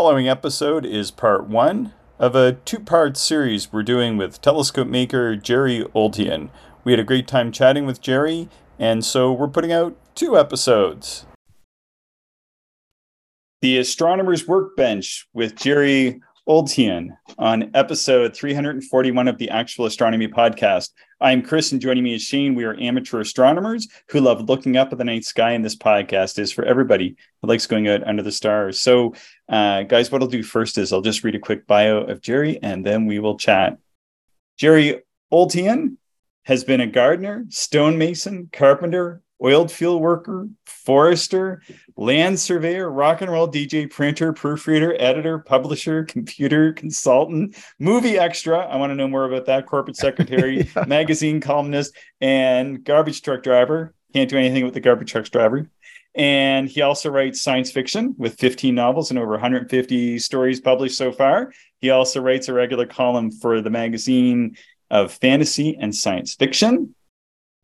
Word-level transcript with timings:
following 0.00 0.30
episode 0.30 0.86
is 0.86 1.10
part 1.10 1.46
one 1.46 1.92
of 2.18 2.34
a 2.34 2.52
two 2.64 2.80
part 2.80 3.18
series 3.18 3.70
we're 3.70 3.82
doing 3.82 4.16
with 4.16 4.40
telescope 4.40 4.88
maker 4.88 5.36
Jerry 5.36 5.84
Oltion. 5.94 6.48
We 6.84 6.92
had 6.92 6.98
a 6.98 7.04
great 7.04 7.28
time 7.28 7.52
chatting 7.52 7.84
with 7.84 8.00
Jerry, 8.00 8.48
and 8.78 9.04
so 9.04 9.30
we're 9.30 9.46
putting 9.46 9.72
out 9.72 9.94
two 10.14 10.38
episodes. 10.38 11.26
The 13.60 13.76
Astronomer's 13.76 14.48
Workbench 14.48 15.28
with 15.34 15.54
Jerry 15.54 16.22
Oltion 16.50 17.16
on 17.38 17.70
episode 17.74 18.34
341 18.34 19.28
of 19.28 19.38
the 19.38 19.50
Actual 19.50 19.86
Astronomy 19.86 20.26
Podcast. 20.26 20.88
I'm 21.20 21.42
Chris, 21.42 21.70
and 21.70 21.80
joining 21.80 22.02
me 22.02 22.16
is 22.16 22.22
Shane. 22.22 22.56
We 22.56 22.64
are 22.64 22.76
amateur 22.80 23.20
astronomers 23.20 23.86
who 24.08 24.18
love 24.18 24.48
looking 24.48 24.76
up 24.76 24.90
at 24.90 24.98
the 24.98 25.04
night 25.04 25.24
sky, 25.24 25.52
and 25.52 25.64
this 25.64 25.76
podcast 25.76 26.40
is 26.40 26.50
for 26.50 26.64
everybody 26.64 27.14
who 27.40 27.46
likes 27.46 27.68
going 27.68 27.86
out 27.86 28.04
under 28.04 28.24
the 28.24 28.32
stars. 28.32 28.80
So, 28.80 29.14
uh, 29.48 29.84
guys, 29.84 30.10
what 30.10 30.22
I'll 30.22 30.26
do 30.26 30.42
first 30.42 30.76
is 30.76 30.92
I'll 30.92 31.02
just 31.02 31.22
read 31.22 31.36
a 31.36 31.38
quick 31.38 31.68
bio 31.68 31.98
of 31.98 32.20
Jerry, 32.20 32.58
and 32.60 32.84
then 32.84 33.06
we 33.06 33.20
will 33.20 33.38
chat. 33.38 33.78
Jerry 34.58 35.02
Oltion 35.32 35.98
has 36.46 36.64
been 36.64 36.80
a 36.80 36.88
gardener, 36.88 37.46
stonemason, 37.50 38.50
carpenter, 38.52 39.22
oiled 39.42 39.70
field 39.70 40.00
worker, 40.00 40.48
forester, 40.66 41.62
land 41.96 42.38
surveyor, 42.38 42.90
rock 42.90 43.20
and 43.20 43.30
roll 43.30 43.48
DJ, 43.48 43.90
printer, 43.90 44.32
proofreader, 44.32 44.96
editor, 44.98 45.38
publisher, 45.38 46.04
computer 46.04 46.72
consultant, 46.72 47.56
movie 47.78 48.18
extra. 48.18 48.58
I 48.58 48.76
want 48.76 48.90
to 48.90 48.94
know 48.94 49.08
more 49.08 49.24
about 49.24 49.46
that. 49.46 49.66
Corporate 49.66 49.96
secretary, 49.96 50.70
magazine 50.86 51.40
columnist, 51.40 51.96
and 52.20 52.84
garbage 52.84 53.22
truck 53.22 53.42
driver. 53.42 53.94
Can't 54.12 54.28
do 54.28 54.38
anything 54.38 54.64
with 54.64 54.74
the 54.74 54.80
garbage 54.80 55.12
truck 55.12 55.26
driver. 55.26 55.70
And 56.14 56.68
he 56.68 56.82
also 56.82 57.08
writes 57.08 57.40
science 57.40 57.70
fiction 57.70 58.16
with 58.18 58.38
15 58.40 58.74
novels 58.74 59.10
and 59.10 59.18
over 59.18 59.30
150 59.30 60.18
stories 60.18 60.60
published 60.60 60.96
so 60.96 61.12
far. 61.12 61.52
He 61.80 61.90
also 61.90 62.20
writes 62.20 62.48
a 62.48 62.52
regular 62.52 62.86
column 62.86 63.30
for 63.30 63.60
the 63.60 63.70
magazine 63.70 64.56
of 64.90 65.12
fantasy 65.12 65.76
and 65.78 65.94
science 65.94 66.34
fiction. 66.34 66.94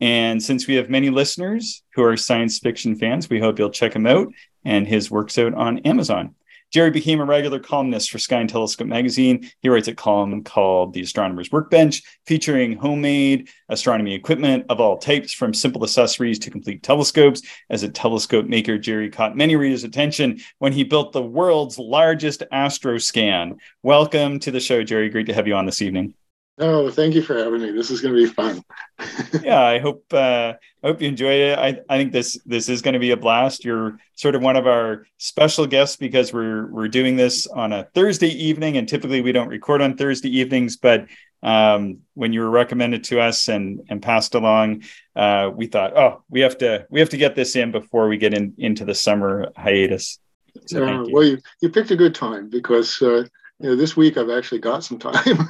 And 0.01 0.43
since 0.43 0.67
we 0.67 0.75
have 0.75 0.91
many 0.91 1.11
listeners 1.11 1.83
who 1.95 2.03
are 2.03 2.17
science 2.17 2.59
fiction 2.59 2.97
fans, 2.97 3.31
we 3.31 3.41
hope 3.41 3.59
you'll 3.59 3.71
check 3.71 3.95
him 3.95 4.07
out 4.07 4.29
and 4.65 4.87
his 4.87 5.11
works 5.11 5.39
out 5.39 5.55
on 5.55 5.79
Amazon. 5.81 6.35
Jerry 6.73 6.91
became 6.91 7.21
a 7.21 7.25
regular 7.25 7.61
columnist 7.61 8.11
for 8.11 8.19
Sky 8.19 8.41
and 8.41 8.51
Telescope 8.51 8.89
magazine. 8.89 9.49
He 9.61 9.69
writes 9.69 9.87
a 9.87 9.95
column 9.95 10.43
called 10.43 10.93
The 10.93 11.01
Astronomer's 11.01 11.53
Workbench, 11.53 12.03
featuring 12.27 12.77
homemade 12.77 13.49
astronomy 13.69 14.15
equipment 14.15 14.67
of 14.69 14.81
all 14.81 14.99
types, 14.99 15.33
from 15.33 15.55
simple 15.55 15.85
accessories 15.85 16.41
to 16.41 16.51
complete 16.51 16.83
telescopes. 16.83 17.43
As 17.71 17.85
a 17.85 17.89
telescope 17.89 18.47
maker, 18.47 18.79
Jerry 18.79 19.11
caught 19.11 19.37
many 19.37 19.55
readers' 19.55 19.85
attention 19.85 20.41
when 20.59 20.73
he 20.73 20.83
built 20.83 21.13
the 21.13 21.23
world's 21.23 21.79
largest 21.79 22.43
astroscan. 22.53 23.59
Welcome 23.85 24.41
to 24.41 24.51
the 24.51 24.61
show, 24.61 24.83
Jerry. 24.83 25.09
Great 25.09 25.27
to 25.27 25.35
have 25.35 25.47
you 25.47 25.55
on 25.55 25.67
this 25.67 25.83
evening. 25.83 26.15
Oh, 26.59 26.91
thank 26.91 27.15
you 27.15 27.21
for 27.21 27.37
having 27.37 27.61
me. 27.61 27.71
This 27.73 27.91
is 27.91 28.01
going 28.01 28.15
to 28.15 28.21
be 28.21 28.33
fun. 28.33 28.63
yeah, 29.43 29.63
I 29.63 29.79
hope 29.79 30.05
uh, 30.13 30.55
I 30.83 30.87
hope 30.87 31.03
you 31.03 31.09
enjoy 31.09 31.33
it. 31.33 31.59
I, 31.59 31.81
I 31.91 31.99
think 31.99 32.13
this 32.13 32.39
this 32.47 32.71
is 32.71 32.81
going 32.81 32.95
to 32.95 32.99
be 32.99 33.11
a 33.11 33.17
blast. 33.17 33.63
You're 33.63 33.99
sort 34.15 34.35
of 34.35 34.41
one 34.41 34.57
of 34.57 34.67
our 34.67 35.07
special 35.19 35.67
guests 35.67 35.97
because 35.97 36.33
we're 36.33 36.67
we're 36.69 36.89
doing 36.89 37.17
this 37.17 37.47
on 37.47 37.75
a 37.75 37.85
Thursday 37.95 38.29
evening, 38.29 38.79
and 38.79 38.89
typically 38.89 39.21
we 39.21 39.33
don't 39.33 39.49
record 39.49 39.83
on 39.83 39.99
Thursday 39.99 40.31
evenings. 40.31 40.79
But 40.79 41.09
um, 41.43 41.99
when 42.15 42.33
you 42.33 42.41
were 42.41 42.51
recommended 42.51 43.05
to 43.05 43.21
us 43.21 43.49
and 43.49 43.83
and 43.91 44.01
passed 44.01 44.35
along, 44.35 44.85
uh, 45.15 45.51
we 45.55 45.67
thought, 45.67 45.95
oh, 45.95 46.23
we 46.31 46.41
have 46.41 46.57
to 46.59 46.87
we 46.89 47.01
have 47.01 47.11
to 47.11 47.19
get 47.19 47.35
this 47.35 47.55
in 47.57 47.71
before 47.71 48.09
we 48.09 48.17
get 48.17 48.33
in 48.33 48.55
into 48.57 48.87
the 48.87 48.95
summer 48.95 49.53
hiatus. 49.59 50.19
So 50.65 50.87
uh, 50.87 51.03
you. 51.05 51.13
Well, 51.13 51.25
you 51.25 51.39
you 51.61 51.69
picked 51.69 51.91
a 51.91 51.97
good 51.97 52.15
time 52.15 52.49
because 52.49 53.03
uh, 53.03 53.25
you 53.59 53.71
know, 53.71 53.77
this 53.77 53.97
week 53.97 54.17
I've 54.19 54.31
actually 54.31 54.61
got 54.61 54.85
some 54.85 54.99
time. 54.99 55.49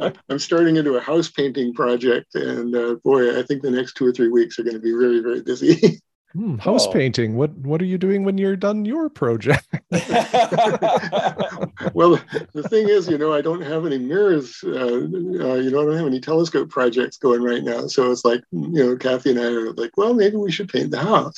I'm 0.28 0.38
starting 0.38 0.76
into 0.76 0.96
a 0.96 1.00
house 1.00 1.28
painting 1.30 1.72
project, 1.72 2.34
and 2.34 2.74
uh, 2.74 2.96
boy, 3.04 3.38
I 3.38 3.42
think 3.44 3.62
the 3.62 3.70
next 3.70 3.94
two 3.94 4.06
or 4.06 4.12
three 4.12 4.28
weeks 4.28 4.58
are 4.58 4.64
going 4.64 4.74
to 4.74 4.80
be 4.80 4.92
very, 4.92 5.20
very 5.20 5.42
busy. 5.42 6.00
Hmm, 6.34 6.56
house 6.56 6.86
oh. 6.86 6.92
painting. 6.92 7.36
What 7.36 7.50
What 7.58 7.82
are 7.82 7.84
you 7.84 7.98
doing 7.98 8.24
when 8.24 8.38
you're 8.38 8.56
done 8.56 8.86
your 8.86 9.10
project? 9.10 9.68
well, 11.92 12.18
the 12.54 12.66
thing 12.70 12.88
is, 12.88 13.06
you 13.06 13.18
know, 13.18 13.34
I 13.34 13.42
don't 13.42 13.60
have 13.60 13.84
any 13.84 13.98
mirrors. 13.98 14.64
Uh, 14.64 14.70
uh, 14.70 14.96
you 14.96 15.70
know, 15.70 15.82
I 15.82 15.84
don't 15.84 15.98
have 15.98 16.06
any 16.06 16.20
telescope 16.20 16.70
projects 16.70 17.18
going 17.18 17.42
right 17.42 17.62
now. 17.62 17.86
So 17.86 18.10
it's 18.10 18.24
like, 18.24 18.40
you 18.50 18.82
know, 18.82 18.96
Kathy 18.96 19.32
and 19.32 19.40
I 19.40 19.44
are 19.44 19.72
like, 19.74 19.94
well, 19.98 20.14
maybe 20.14 20.36
we 20.36 20.50
should 20.50 20.70
paint 20.70 20.90
the 20.90 21.00
house. 21.00 21.36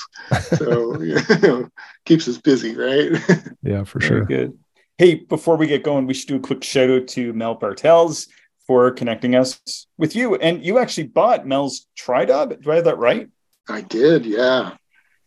So 0.59 1.03
you 1.03 1.19
know, 1.43 1.69
keeps 2.04 2.28
us 2.28 2.38
busy, 2.38 2.76
right? 2.76 3.20
yeah, 3.64 3.82
for 3.82 4.00
sure. 4.00 4.25
Very 4.25 4.47
good. 4.47 4.59
Hey, 4.97 5.16
before 5.16 5.56
we 5.56 5.66
get 5.66 5.82
going, 5.82 6.06
we 6.06 6.15
should 6.15 6.28
do 6.28 6.37
a 6.37 6.41
quick 6.41 6.62
shout 6.62 6.88
out 6.88 7.09
to 7.09 7.32
Mel 7.32 7.56
Bartels 7.56 8.28
for 8.66 8.93
connecting 8.93 9.34
us 9.34 9.60
with 9.99 10.15
you. 10.15 10.37
And 10.37 10.65
you 10.65 10.78
actually 10.78 11.09
bought 11.09 11.47
Mel's 11.47 11.87
TriDob. 11.99 12.62
Do 12.62 12.71
I 12.71 12.77
have 12.77 12.84
that 12.84 12.99
right? 12.99 13.28
I 13.69 13.81
did, 13.81 14.25
yeah. 14.25 14.77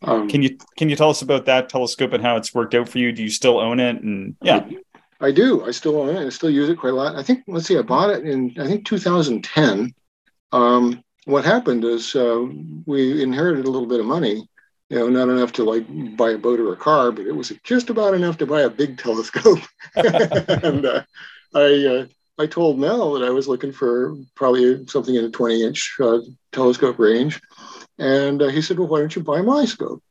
Um, 0.03 0.29
can 0.29 0.41
you 0.43 0.57
can 0.77 0.89
you 0.89 0.95
tell 0.95 1.09
us 1.09 1.21
about 1.21 1.45
that 1.45 1.69
telescope 1.69 2.13
and 2.13 2.23
how 2.23 2.37
it's 2.37 2.53
worked 2.53 2.75
out 2.75 2.87
for 2.87 2.99
you? 2.99 3.11
Do 3.11 3.23
you 3.23 3.29
still 3.29 3.59
own 3.59 3.79
it? 3.79 4.01
And 4.01 4.35
yeah, 4.41 4.65
I, 5.19 5.27
I 5.27 5.31
do. 5.31 5.65
I 5.65 5.71
still 5.71 5.99
own 5.99 6.15
it. 6.15 6.25
I 6.25 6.29
still 6.29 6.51
use 6.51 6.69
it 6.69 6.77
quite 6.77 6.93
a 6.93 6.95
lot. 6.95 7.15
I 7.15 7.23
think. 7.23 7.43
Let's 7.47 7.65
see. 7.65 7.77
I 7.77 7.81
bought 7.81 8.11
it 8.11 8.23
in 8.23 8.53
I 8.59 8.67
think 8.67 8.85
2010. 8.85 9.93
Um, 10.51 11.03
what 11.25 11.43
happened 11.43 11.83
is 11.83 12.15
uh, 12.15 12.45
we 12.85 13.21
inherited 13.21 13.65
a 13.65 13.71
little 13.71 13.87
bit 13.87 13.99
of 13.99 14.05
money, 14.05 14.47
you 14.89 14.97
know, 14.97 15.09
not 15.09 15.29
enough 15.29 15.51
to 15.53 15.63
like 15.63 15.85
buy 16.15 16.31
a 16.31 16.37
boat 16.37 16.59
or 16.59 16.71
a 16.71 16.77
car, 16.77 17.11
but 17.11 17.25
it 17.25 17.35
was 17.35 17.51
just 17.63 17.89
about 17.89 18.13
enough 18.13 18.37
to 18.37 18.45
buy 18.45 18.61
a 18.61 18.69
big 18.69 18.97
telescope. 19.03 19.59
and 19.95 20.85
uh, 20.85 21.03
I, 21.53 21.85
uh, 21.85 22.05
I 22.39 22.45
told 22.45 22.79
Mel 22.79 23.13
that 23.13 23.25
I 23.25 23.31
was 23.31 23.47
looking 23.47 23.71
for 23.71 24.15
probably 24.35 24.85
something 24.87 25.15
in 25.15 25.25
a 25.25 25.29
20 25.29 25.63
inch 25.63 25.97
uh, 25.99 26.19
telescope 26.51 26.99
range. 26.99 27.41
And 27.99 28.41
uh, 28.41 28.47
he 28.47 28.61
said, 28.61 28.77
Well, 28.77 28.87
why 28.87 28.99
don't 28.99 29.15
you 29.15 29.23
buy 29.23 29.41
my 29.41 29.65
scope? 29.65 30.03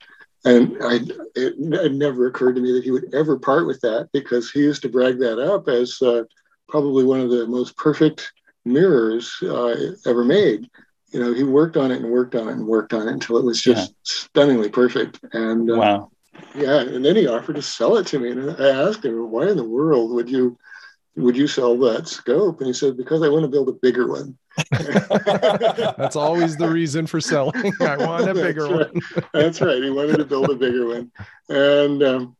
And 0.44 0.76
I, 0.80 0.96
it, 1.34 1.54
it, 1.58 1.92
never 1.92 2.26
occurred 2.26 2.54
to 2.54 2.60
me 2.60 2.72
that 2.72 2.84
he 2.84 2.92
would 2.92 3.12
ever 3.14 3.36
part 3.36 3.66
with 3.66 3.80
that 3.80 4.10
because 4.12 4.50
he 4.50 4.60
used 4.60 4.82
to 4.82 4.88
brag 4.88 5.18
that 5.18 5.40
up 5.40 5.66
as 5.66 6.00
uh, 6.02 6.22
probably 6.68 7.02
one 7.02 7.20
of 7.20 7.30
the 7.30 7.46
most 7.46 7.76
perfect 7.76 8.32
mirrors 8.64 9.36
uh, 9.42 9.94
ever 10.04 10.24
made 10.24 10.68
you 11.16 11.24
know, 11.24 11.32
he 11.32 11.44
worked 11.44 11.78
on 11.78 11.90
it 11.90 12.02
and 12.02 12.10
worked 12.10 12.34
on 12.34 12.46
it 12.46 12.52
and 12.52 12.66
worked 12.66 12.92
on 12.92 13.08
it 13.08 13.12
until 13.12 13.38
it 13.38 13.44
was 13.44 13.62
just 13.62 13.88
yeah. 13.88 13.94
stunningly 14.02 14.68
perfect. 14.68 15.18
And 15.32 15.70
uh, 15.70 15.76
wow, 15.76 16.10
yeah. 16.54 16.80
And 16.80 17.02
then 17.02 17.16
he 17.16 17.26
offered 17.26 17.56
to 17.56 17.62
sell 17.62 17.96
it 17.96 18.06
to 18.08 18.18
me, 18.18 18.32
and 18.32 18.50
I 18.50 18.86
asked 18.86 19.02
him, 19.02 19.30
"Why 19.30 19.48
in 19.48 19.56
the 19.56 19.64
world 19.64 20.10
would 20.10 20.28
you 20.28 20.58
would 21.16 21.34
you 21.34 21.46
sell 21.46 21.78
that 21.78 22.06
scope?" 22.06 22.58
And 22.58 22.66
he 22.66 22.74
said, 22.74 22.98
"Because 22.98 23.22
I 23.22 23.30
want 23.30 23.44
to 23.44 23.48
build 23.48 23.70
a 23.70 23.72
bigger 23.72 24.06
one." 24.06 24.36
That's 24.70 26.16
always 26.16 26.58
the 26.58 26.68
reason 26.68 27.06
for 27.06 27.18
selling. 27.22 27.72
I 27.80 27.96
want 27.96 28.28
a 28.28 28.34
bigger 28.34 28.68
That's 28.68 28.92
right. 28.92 28.94
one. 28.94 29.24
That's 29.32 29.60
right. 29.62 29.82
He 29.82 29.90
wanted 29.90 30.18
to 30.18 30.26
build 30.26 30.50
a 30.50 30.54
bigger 30.54 30.86
one, 30.86 31.10
and 31.48 32.02
um, 32.02 32.36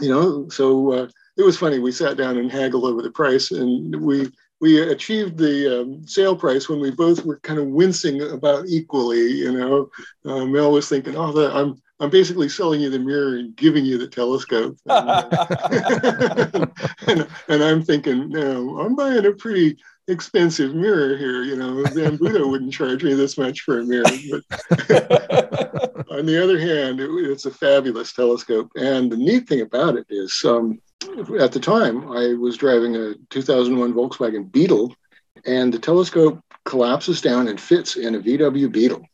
you 0.00 0.08
know, 0.08 0.48
so 0.48 0.92
uh, 0.92 1.08
it 1.36 1.42
was 1.42 1.58
funny. 1.58 1.80
We 1.80 1.92
sat 1.92 2.16
down 2.16 2.38
and 2.38 2.50
haggled 2.50 2.84
over 2.84 3.02
the 3.02 3.10
price, 3.10 3.50
and 3.50 3.94
we 3.94 4.30
we 4.60 4.80
achieved 4.80 5.38
the 5.38 5.80
um, 5.80 6.06
sale 6.06 6.36
price 6.36 6.68
when 6.68 6.80
we 6.80 6.90
both 6.90 7.24
were 7.24 7.40
kind 7.40 7.58
of 7.58 7.66
wincing 7.68 8.20
about 8.22 8.66
equally. 8.68 9.32
You 9.32 9.52
know, 9.52 9.90
uh, 10.26 10.44
Mel 10.44 10.72
was 10.72 10.88
thinking, 10.88 11.16
"Oh, 11.16 11.32
the, 11.32 11.50
I'm 11.52 11.80
I'm 11.98 12.10
basically 12.10 12.48
selling 12.48 12.80
you 12.82 12.90
the 12.90 12.98
mirror 12.98 13.36
and 13.36 13.56
giving 13.56 13.86
you 13.86 13.96
the 13.96 14.06
telescope," 14.06 14.76
and, 14.86 15.08
uh, 15.08 16.66
and, 17.06 17.26
and, 17.48 17.64
I'm 17.64 17.82
thinking, 17.82 18.28
"No, 18.28 18.80
I'm 18.80 18.94
buying 18.94 19.24
a 19.24 19.32
pretty 19.32 19.78
expensive 20.08 20.74
mirror 20.74 21.16
here. 21.16 21.42
You 21.42 21.56
know, 21.56 21.82
Zambuto 21.84 22.48
wouldn't 22.50 22.74
charge 22.74 23.02
me 23.02 23.14
this 23.14 23.38
much 23.38 23.62
for 23.62 23.80
a 23.80 23.84
mirror." 23.84 24.04
But 24.30 24.42
on 26.10 26.26
the 26.26 26.42
other 26.42 26.58
hand, 26.58 27.00
it, 27.00 27.08
it's 27.10 27.46
a 27.46 27.50
fabulous 27.50 28.12
telescope, 28.12 28.70
and 28.76 29.10
the 29.10 29.16
neat 29.16 29.48
thing 29.48 29.62
about 29.62 29.96
it 29.96 30.06
is. 30.10 30.44
Um, 30.44 30.80
at 31.40 31.52
the 31.52 31.60
time, 31.60 32.10
I 32.10 32.34
was 32.34 32.56
driving 32.56 32.96
a 32.96 33.14
2001 33.30 33.92
Volkswagen 33.94 34.50
Beetle, 34.50 34.94
and 35.46 35.72
the 35.72 35.78
telescope 35.78 36.40
collapses 36.64 37.20
down 37.20 37.48
and 37.48 37.60
fits 37.60 37.96
in 37.96 38.14
a 38.14 38.20
VW 38.20 38.70
Beetle. 38.70 39.04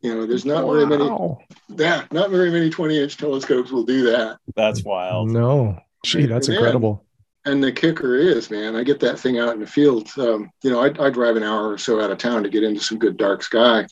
You 0.00 0.14
know, 0.14 0.26
there's 0.26 0.44
not 0.44 0.66
wow. 0.66 0.74
very 0.74 0.86
many. 0.86 1.38
Yeah, 1.68 2.04
not 2.10 2.30
very 2.30 2.50
many 2.50 2.70
20 2.70 3.02
inch 3.02 3.16
telescopes 3.16 3.70
will 3.70 3.84
do 3.84 4.10
that. 4.10 4.38
That's 4.54 4.84
wild. 4.84 5.30
No, 5.30 5.78
gee, 6.04 6.26
that's 6.26 6.48
and 6.48 6.56
incredible. 6.56 7.04
and 7.44 7.62
the 7.62 7.72
kicker 7.72 8.14
is, 8.16 8.50
man, 8.50 8.76
I 8.76 8.82
get 8.82 9.00
that 9.00 9.18
thing 9.18 9.38
out 9.38 9.54
in 9.54 9.60
the 9.60 9.66
field. 9.66 10.10
Um, 10.18 10.50
you 10.62 10.70
know, 10.70 10.80
I, 10.80 10.86
I 11.02 11.10
drive 11.10 11.36
an 11.36 11.42
hour 11.42 11.70
or 11.70 11.78
so 11.78 12.00
out 12.00 12.10
of 12.10 12.18
town 12.18 12.42
to 12.42 12.50
get 12.50 12.62
into 12.62 12.80
some 12.80 12.98
good 12.98 13.16
dark 13.16 13.42
sky, 13.42 13.86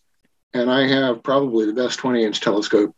and 0.52 0.70
I 0.70 0.86
have 0.86 1.22
probably 1.22 1.66
the 1.66 1.72
best 1.72 1.98
20 1.98 2.24
inch 2.24 2.40
telescope 2.40 2.94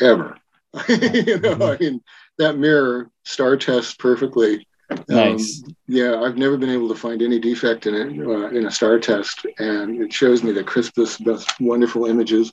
ever. 0.00 0.38
you 0.88 1.38
know, 1.38 1.72
I 1.72 1.78
mean, 1.78 2.02
that 2.38 2.58
mirror 2.58 3.10
star 3.24 3.56
tests 3.56 3.94
perfectly. 3.94 4.66
Nice. 5.08 5.62
Um, 5.64 5.74
yeah, 5.88 6.20
I've 6.20 6.36
never 6.36 6.56
been 6.56 6.70
able 6.70 6.88
to 6.88 6.94
find 6.94 7.20
any 7.20 7.40
defect 7.40 7.86
in 7.86 7.94
it 7.94 8.26
uh, 8.26 8.48
in 8.48 8.66
a 8.66 8.70
star 8.70 8.98
test, 8.98 9.44
and 9.58 10.00
it 10.00 10.12
shows 10.12 10.44
me 10.44 10.52
the 10.52 10.62
crispest, 10.62 11.24
best, 11.24 11.60
wonderful 11.60 12.06
images. 12.06 12.52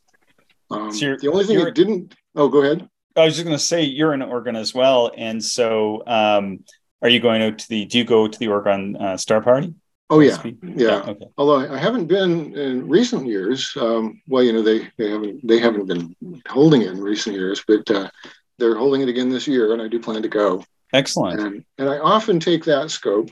Um, 0.72 0.92
so 0.92 1.16
the 1.16 1.30
only 1.32 1.46
thing 1.46 1.60
it 1.60 1.76
didn't. 1.76 2.16
Oh, 2.36 2.48
go 2.48 2.64
ahead. 2.64 2.90
I 3.16 3.26
was 3.26 3.36
just 3.36 3.46
going 3.46 3.56
to 3.56 3.64
say 3.64 3.84
you're 3.84 4.14
in 4.14 4.24
Oregon 4.24 4.56
as 4.56 4.74
well, 4.74 5.12
and 5.16 5.44
so 5.44 6.02
um, 6.08 6.64
are 7.04 7.10
you 7.10 7.20
going 7.20 7.44
out 7.44 7.60
to 7.60 7.70
the? 7.70 7.86
Do 7.86 8.00
you 8.00 8.04
go 8.04 8.28
to 8.28 8.40
the 8.40 8.48
Oregon 8.48 8.96
uh, 8.96 9.18
Star 9.18 9.42
Party? 9.42 9.76
Oh 10.10 10.20
yeah, 10.20 10.38
yeah. 10.44 10.74
yeah. 10.76 11.04
Okay. 11.08 11.26
Although 11.38 11.72
I 11.72 11.78
haven't 11.78 12.08
been 12.08 12.56
in 12.58 12.88
recent 12.88 13.28
years. 13.28 13.72
Um, 13.80 14.22
well, 14.28 14.44
you 14.44 14.54
know 14.54 14.64
they 14.64 14.90
they 14.98 15.12
haven't 15.12 15.48
they 15.48 15.60
haven't 15.60 15.88
been 15.88 16.16
holding 16.48 16.82
it 16.82 16.90
in 16.90 17.02
recent 17.02 17.36
years, 17.36 17.64
but 17.68 17.90
uh, 17.92 18.10
they're 18.58 18.76
holding 18.76 19.02
it 19.02 19.10
again 19.10 19.30
this 19.30 19.48
year, 19.48 19.74
and 19.74 19.82
I 19.82 19.88
do 19.88 20.00
plan 20.00 20.22
to 20.22 20.30
go. 20.30 20.64
Excellent. 20.94 21.40
And, 21.40 21.66
and 21.78 21.90
I 21.90 21.98
often 21.98 22.40
take 22.40 22.64
that 22.66 22.92
scope. 22.92 23.30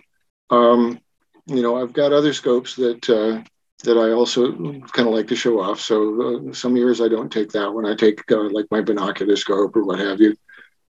Um, 0.50 1.00
you 1.46 1.62
know, 1.62 1.82
I've 1.82 1.94
got 1.94 2.14
other 2.14 2.34
scopes 2.34 2.76
that 2.76 3.10
uh, 3.10 3.44
that 3.84 3.98
I 3.98 4.12
also 4.12 4.52
kind 4.52 5.08
of 5.08 5.14
like 5.14 5.28
to 5.28 5.36
show 5.36 5.60
off. 5.60 5.80
So 5.80 6.50
uh, 6.50 6.54
some 6.54 6.76
years 6.76 7.02
I 7.02 7.08
don't 7.08 7.32
take 7.32 7.52
that 7.52 7.74
one. 7.74 7.86
I 7.86 7.96
take 7.96 8.30
uh, 8.32 8.50
like 8.50 8.66
my 8.72 8.82
binocular 8.82 9.36
scope 9.36 9.76
or 9.76 9.84
what 9.84 10.00
have 10.00 10.20
you. 10.20 10.36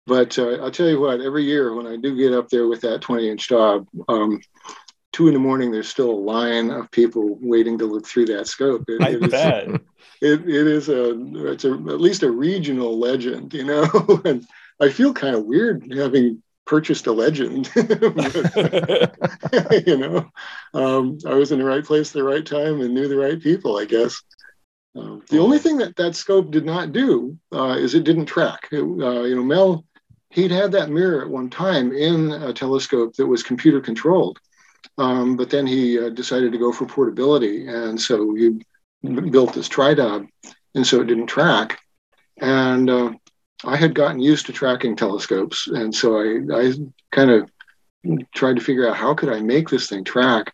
But 0.07 0.37
uh, 0.39 0.57
I'll 0.63 0.71
tell 0.71 0.89
you 0.89 0.99
what, 0.99 1.21
every 1.21 1.43
year 1.43 1.75
when 1.75 1.85
I 1.85 1.95
do 1.95 2.15
get 2.15 2.33
up 2.33 2.49
there 2.49 2.67
with 2.67 2.81
that 2.81 3.01
20 3.01 3.29
inch 3.29 3.47
Dob, 3.47 3.87
um, 4.07 4.41
two 5.19 5.27
in 5.27 5.33
the 5.33 5.39
morning, 5.39 5.69
there's 5.69 5.89
still 5.89 6.11
a 6.11 6.13
line 6.13 6.71
of 6.71 6.89
people 6.91 7.37
waiting 7.41 7.77
to 7.77 7.85
look 7.85 8.07
through 8.07 8.25
that 8.25 8.47
scope. 8.47 8.85
It, 8.87 9.01
I 9.01 9.09
it 9.09 9.29
bet. 9.29 9.67
Is, 9.67 9.75
it, 10.21 10.47
it 10.47 10.67
is 10.67 10.87
a, 10.87 11.11
it's 11.51 11.65
a, 11.65 11.73
at 11.73 11.99
least 11.99 12.23
a 12.23 12.31
regional 12.31 12.97
legend, 12.97 13.53
you 13.53 13.65
know, 13.65 14.21
and 14.25 14.47
I 14.79 14.87
feel 14.87 15.13
kind 15.13 15.35
of 15.35 15.43
weird 15.43 15.93
having 15.93 16.41
purchased 16.65 17.05
a 17.07 17.11
legend. 17.11 17.69
you 17.75 17.83
know, 19.97 20.31
um, 20.73 21.17
I 21.27 21.33
was 21.33 21.51
in 21.51 21.59
the 21.59 21.65
right 21.65 21.83
place 21.83 22.11
at 22.11 22.13
the 22.13 22.23
right 22.23 22.45
time 22.45 22.79
and 22.79 22.93
knew 22.93 23.09
the 23.09 23.17
right 23.17 23.41
people, 23.41 23.77
I 23.77 23.83
guess. 23.83 24.21
Uh, 24.97 25.17
the 25.29 25.39
only 25.39 25.59
thing 25.59 25.79
that 25.79 25.97
that 25.97 26.15
scope 26.15 26.49
did 26.49 26.63
not 26.63 26.93
do 26.93 27.37
uh, 27.51 27.75
is 27.77 27.93
it 27.93 28.05
didn't 28.05 28.27
track. 28.27 28.69
It, 28.71 28.83
uh, 28.83 29.23
you 29.23 29.35
know, 29.35 29.43
Mel, 29.43 29.83
he'd 30.29 30.51
had 30.51 30.71
that 30.71 30.89
mirror 30.89 31.23
at 31.23 31.29
one 31.29 31.49
time 31.49 31.91
in 31.91 32.31
a 32.31 32.53
telescope 32.53 33.17
that 33.17 33.27
was 33.27 33.43
computer 33.43 33.81
controlled, 33.81 34.39
um, 34.97 35.37
but 35.37 35.49
then 35.49 35.65
he 35.65 35.99
uh, 35.99 36.09
decided 36.09 36.51
to 36.51 36.57
go 36.57 36.71
for 36.71 36.85
portability, 36.85 37.67
and 37.67 37.99
so 37.99 38.35
he 38.35 38.59
built 39.03 39.53
this 39.53 39.69
TriDob, 39.69 40.27
and 40.75 40.85
so 40.85 41.01
it 41.01 41.07
didn't 41.07 41.27
track. 41.27 41.79
And 42.41 42.89
uh, 42.89 43.13
I 43.63 43.75
had 43.75 43.95
gotten 43.95 44.19
used 44.19 44.45
to 44.47 44.53
tracking 44.53 44.95
telescopes, 44.95 45.67
and 45.67 45.93
so 45.93 46.17
I, 46.17 46.61
I 46.61 46.73
kind 47.11 47.31
of 47.31 47.49
tried 48.33 48.55
to 48.55 48.61
figure 48.61 48.87
out 48.87 48.95
how 48.95 49.13
could 49.13 49.29
I 49.29 49.41
make 49.41 49.69
this 49.69 49.87
thing 49.87 50.03
track. 50.03 50.53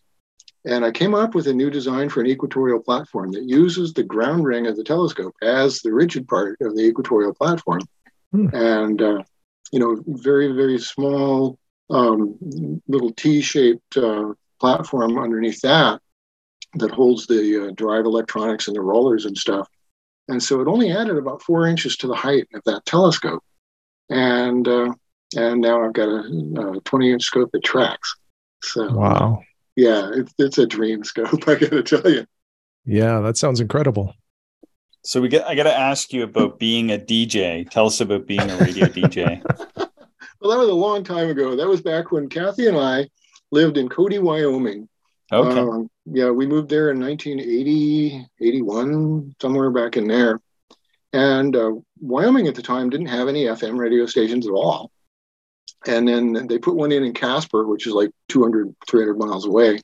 And 0.66 0.84
I 0.84 0.92
came 0.92 1.14
up 1.14 1.36
with 1.36 1.46
a 1.48 1.54
new 1.54 1.70
design 1.70 2.10
for 2.10 2.22
an 2.22 2.28
equatorial 2.28 2.80
platform 2.80 3.32
that 3.34 3.44
uses 3.44 3.94
the 3.94 4.04
ground 4.04 4.46
ring 4.46 4.66
of 4.66 4.76
the 4.76 4.84
telescope 4.84 5.36
as 5.44 5.80
the 5.82 5.94
rigid 5.94 6.28
part 6.28 6.58
of 6.62 6.76
the 6.76 6.82
equatorial 6.82 7.36
platform. 7.36 7.82
Hmm. 8.32 8.48
And, 8.52 9.02
uh, 9.02 9.24
you 9.72 9.80
know, 9.80 10.04
very, 10.08 10.54
very 10.54 10.80
small 10.80 11.60
um, 11.90 12.82
little 12.88 13.12
T 13.12 13.42
shaped 13.42 13.98
uh, 13.98 14.34
platform 14.60 15.18
underneath 15.18 15.62
that 15.62 16.02
that 16.76 16.92
holds 16.92 17.26
the 17.28 17.68
uh, 17.68 17.72
drive 17.76 18.06
electronics 18.06 18.68
and 18.68 18.76
the 18.76 18.82
rollers 18.82 19.26
and 19.26 19.38
stuff. 19.38 19.68
And 20.28 20.42
so 20.42 20.62
it 20.62 20.68
only 20.68 20.92
added 20.92 21.18
about 21.18 21.42
four 21.42 21.68
inches 21.68 21.96
to 21.98 22.08
the 22.08 22.16
height 22.16 22.48
of 22.54 22.64
that 22.66 22.86
telescope. 22.86 23.44
And 24.10 24.68
uh, 24.68 24.94
and 25.36 25.62
now 25.62 25.84
I've 25.84 25.94
got 25.94 26.08
a, 26.08 26.76
a 26.78 26.82
20 26.82 27.12
inch 27.12 27.24
scope 27.24 27.52
that 27.52 27.64
tracks. 27.64 28.16
So 28.64 28.92
wow, 28.92 29.42
yeah, 29.76 30.10
it's 30.14 30.34
it's 30.38 30.58
a 30.58 30.68
dream 30.68 31.04
scope. 31.04 31.34
I 31.48 31.56
got 31.56 31.72
to 31.72 31.84
tell 31.84 32.10
you. 32.10 32.26
Yeah, 32.86 33.20
that 33.22 33.38
sounds 33.38 33.60
incredible. 33.60 34.14
So 35.04 35.22
we 35.22 35.28
get 35.28 35.46
I 35.46 35.56
got 35.56 35.64
to 35.64 35.78
ask 35.78 36.14
you 36.14 36.24
about 36.24 36.60
being 36.60 36.92
a 36.92 36.98
DJ. 36.98 37.70
Tell 37.70 37.88
us 37.88 38.02
about 38.02 38.26
being 38.26 38.50
a 38.50 38.58
radio 38.58 38.88
DJ. 38.88 39.44
well, 40.46 40.56
that 40.56 40.62
was 40.62 40.70
a 40.70 40.74
long 40.74 41.04
time 41.04 41.30
ago. 41.30 41.56
That 41.56 41.68
was 41.68 41.82
back 41.82 42.12
when 42.12 42.30
Kathy 42.30 42.68
and 42.68 42.78
I 42.78 43.10
lived 43.52 43.78
in 43.78 43.90
Cody, 43.90 44.20
Wyoming. 44.20 44.88
Okay. 45.32 45.60
Um, 45.60 45.90
yeah, 46.06 46.30
we 46.30 46.46
moved 46.46 46.70
there 46.70 46.92
in 46.92 47.00
1980, 47.00 48.28
81, 48.40 49.36
somewhere 49.42 49.72
back 49.72 49.98
in 49.98 50.08
there. 50.08 50.40
And 51.14 51.56
uh, 51.56 51.72
Wyoming 52.00 52.48
at 52.48 52.54
the 52.54 52.62
time 52.62 52.92
didn't 52.92 53.08
have 53.08 53.28
any 53.28 53.46
FM 53.46 53.80
radio 53.80 54.06
stations 54.06 54.46
at 54.46 54.52
all. 54.52 54.92
And 55.88 56.08
then 56.08 56.46
they 56.46 56.60
put 56.60 56.76
one 56.76 56.92
in 56.92 57.04
in 57.04 57.14
Casper, 57.14 57.66
which 57.66 57.88
is 57.88 57.94
like 57.94 58.12
200, 58.30 58.76
300 58.88 59.18
miles 59.18 59.48
away. 59.48 59.80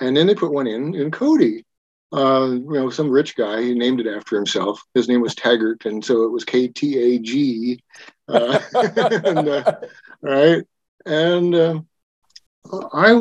And 0.00 0.16
then 0.16 0.26
they 0.26 0.34
put 0.34 0.52
one 0.52 0.66
in 0.66 0.94
in 0.94 1.10
Cody. 1.10 1.66
Uh, 2.10 2.48
you 2.52 2.72
know, 2.72 2.88
some 2.88 3.10
rich 3.10 3.36
guy, 3.36 3.60
he 3.62 3.74
named 3.74 4.00
it 4.00 4.06
after 4.06 4.34
himself. 4.34 4.82
His 4.94 5.08
name 5.08 5.20
was 5.20 5.34
Taggart. 5.34 5.84
And 5.84 6.02
so 6.02 6.24
it 6.24 6.30
was 6.30 6.44
K 6.44 6.68
T 6.68 6.98
A 6.98 7.18
G. 7.18 7.80
Uh, 8.30 8.60
and, 9.24 9.48
uh, 9.48 9.74
right. 10.22 10.64
And, 11.06 11.54
uh, 11.54 11.80
I 12.92 13.18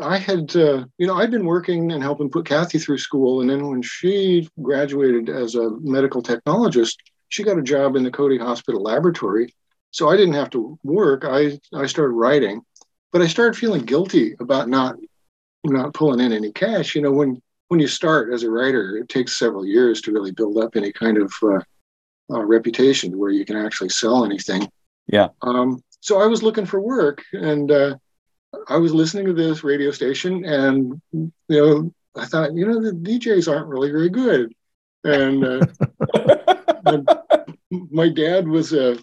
I 0.00 0.16
had 0.16 0.54
uh, 0.56 0.84
you 0.98 1.06
know 1.06 1.14
I'd 1.16 1.30
been 1.30 1.44
working 1.44 1.92
and 1.92 2.02
helping 2.02 2.30
put 2.30 2.46
Kathy 2.46 2.78
through 2.78 2.98
school, 2.98 3.40
and 3.40 3.50
then 3.50 3.68
when 3.68 3.82
she 3.82 4.48
graduated 4.62 5.28
as 5.28 5.54
a 5.54 5.70
medical 5.80 6.22
technologist, 6.22 6.96
she 7.28 7.42
got 7.42 7.58
a 7.58 7.62
job 7.62 7.96
in 7.96 8.04
the 8.04 8.10
Cody 8.10 8.38
Hospital 8.38 8.82
laboratory. 8.82 9.54
So 9.90 10.08
I 10.08 10.16
didn't 10.16 10.34
have 10.34 10.50
to 10.50 10.78
work. 10.82 11.24
I 11.24 11.58
I 11.74 11.86
started 11.86 12.14
writing, 12.14 12.62
but 13.12 13.22
I 13.22 13.26
started 13.26 13.58
feeling 13.58 13.84
guilty 13.84 14.36
about 14.40 14.68
not 14.68 14.96
not 15.64 15.94
pulling 15.94 16.20
in 16.20 16.32
any 16.32 16.52
cash. 16.52 16.94
You 16.94 17.02
know 17.02 17.12
when 17.12 17.42
when 17.68 17.80
you 17.80 17.88
start 17.88 18.32
as 18.32 18.44
a 18.44 18.50
writer, 18.50 18.96
it 18.96 19.08
takes 19.08 19.38
several 19.38 19.66
years 19.66 20.00
to 20.02 20.12
really 20.12 20.32
build 20.32 20.58
up 20.58 20.76
any 20.76 20.92
kind 20.92 21.18
of 21.18 21.32
uh, 22.30 22.44
reputation 22.44 23.18
where 23.18 23.30
you 23.30 23.44
can 23.44 23.56
actually 23.56 23.88
sell 23.88 24.24
anything. 24.24 24.68
Yeah. 25.06 25.28
Um, 25.42 25.82
so 26.00 26.20
I 26.20 26.26
was 26.26 26.42
looking 26.42 26.66
for 26.66 26.80
work, 26.80 27.22
and 27.32 27.70
uh, 27.70 27.96
I 28.68 28.78
was 28.78 28.94
listening 28.94 29.26
to 29.26 29.32
this 29.32 29.62
radio 29.64 29.90
station, 29.90 30.44
and 30.44 31.00
you 31.12 31.32
know, 31.48 31.94
I 32.16 32.26
thought, 32.26 32.54
you 32.54 32.66
know, 32.66 32.80
the 32.80 32.92
DJs 32.92 33.52
aren't 33.52 33.68
really 33.68 33.90
very 33.90 34.08
good, 34.08 34.54
and, 35.04 35.44
uh, 35.44 35.66
and 36.86 37.08
my 37.90 38.08
dad 38.08 38.48
was 38.48 38.72
a, 38.72 38.98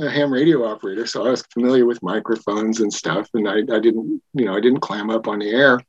a, 0.00 0.10
ham 0.10 0.32
radio 0.32 0.64
operator, 0.64 1.06
so 1.06 1.26
I 1.26 1.30
was 1.30 1.42
familiar 1.52 1.86
with 1.86 2.02
microphones 2.02 2.80
and 2.80 2.92
stuff, 2.92 3.28
and 3.34 3.48
I, 3.48 3.58
I 3.58 3.80
didn't, 3.80 4.22
you 4.34 4.44
know, 4.44 4.54
I 4.54 4.60
didn't 4.60 4.80
climb 4.80 5.10
up 5.10 5.26
on 5.26 5.38
the 5.38 5.50
air, 5.50 5.80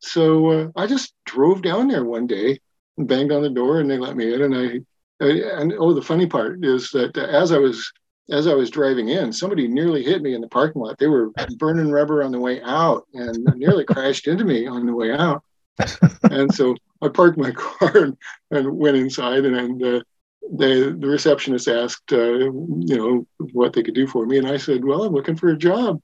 so 0.00 0.50
uh, 0.50 0.68
I 0.76 0.86
just 0.86 1.14
drove 1.24 1.62
down 1.62 1.88
there 1.88 2.04
one 2.04 2.26
day, 2.26 2.60
and 2.98 3.08
banged 3.08 3.32
on 3.32 3.42
the 3.42 3.50
door, 3.50 3.80
and 3.80 3.90
they 3.90 3.98
let 3.98 4.16
me 4.16 4.32
in, 4.32 4.42
and 4.42 4.54
I 4.54 4.80
and 5.20 5.72
oh, 5.78 5.94
the 5.94 6.02
funny 6.02 6.26
part 6.26 6.64
is 6.64 6.90
that 6.90 7.16
as 7.16 7.52
I 7.52 7.58
was 7.58 7.92
as 8.30 8.46
I 8.46 8.54
was 8.54 8.70
driving 8.70 9.10
in, 9.10 9.32
somebody 9.32 9.68
nearly 9.68 10.02
hit 10.02 10.22
me 10.22 10.34
in 10.34 10.40
the 10.40 10.48
parking 10.48 10.80
lot. 10.80 10.98
They 10.98 11.08
were 11.08 11.30
burning 11.58 11.90
rubber 11.90 12.22
on 12.22 12.32
the 12.32 12.40
way 12.40 12.62
out 12.62 13.06
and 13.12 13.36
nearly 13.56 13.84
crashed 13.88 14.26
into 14.26 14.44
me 14.44 14.66
on 14.66 14.86
the 14.86 14.94
way 14.94 15.12
out. 15.12 15.42
and 16.30 16.52
so 16.54 16.74
I 17.02 17.08
parked 17.08 17.36
my 17.36 17.50
car 17.54 17.96
and, 17.96 18.16
and 18.50 18.76
went 18.76 18.96
inside, 18.96 19.44
and, 19.44 19.56
and 19.56 19.82
uh, 19.82 20.00
the 20.56 20.96
the 20.98 21.06
receptionist 21.06 21.68
asked, 21.68 22.12
uh, 22.12 22.38
you 22.38 22.96
know, 22.96 23.26
what 23.52 23.72
they 23.72 23.82
could 23.82 23.94
do 23.94 24.06
for 24.06 24.26
me, 24.26 24.38
and 24.38 24.46
I 24.46 24.56
said, 24.56 24.84
"Well, 24.84 25.04
I'm 25.04 25.12
looking 25.12 25.36
for 25.36 25.50
a 25.50 25.56
job 25.56 26.00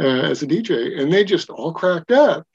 uh, 0.00 0.22
as 0.22 0.42
a 0.42 0.46
DJ," 0.46 1.00
and 1.00 1.12
they 1.12 1.24
just 1.24 1.50
all 1.50 1.72
cracked 1.72 2.10
up. 2.10 2.46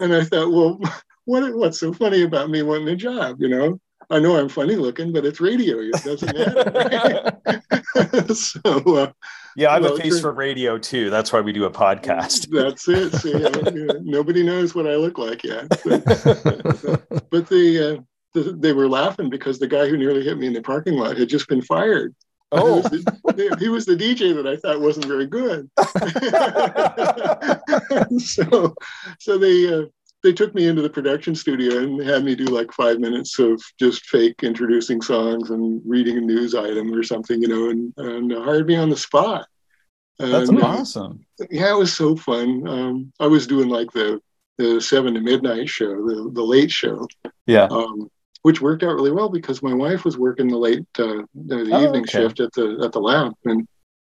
And 0.00 0.14
I 0.14 0.24
thought, 0.24 0.52
well, 0.52 0.80
what 1.24 1.54
what's 1.54 1.80
so 1.80 1.92
funny 1.92 2.22
about 2.22 2.50
me 2.50 2.62
wanting 2.62 2.88
a 2.88 2.96
job, 2.96 3.40
you 3.40 3.48
know? 3.48 3.80
I 4.10 4.18
know 4.18 4.38
I'm 4.38 4.48
funny 4.48 4.74
looking, 4.76 5.12
but 5.12 5.26
it's 5.26 5.40
radio. 5.40 5.78
It 5.80 5.92
doesn't 6.02 6.34
matter. 6.34 7.32
Right? 7.44 8.34
so, 8.34 8.60
uh, 8.96 9.12
yeah, 9.54 9.70
I 9.70 9.74
have 9.74 9.82
well, 9.82 9.94
a 9.96 9.98
face 9.98 10.20
for 10.20 10.32
radio 10.32 10.78
too. 10.78 11.10
That's 11.10 11.32
why 11.32 11.40
we 11.40 11.52
do 11.52 11.64
a 11.64 11.70
podcast. 11.70 12.48
That's 12.50 12.88
it. 12.88 13.12
See, 13.14 13.34
I, 13.34 13.98
nobody 14.02 14.42
knows 14.42 14.74
what 14.74 14.86
I 14.86 14.96
look 14.96 15.18
like 15.18 15.44
yet. 15.44 15.68
But, 15.84 16.04
but 17.30 17.48
the, 17.48 17.98
uh, 17.98 18.02
the, 18.32 18.56
they 18.58 18.72
were 18.72 18.88
laughing 18.88 19.28
because 19.28 19.58
the 19.58 19.66
guy 19.66 19.88
who 19.88 19.98
nearly 19.98 20.24
hit 20.24 20.38
me 20.38 20.46
in 20.46 20.54
the 20.54 20.62
parking 20.62 20.94
lot 20.94 21.18
had 21.18 21.28
just 21.28 21.48
been 21.48 21.62
fired. 21.62 22.14
Oh, 22.50 22.76
he 22.76 22.96
was, 22.96 23.04
the, 23.04 23.56
he 23.60 23.68
was 23.68 23.84
the 23.84 23.94
DJ 23.94 24.34
that 24.34 24.46
I 24.46 24.56
thought 24.56 24.80
wasn't 24.80 25.04
very 25.04 25.26
good. 25.26 25.68
so, 28.20 28.74
so 29.18 29.36
they 29.36 29.74
uh, 29.74 29.82
they 30.22 30.32
took 30.32 30.54
me 30.54 30.66
into 30.66 30.82
the 30.82 30.90
production 30.90 31.34
studio 31.34 31.78
and 31.78 32.00
had 32.00 32.24
me 32.24 32.34
do 32.34 32.44
like 32.46 32.72
five 32.72 32.98
minutes 32.98 33.38
of 33.38 33.62
just 33.78 34.06
fake 34.06 34.42
introducing 34.42 35.00
songs 35.00 35.50
and 35.50 35.80
reading 35.84 36.18
a 36.18 36.20
news 36.20 36.54
item 36.54 36.92
or 36.92 37.02
something, 37.02 37.40
you 37.40 37.48
know, 37.48 37.70
and, 37.70 37.92
and 37.96 38.32
hired 38.32 38.66
me 38.66 38.76
on 38.76 38.90
the 38.90 38.96
spot. 38.96 39.46
That's 40.18 40.48
and, 40.48 40.60
uh, 40.60 40.66
awesome. 40.66 41.24
Uh, 41.40 41.46
yeah, 41.50 41.72
it 41.72 41.78
was 41.78 41.94
so 41.94 42.16
fun. 42.16 42.66
Um, 42.66 43.12
I 43.20 43.26
was 43.26 43.46
doing 43.46 43.68
like 43.68 43.92
the 43.92 44.20
the 44.56 44.80
seven 44.80 45.14
to 45.14 45.20
midnight 45.20 45.68
show, 45.68 45.86
the, 45.86 46.30
the 46.32 46.42
late 46.42 46.72
show. 46.72 47.06
Yeah. 47.46 47.68
Um, 47.70 48.10
which 48.42 48.60
worked 48.60 48.82
out 48.82 48.94
really 48.94 49.12
well 49.12 49.28
because 49.28 49.62
my 49.62 49.74
wife 49.74 50.04
was 50.04 50.18
working 50.18 50.48
the 50.48 50.56
late 50.56 50.86
uh, 50.98 51.22
the 51.34 51.68
oh, 51.72 51.84
evening 51.84 52.02
okay. 52.02 52.22
shift 52.22 52.40
at 52.40 52.52
the 52.52 52.80
at 52.84 52.92
the 52.92 53.00
lab, 53.00 53.34
and 53.44 53.68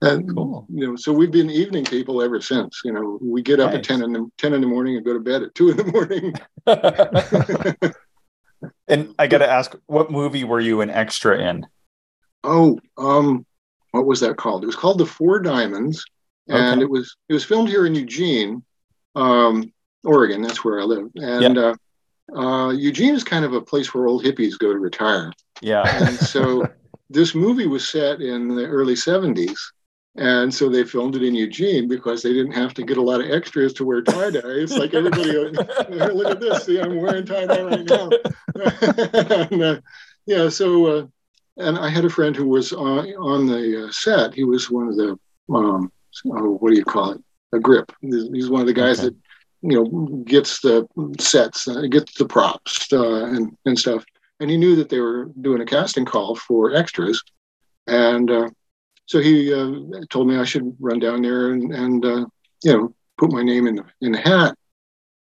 and 0.04 0.36
cool. 0.36 0.66
you 0.70 0.88
know, 0.88 0.96
so 0.96 1.12
we've 1.14 1.32
been 1.32 1.50
evening 1.50 1.86
people 1.86 2.22
ever 2.22 2.42
since. 2.42 2.82
You 2.84 2.94
know, 2.94 3.20
we 3.22 3.42
get 3.42 3.60
up 3.60 3.72
nice. 3.72 3.80
at 3.80 3.84
ten 3.84 4.04
in 4.04 4.14
the 4.14 4.30
ten 4.38 4.54
in 4.54 4.62
the 4.62 4.68
morning 4.68 4.96
and 4.96 5.06
go 5.06 5.14
to 5.14 5.20
bed 5.20 5.44
at 5.44 5.56
two 5.56 5.70
in 5.70 5.78
the 5.78 5.86
morning. 5.86 6.34
and 8.88 9.14
I 9.20 9.28
got 9.28 9.40
to 9.40 9.50
ask, 9.50 9.76
what 9.88 10.12
movie 10.12 10.44
were 10.44 10.60
you 10.60 10.82
an 10.82 10.90
extra 10.90 11.40
in? 11.40 11.66
Oh, 12.44 12.80
um, 12.98 13.46
what 13.92 14.06
was 14.06 14.20
that 14.22 14.38
called? 14.38 14.64
It 14.64 14.68
was 14.68 14.76
called 14.76 14.98
The 14.98 15.06
Four 15.06 15.40
Diamonds, 15.40 16.04
and 16.50 16.76
Okay. 16.80 16.82
it 16.84 16.90
was 16.90 17.16
it 17.30 17.34
was 17.34 17.46
filmed 17.46 17.70
here 17.70 17.86
in 17.86 17.96
Eugene, 17.96 18.64
um, 19.16 19.72
Oregon. 20.04 20.42
That's 20.42 20.64
where 20.64 20.80
I 20.80 20.84
live. 20.84 21.10
And 21.16 21.58
uh, 21.58 21.76
uh, 22.36 22.72
Eugene 22.72 23.16
is 23.16 23.24
kind 23.24 23.46
of 23.46 23.54
a 23.54 23.62
place 23.62 23.94
where 23.94 24.08
old 24.08 24.24
hippies 24.24 24.58
go 24.58 24.74
to 24.74 24.80
retire. 24.80 25.32
Yeah. 25.62 25.84
And 26.06 26.18
so 26.18 26.68
this 27.10 27.36
movie 27.36 27.68
was 27.68 27.88
set 27.88 28.22
in 28.22 28.56
the 28.56 28.66
early 28.66 28.96
70s. 28.96 29.58
And 30.16 30.54
so 30.54 30.70
they 30.70 30.84
filmed 30.84 31.16
it 31.16 31.24
in 31.24 31.34
Eugene 31.34 31.88
because 31.88 32.22
they 32.22 32.34
didn't 32.34 32.52
have 32.52 32.74
to 32.76 32.84
get 32.84 32.98
a 32.98 33.02
lot 33.02 33.22
of 33.22 33.32
extras 33.32 33.74
to 33.74 33.86
wear 33.86 34.04
tie 34.04 34.30
dye. 34.30 34.42
It's 34.44 34.78
like 34.78 34.94
everybody, 34.94 35.32
look 35.90 36.30
at 36.30 36.40
this. 36.40 36.66
See, 36.66 36.80
I'm 36.80 37.02
wearing 37.02 37.26
tie 37.26 37.48
dye 37.48 37.64
right 37.64 37.84
now. 37.86 38.10
and, 39.50 39.64
uh, 39.64 39.82
yeah, 40.28 40.50
so, 40.50 40.86
uh, 40.86 41.06
and 41.58 41.80
I 41.80 41.90
had 41.90 42.06
a 42.06 42.10
friend 42.10 42.36
who 42.36 42.48
was 42.48 42.74
on, 42.74 43.08
on 43.16 43.48
the 43.48 43.86
uh, 43.88 43.92
set. 43.92 44.36
He 44.36 44.44
was 44.44 44.70
one 44.70 44.88
of 44.88 44.98
the, 44.98 45.18
um, 45.52 45.92
oh, 46.28 46.58
what 46.60 46.70
do 46.70 46.76
you 46.76 46.86
call 46.86 47.14
it? 47.14 47.22
A 47.54 47.60
grip. 47.60 47.92
He's 48.02 48.50
one 48.50 48.62
of 48.62 48.68
the 48.68 48.74
guys 48.74 49.00
Okay. 49.00 49.10
that, 49.10 49.16
you 49.62 49.84
know, 49.84 50.24
gets 50.26 50.60
the 50.62 50.88
sets, 51.20 51.68
uh, 51.68 51.82
gets 51.90 52.18
the 52.20 52.26
props 52.26 52.92
uh, 52.94 53.26
and, 53.26 53.58
and 53.66 53.80
stuff 53.80 54.06
and 54.40 54.50
he 54.50 54.58
knew 54.58 54.76
that 54.76 54.90
they 54.90 55.00
were 55.00 55.32
doing 55.40 55.62
a 55.62 55.66
casting 55.66 56.06
call 56.06 56.36
for 56.36 56.76
extras 56.76 57.24
and 57.88 58.30
uh, 58.30 58.50
so 59.06 59.20
he 59.20 59.54
uh, 59.54 59.72
told 60.10 60.28
me 60.28 60.38
i 60.38 60.44
should 60.44 60.76
run 60.80 61.00
down 61.00 61.22
there 61.22 61.52
and, 61.52 61.74
and 61.74 62.06
uh, 62.06 62.26
you 62.64 62.74
know 62.74 62.96
put 63.18 63.32
my 63.32 63.44
name 63.44 63.68
in 63.68 63.76
the, 63.76 63.86
in 64.02 64.14
the 64.14 64.20
hat. 64.20 64.56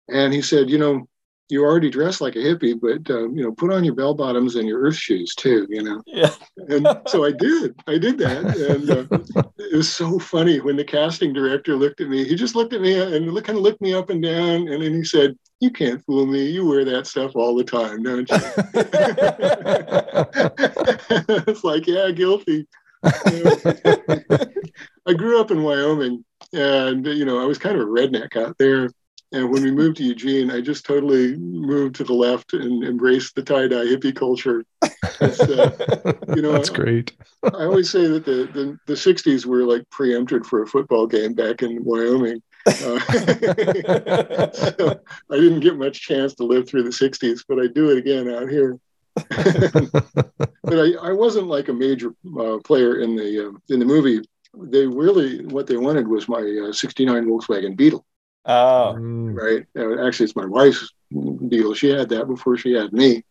And 0.09 0.33
he 0.33 0.43
said 0.43 0.71
you 0.71 0.79
know 0.79 1.07
you 1.49 1.65
already 1.65 1.91
dress 1.91 2.21
like 2.21 2.37
a 2.37 2.39
hippie 2.39 2.81
but 2.81 3.13
uh, 3.13 3.29
you 3.31 3.43
know 3.43 3.53
put 3.53 3.73
on 3.73 3.85
your 3.85 3.95
bell 3.95 4.15
bottoms 4.15 4.55
and 4.55 4.69
your 4.69 4.81
earth 4.81 4.97
shoes 4.97 5.35
too 5.35 5.67
you 5.69 5.83
know. 5.83 6.03
Yeah. 6.07 6.31
and 6.69 6.87
so 7.07 7.25
i 7.25 7.33
did. 7.33 7.75
I 7.87 7.99
did 7.99 8.19
that. 8.19 8.57
And 8.57 8.91
uh, 8.91 9.07
it 9.59 9.77
was 9.77 9.93
so 9.93 10.19
funny 10.19 10.61
when 10.61 10.77
the 10.77 10.85
casting 10.85 11.33
director 11.33 11.77
looked 11.77 12.01
at 12.01 12.09
me. 12.09 12.25
He 12.25 12.35
just 12.35 12.55
looked 12.55 12.73
at 12.73 12.81
me 12.81 13.01
and 13.01 13.27
kind 13.45 13.59
of 13.59 13.65
looked 13.65 13.81
me 13.81 13.95
up 13.95 14.11
and 14.11 14.23
down. 14.23 14.69
And 14.69 14.83
then 14.83 14.95
he 14.95 15.05
said 15.05 15.37
you 15.61 15.71
can't 15.71 16.05
fool 16.05 16.27
me. 16.27 16.51
You 16.51 16.67
wear 16.67 16.85
that 16.85 17.07
stuff 17.07 17.33
all 17.35 17.57
the 17.57 17.65
time 17.65 18.03
don't 18.03 18.31
you? 18.31 18.37
It's 21.47 21.65
like 21.65 21.87
yeah 21.87 22.11
guilty 22.11 22.67
i 25.07 25.15
grew 25.15 25.41
up 25.41 25.51
in 25.51 25.63
wyoming 25.63 26.25
and 26.53 27.07
you 27.07 27.25
know 27.25 27.41
i 27.41 27.45
was 27.45 27.59
kind 27.59 27.77
of 27.77 27.83
a 27.83 27.91
redneck 27.91 28.37
out 28.37 28.57
there 28.59 28.91
and 29.33 29.51
when 29.51 29.63
we 29.63 29.71
moved 29.71 29.97
to 29.97 30.05
eugene 30.05 30.51
i 30.51 30.61
just 30.61 30.85
totally 30.85 31.37
moved 31.37 31.95
to 31.95 32.05
the 32.05 32.13
left 32.13 32.53
and 32.53 32.85
embraced 32.85 33.35
the 33.35 33.43
tie-dye 33.43 33.87
hippie 33.87 34.15
culture 34.15 34.65
uh, 35.21 35.71
you 36.35 36.43
know, 36.43 36.53
That's 36.53 36.71
great. 36.71 37.17
I 37.45 37.65
always 37.65 37.91
say 37.91 38.07
that 38.07 38.25
the, 38.25 38.49
the, 38.53 38.79
the 38.87 38.95
60s 38.95 39.47
were 39.47 39.65
like 39.65 39.89
preempted 39.91 40.47
for 40.47 40.63
a 40.63 40.67
football 40.67 41.07
game 41.07 41.35
back 41.35 41.63
in 41.63 41.85
Wyoming. 41.85 42.43
Uh, 42.67 43.01
so 44.53 45.01
I 45.31 45.37
didn't 45.37 45.61
get 45.61 45.79
much 45.79 46.03
chance 46.03 46.35
to 46.35 46.45
live 46.45 46.69
through 46.69 46.83
the 46.83 46.91
60s, 46.91 47.41
but 47.49 47.59
I 47.59 47.69
do 47.69 47.91
it 47.91 47.97
again 47.97 48.29
out 48.29 48.51
here. 48.51 48.79
But 49.15 50.79
I, 50.79 50.93
I 51.03 51.13
wasn't 51.13 51.49
like 51.49 51.69
a 51.69 51.73
major 51.73 52.15
uh, 52.39 52.59
player 52.65 53.01
in 53.01 53.17
the 53.17 53.49
uh, 53.49 53.53
in 53.69 53.79
the 53.79 53.85
movie. 53.87 54.21
They 54.55 54.87
really 54.87 55.45
what 55.47 55.67
they 55.67 55.77
wanted 55.77 56.09
was 56.09 56.29
my 56.29 56.69
uh, 56.69 56.73
69 56.73 57.27
Volkswagen 57.27 57.77
Beetle, 57.77 58.05
oh, 58.47 58.95
Mm. 58.97 59.35
right? 59.35 59.67
Uh, 59.77 60.07
actually, 60.07 60.25
it's 60.25 60.37
my 60.37 60.47
wife's 60.47 60.93
Beetle. 61.49 61.75
She 61.75 61.89
had 61.89 62.09
that 62.11 62.27
before 62.27 62.57
she 62.57 62.73
had 62.73 62.93
me. 62.93 63.25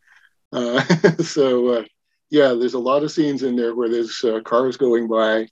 Uh, 0.51 0.81
so 1.23 1.67
uh, 1.69 1.83
yeah, 2.29 2.53
there's 2.53 2.73
a 2.75 2.79
lot 2.79 3.03
of 3.03 3.11
scenes 3.11 3.43
in 3.43 3.55
there 3.55 3.75
where 3.75 3.89
there's 3.89 4.23
uh, 4.23 4.39
cars 4.41 4.77
going 4.77 5.07
by, 5.07 5.47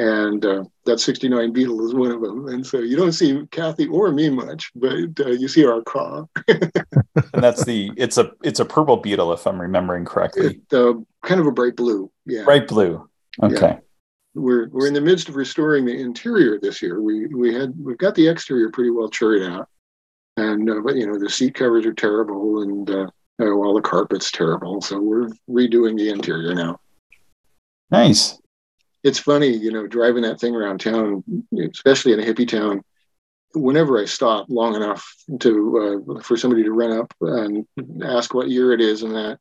and 0.00 0.46
uh, 0.46 0.64
that 0.86 0.98
69 0.98 1.52
Beetle 1.52 1.86
is 1.86 1.94
one 1.94 2.10
of 2.10 2.22
them. 2.22 2.48
And 2.48 2.66
so 2.66 2.78
you 2.78 2.96
don't 2.96 3.12
see 3.12 3.42
Kathy 3.50 3.86
or 3.86 4.10
me 4.10 4.30
much, 4.30 4.70
but 4.74 5.20
uh, 5.20 5.28
you 5.28 5.46
see 5.46 5.66
our 5.66 5.82
car. 5.82 6.26
and 6.48 6.72
that's 7.34 7.64
the 7.66 7.92
it's 7.98 8.16
a 8.16 8.32
it's 8.42 8.60
a 8.60 8.64
purple 8.64 8.96
beetle 8.96 9.30
if 9.34 9.46
I'm 9.46 9.60
remembering 9.60 10.06
correctly. 10.06 10.62
It, 10.70 10.74
uh, 10.74 10.94
kind 11.22 11.38
of 11.38 11.46
a 11.46 11.52
bright 11.52 11.76
blue. 11.76 12.10
Yeah. 12.24 12.44
Bright 12.44 12.66
blue. 12.66 13.06
Okay. 13.42 13.78
We're 14.34 14.70
we're 14.70 14.88
in 14.88 14.94
the 14.94 15.02
midst 15.02 15.28
of 15.28 15.36
restoring 15.36 15.84
the 15.84 16.00
interior 16.00 16.58
this 16.58 16.80
year. 16.80 17.02
We 17.02 17.26
we 17.26 17.52
had 17.52 17.74
we've 17.78 17.98
got 17.98 18.14
the 18.14 18.26
exterior 18.26 18.70
pretty 18.70 18.90
well 18.90 19.10
churred 19.10 19.42
out, 19.42 19.68
and 20.38 20.70
uh, 20.70 20.80
but 20.82 20.96
you 20.96 21.06
know 21.06 21.18
the 21.18 21.28
seat 21.28 21.54
covers 21.54 21.84
are 21.84 21.92
terrible, 21.92 22.62
and 22.62 22.88
uh, 22.88 23.06
uh, 23.38 23.50
all 23.50 23.74
the 23.74 23.82
carpet's 23.82 24.30
terrible. 24.30 24.80
So 24.80 24.98
we're 24.98 25.28
redoing 25.48 25.98
the 25.98 26.08
interior 26.08 26.54
now. 26.54 26.80
Nice. 27.90 28.39
It's 29.02 29.18
funny, 29.18 29.48
you 29.48 29.72
know, 29.72 29.86
driving 29.86 30.22
that 30.22 30.40
thing 30.40 30.54
around 30.54 30.80
town, 30.80 31.24
especially 31.72 32.12
in 32.12 32.20
a 32.20 32.24
hippie 32.24 32.48
town. 32.48 32.82
Whenever 33.54 33.98
I 34.00 34.04
stop 34.04 34.46
long 34.48 34.76
enough 34.76 35.04
to 35.40 36.04
uh, 36.16 36.20
for 36.22 36.36
somebody 36.36 36.62
to 36.62 36.72
run 36.72 36.92
up 36.92 37.12
and 37.20 37.66
ask 38.04 38.32
what 38.32 38.48
year 38.48 38.72
it 38.72 38.80
is, 38.80 39.02
and 39.02 39.12
that 39.14 39.38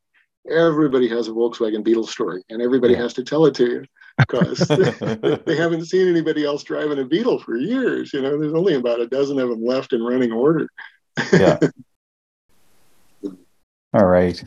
everybody 0.50 1.08
has 1.10 1.28
a 1.28 1.32
Volkswagen 1.32 1.84
Beetle 1.84 2.08
story, 2.08 2.42
and 2.50 2.62
everybody 2.62 2.94
Yeah. 2.94 3.02
has 3.04 3.14
to 3.16 3.24
tell 3.24 3.46
it 3.46 3.54
to 3.56 3.66
you 3.66 3.84
because 4.18 4.58
they 5.46 5.56
haven't 5.56 5.86
seen 5.86 6.08
anybody 6.08 6.44
else 6.44 6.64
driving 6.64 6.98
a 7.00 7.06
Beetle 7.06 7.40
for 7.40 7.56
years. 7.56 8.12
You 8.14 8.22
know, 8.22 8.40
there's 8.40 8.54
only 8.54 8.74
about 8.74 9.00
a 9.00 9.08
dozen 9.08 9.38
of 9.40 9.50
them 9.50 9.64
left 9.64 9.94
in 9.94 10.02
running 10.02 10.32
order. 10.32 10.68
Yeah. 11.34 11.60
All 13.94 14.06
right. 14.06 14.44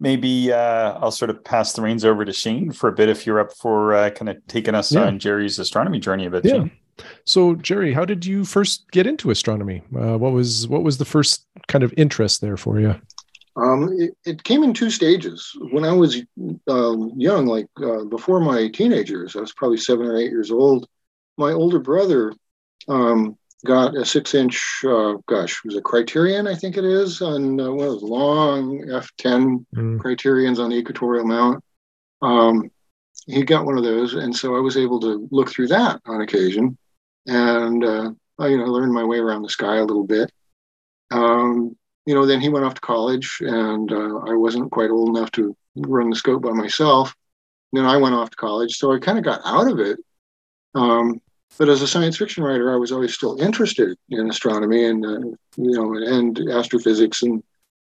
Maybe 0.00 0.50
uh, 0.52 0.94
I'll 0.98 1.10
sort 1.10 1.30
of 1.30 1.44
pass 1.44 1.74
the 1.74 1.82
reins 1.82 2.04
over 2.04 2.24
to 2.24 2.32
Shane 2.32 2.72
for 2.72 2.88
a 2.88 2.92
bit 2.92 3.08
if 3.10 3.26
you're 3.26 3.38
up 3.38 3.52
for 3.52 3.92
uh, 3.94 4.10
kind 4.10 4.30
of 4.30 4.38
taking 4.48 4.74
us 4.74 4.90
Yeah. 4.92 5.04
on 5.04 5.18
Jerry's 5.18 5.58
astronomy 5.58 6.00
journey 6.00 6.26
a 6.26 6.30
bit. 6.30 6.44
Yeah. 6.44 6.52
Shane. 6.52 6.70
So, 7.24 7.54
Jerry, 7.54 7.92
how 7.92 8.04
did 8.04 8.24
you 8.26 8.44
first 8.44 8.90
get 8.90 9.06
into 9.06 9.30
astronomy? 9.30 9.82
Uh, 9.94 10.18
what 10.18 10.32
was 10.32 10.66
what 10.68 10.82
was 10.82 10.98
the 10.98 11.04
first 11.04 11.46
kind 11.68 11.84
of 11.84 11.94
interest 11.96 12.40
there 12.40 12.56
for 12.56 12.80
you? 12.80 12.94
Um, 13.56 13.92
it, 13.98 14.14
it 14.24 14.44
came 14.44 14.62
in 14.62 14.72
two 14.72 14.90
stages. 14.90 15.50
When 15.70 15.84
I 15.84 15.92
was 15.92 16.22
um, 16.68 17.12
young, 17.16 17.46
like 17.46 17.66
uh, 17.82 18.04
before 18.04 18.40
my 18.40 18.68
teenagers, 18.68 19.34
I 19.36 19.40
was 19.40 19.52
probably 19.52 19.76
seven 19.78 20.06
or 20.06 20.16
eight 20.16 20.30
years 20.30 20.50
old. 20.50 20.88
My 21.36 21.52
older 21.52 21.78
brother 21.78 22.32
um, 22.88 23.36
got 23.64 23.96
a 23.96 24.04
six-inch, 24.04 24.82
uh, 24.86 25.14
gosh, 25.26 25.52
it 25.58 25.68
was 25.68 25.76
a 25.76 25.82
Criterion, 25.82 26.46
I 26.46 26.54
think 26.54 26.76
it 26.76 26.84
is, 26.84 27.20
on 27.20 27.60
uh, 27.60 27.70
one 27.70 27.86
of 27.86 27.92
those 27.92 28.02
long 28.02 28.80
F10 28.86 29.66
Mm, 29.74 30.00
Criterions 30.00 30.58
on 30.58 30.70
the 30.70 30.76
equatorial 30.76 31.26
mount. 31.26 31.62
Um, 32.22 32.70
he 33.26 33.44
got 33.44 33.66
one 33.66 33.78
of 33.78 33.84
those, 33.84 34.14
and 34.14 34.34
so 34.34 34.56
I 34.56 34.60
was 34.60 34.76
able 34.76 35.00
to 35.00 35.28
look 35.30 35.50
through 35.50 35.68
that 35.68 36.00
on 36.06 36.22
occasion, 36.22 36.76
and 37.26 37.84
uh, 37.84 38.10
I, 38.38 38.48
you 38.48 38.58
know, 38.58 38.64
learned 38.64 38.92
my 38.92 39.04
way 39.04 39.18
around 39.18 39.42
the 39.42 39.48
sky 39.48 39.76
a 39.76 39.84
little 39.84 40.06
bit. 40.06 40.32
Um, 41.10 41.76
you 42.06 42.14
know, 42.14 42.26
then 42.26 42.40
he 42.40 42.48
went 42.48 42.64
off 42.64 42.74
to 42.74 42.80
college, 42.80 43.38
and 43.40 43.92
uh, 43.92 44.18
I 44.26 44.34
wasn't 44.34 44.70
quite 44.72 44.90
old 44.90 45.16
enough 45.16 45.30
to 45.32 45.56
run 45.76 46.10
the 46.10 46.16
scope 46.16 46.42
by 46.42 46.52
myself. 46.52 47.14
Then 47.72 47.84
I 47.84 47.98
went 47.98 48.14
off 48.14 48.30
to 48.30 48.36
college, 48.36 48.76
so 48.78 48.92
I 48.92 48.98
kind 48.98 49.18
of 49.18 49.24
got 49.24 49.42
out 49.44 49.70
of 49.70 49.78
it. 49.78 49.98
Um, 50.74 51.20
but 51.58 51.68
as 51.68 51.82
a 51.82 51.88
science 51.88 52.16
fiction 52.16 52.42
writer, 52.42 52.72
I 52.72 52.76
was 52.76 52.92
always 52.92 53.14
still 53.14 53.40
interested 53.40 53.96
in 54.08 54.30
astronomy 54.30 54.84
and 54.84 55.04
uh, 55.04 55.18
you 55.56 55.72
know 55.72 55.94
and 55.94 56.38
astrophysics 56.50 57.22
and 57.22 57.42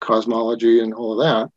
cosmology 0.00 0.80
and 0.80 0.94
all 0.94 1.20
of 1.20 1.26
that. 1.26 1.50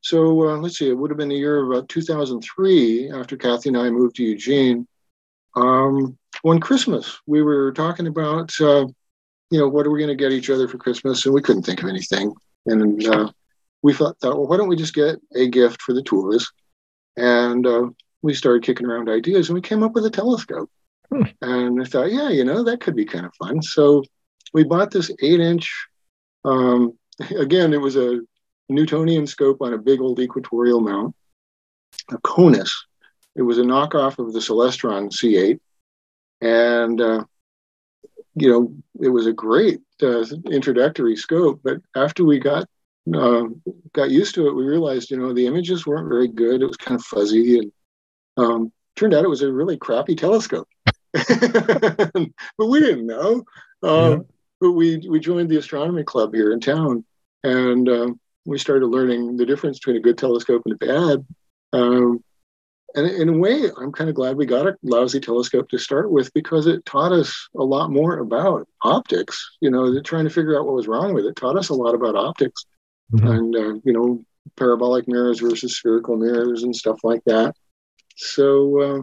So 0.00 0.48
uh, 0.48 0.56
let's 0.58 0.78
see, 0.78 0.88
it 0.88 0.96
would 0.96 1.10
have 1.10 1.18
been 1.18 1.28
the 1.28 1.36
year 1.36 1.62
of 1.62 1.70
about 1.70 1.88
2003 1.88 3.10
after 3.12 3.36
Kathy 3.36 3.70
and 3.70 3.78
I 3.78 3.90
moved 3.90 4.16
to 4.16 4.22
Eugene. 4.22 4.86
Um, 5.56 6.16
one 6.42 6.60
Christmas, 6.60 7.18
we 7.26 7.42
were 7.42 7.72
talking 7.72 8.06
about, 8.06 8.52
uh, 8.60 8.86
you 9.50 9.58
know, 9.58 9.68
what 9.68 9.86
are 9.86 9.90
we 9.90 9.98
going 9.98 10.08
to 10.08 10.14
get 10.14 10.32
each 10.32 10.50
other 10.50 10.68
for 10.68 10.78
Christmas? 10.78 11.24
And 11.26 11.34
we 11.34 11.42
couldn't 11.42 11.64
think 11.64 11.82
of 11.82 11.88
anything. 11.88 12.32
And 12.66 13.04
uh, 13.06 13.30
we 13.82 13.92
thought, 13.92 14.18
thought, 14.20 14.36
well, 14.36 14.46
why 14.46 14.56
don't 14.56 14.68
we 14.68 14.76
just 14.76 14.94
get 14.94 15.16
a 15.34 15.48
gift 15.48 15.82
for 15.82 15.94
the 15.94 16.02
two 16.02 16.28
of 16.28 16.34
us? 16.34 16.50
And 17.16 17.66
uh, 17.66 17.88
we 18.22 18.34
started 18.34 18.62
kicking 18.62 18.86
around 18.86 19.08
ideas 19.08 19.48
and 19.48 19.54
we 19.54 19.62
came 19.62 19.82
up 19.82 19.92
with 19.92 20.06
a 20.06 20.10
telescope. 20.10 20.70
And 21.10 21.80
I 21.80 21.84
thought, 21.84 22.12
yeah, 22.12 22.28
you 22.28 22.44
know, 22.44 22.62
that 22.64 22.80
could 22.80 22.96
be 22.96 23.04
kind 23.04 23.26
of 23.26 23.34
fun. 23.36 23.62
So 23.62 24.04
we 24.52 24.64
bought 24.64 24.90
this 24.90 25.10
eight 25.22 25.40
inch, 25.40 25.70
um, 26.44 26.98
again, 27.36 27.72
it 27.72 27.80
was 27.80 27.96
a 27.96 28.20
Newtonian 28.68 29.26
scope 29.26 29.62
on 29.62 29.72
a 29.72 29.78
big 29.78 30.00
old 30.00 30.20
equatorial 30.20 30.80
mount, 30.80 31.14
a 32.10 32.18
CONUS. 32.18 32.70
It 33.36 33.42
was 33.42 33.58
a 33.58 33.62
knockoff 33.62 34.18
of 34.18 34.32
the 34.32 34.40
Celestron 34.40 35.10
C8. 35.10 35.58
And, 36.40 37.00
uh, 37.00 37.24
you 38.34 38.50
know, 38.50 38.74
it 39.00 39.08
was 39.08 39.26
a 39.26 39.32
great 39.32 39.80
uh, 40.02 40.24
introductory 40.50 41.16
scope. 41.16 41.60
But 41.62 41.78
after 41.96 42.24
we 42.24 42.38
got 42.38 42.68
uh, 43.14 43.44
got 43.94 44.10
used 44.10 44.34
to 44.34 44.48
it, 44.48 44.54
we 44.54 44.66
realized, 44.66 45.10
you 45.10 45.16
know, 45.16 45.32
the 45.32 45.46
images 45.46 45.86
weren't 45.86 46.08
very 46.08 46.28
good. 46.28 46.62
It 46.62 46.66
was 46.66 46.76
kind 46.76 47.00
of 47.00 47.06
fuzzy. 47.06 47.58
And 47.58 47.72
um, 48.36 48.72
turned 48.96 49.14
out 49.14 49.24
it 49.24 49.28
was 49.28 49.42
a 49.42 49.52
really 49.52 49.78
crappy 49.78 50.14
telescope. 50.14 50.68
but 52.58 52.66
we 52.66 52.80
didn't 52.80 53.06
know. 53.06 53.44
Um, 53.82 54.10
Yeah. 54.10 54.18
But 54.60 54.72
we, 54.72 54.96
we 55.08 55.20
joined 55.20 55.48
the 55.48 55.58
astronomy 55.58 56.02
club 56.02 56.34
here 56.34 56.52
in 56.52 56.58
town. 56.58 57.04
And 57.44 57.88
um, 57.88 58.20
we 58.44 58.58
started 58.58 58.86
learning 58.86 59.36
the 59.36 59.46
difference 59.46 59.78
between 59.78 59.96
a 59.96 60.00
good 60.00 60.18
telescope 60.18 60.62
and 60.64 60.74
a 60.74 60.86
bad. 60.86 61.26
Um, 61.72 62.24
and 62.94 63.06
in 63.06 63.28
a 63.28 63.36
way, 63.36 63.70
I'm 63.76 63.92
kind 63.92 64.08
of 64.08 64.16
glad 64.16 64.36
we 64.36 64.46
got 64.46 64.66
a 64.66 64.76
lousy 64.82 65.20
telescope 65.20 65.68
to 65.68 65.78
start 65.78 66.10
with 66.10 66.32
because 66.32 66.66
it 66.66 66.84
taught 66.86 67.12
us 67.12 67.48
a 67.56 67.62
lot 67.62 67.90
more 67.90 68.18
about 68.18 68.66
optics. 68.82 69.56
You 69.60 69.70
know, 69.70 70.00
trying 70.00 70.24
to 70.24 70.30
figure 70.30 70.58
out 70.58 70.64
what 70.64 70.74
was 70.74 70.88
wrong 70.88 71.12
with 71.12 71.26
it 71.26 71.36
taught 71.36 71.58
us 71.58 71.68
a 71.68 71.74
lot 71.74 71.94
about 71.94 72.16
optics 72.16 72.64
mm-hmm. 73.12 73.26
and, 73.26 73.56
uh, 73.56 73.80
you 73.84 73.92
know, 73.92 74.24
parabolic 74.56 75.06
mirrors 75.06 75.40
versus 75.40 75.76
spherical 75.76 76.16
mirrors 76.16 76.62
and 76.62 76.74
stuff 76.74 76.98
like 77.04 77.22
that. 77.26 77.54
So, 78.16 78.80
uh, 78.80 79.02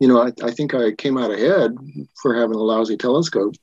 you 0.00 0.08
know, 0.08 0.22
I, 0.22 0.32
I 0.42 0.50
think 0.50 0.74
I 0.74 0.92
came 0.92 1.18
out 1.18 1.30
ahead 1.30 1.76
for 2.20 2.34
having 2.34 2.56
a 2.56 2.62
lousy 2.62 2.96
telescope. 2.96 3.54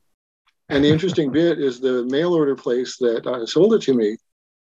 And 0.69 0.83
the 0.83 0.89
interesting 0.89 1.31
bit 1.31 1.59
is 1.59 1.79
the 1.79 2.05
mail 2.05 2.33
order 2.33 2.55
place 2.55 2.97
that 2.97 3.27
uh, 3.27 3.45
sold 3.45 3.73
it 3.73 3.81
to 3.83 3.93
me. 3.93 4.17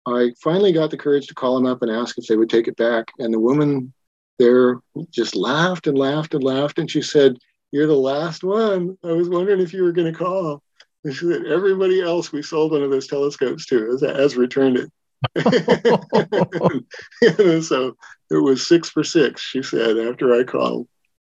I 0.07 0.33
finally 0.43 0.73
got 0.73 0.91
the 0.91 0.99
courage 0.99 1.27
to 1.29 1.35
call 1.35 1.55
them 1.55 1.67
up 1.67 1.83
and 1.83 1.91
ask 1.91 2.19
if 2.19 2.27
they 2.27 2.37
would 2.37 2.51
take 2.51 2.69
it 2.69 2.77
back. 2.77 3.07
And 3.19 3.33
the 3.33 3.39
woman 3.39 3.93
there 4.39 4.81
just 5.11 5.37
laughed 5.37 5.87
and 5.87 5.97
laughed 5.97 6.35
and 6.35 6.43
laughed. 6.43 6.79
And 6.79 6.91
she 6.91 7.03
said, 7.03 7.37
You're 7.71 7.87
the 7.87 7.95
last 7.95 8.43
one. 8.43 8.99
I 9.05 9.13
was 9.13 9.29
wondering 9.29 9.61
if 9.61 9.73
you 9.73 9.85
were 9.85 9.93
going 9.93 10.13
to 10.13 10.19
call. 10.19 10.63
And 11.03 11.15
she 11.15 11.33
said, 11.33 11.47
Everybody 11.47 12.03
else 12.03 12.31
we 12.31 12.43
sold 12.43 12.73
one 12.73 12.83
of 12.83 12.91
those 12.91 13.07
telescopes 13.07 13.65
to 13.67 13.91
has, 13.91 14.03
has 14.03 14.37
returned 14.37 14.77
it. 14.77 14.93
so 17.65 17.97
it 18.31 18.37
was 18.37 18.67
six 18.67 18.91
for 18.91 19.03
six, 19.03 19.41
she 19.41 19.63
said, 19.63 19.97
after 19.97 20.35
I 20.35 20.45
called. 20.45 20.89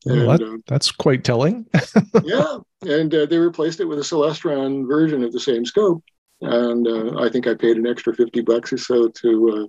Well, 0.08 0.38
that, 0.38 0.42
uh, 0.42 0.58
that's 0.68 0.92
quite 0.92 1.24
telling. 1.24 1.66
yeah. 2.24 2.58
And 2.84 3.14
uh, 3.14 3.26
they 3.26 3.38
replaced 3.38 3.80
it 3.80 3.86
with 3.86 4.00
a 4.00 4.04
Celestron 4.04 4.88
version 4.88 5.24
of 5.24 5.32
the 5.32 5.40
same 5.40 5.66
scope. 5.66 6.04
And 6.42 6.88
uh, 6.88 7.20
I 7.20 7.30
think 7.30 7.48
I 7.48 7.56
paid 7.56 7.78
an 7.78 7.88
extra 7.88 8.14
50 8.14 8.42
bucks 8.42 8.72
or 8.72 8.78
so 8.78 9.10
to 9.10 9.50
uh, 9.50 9.68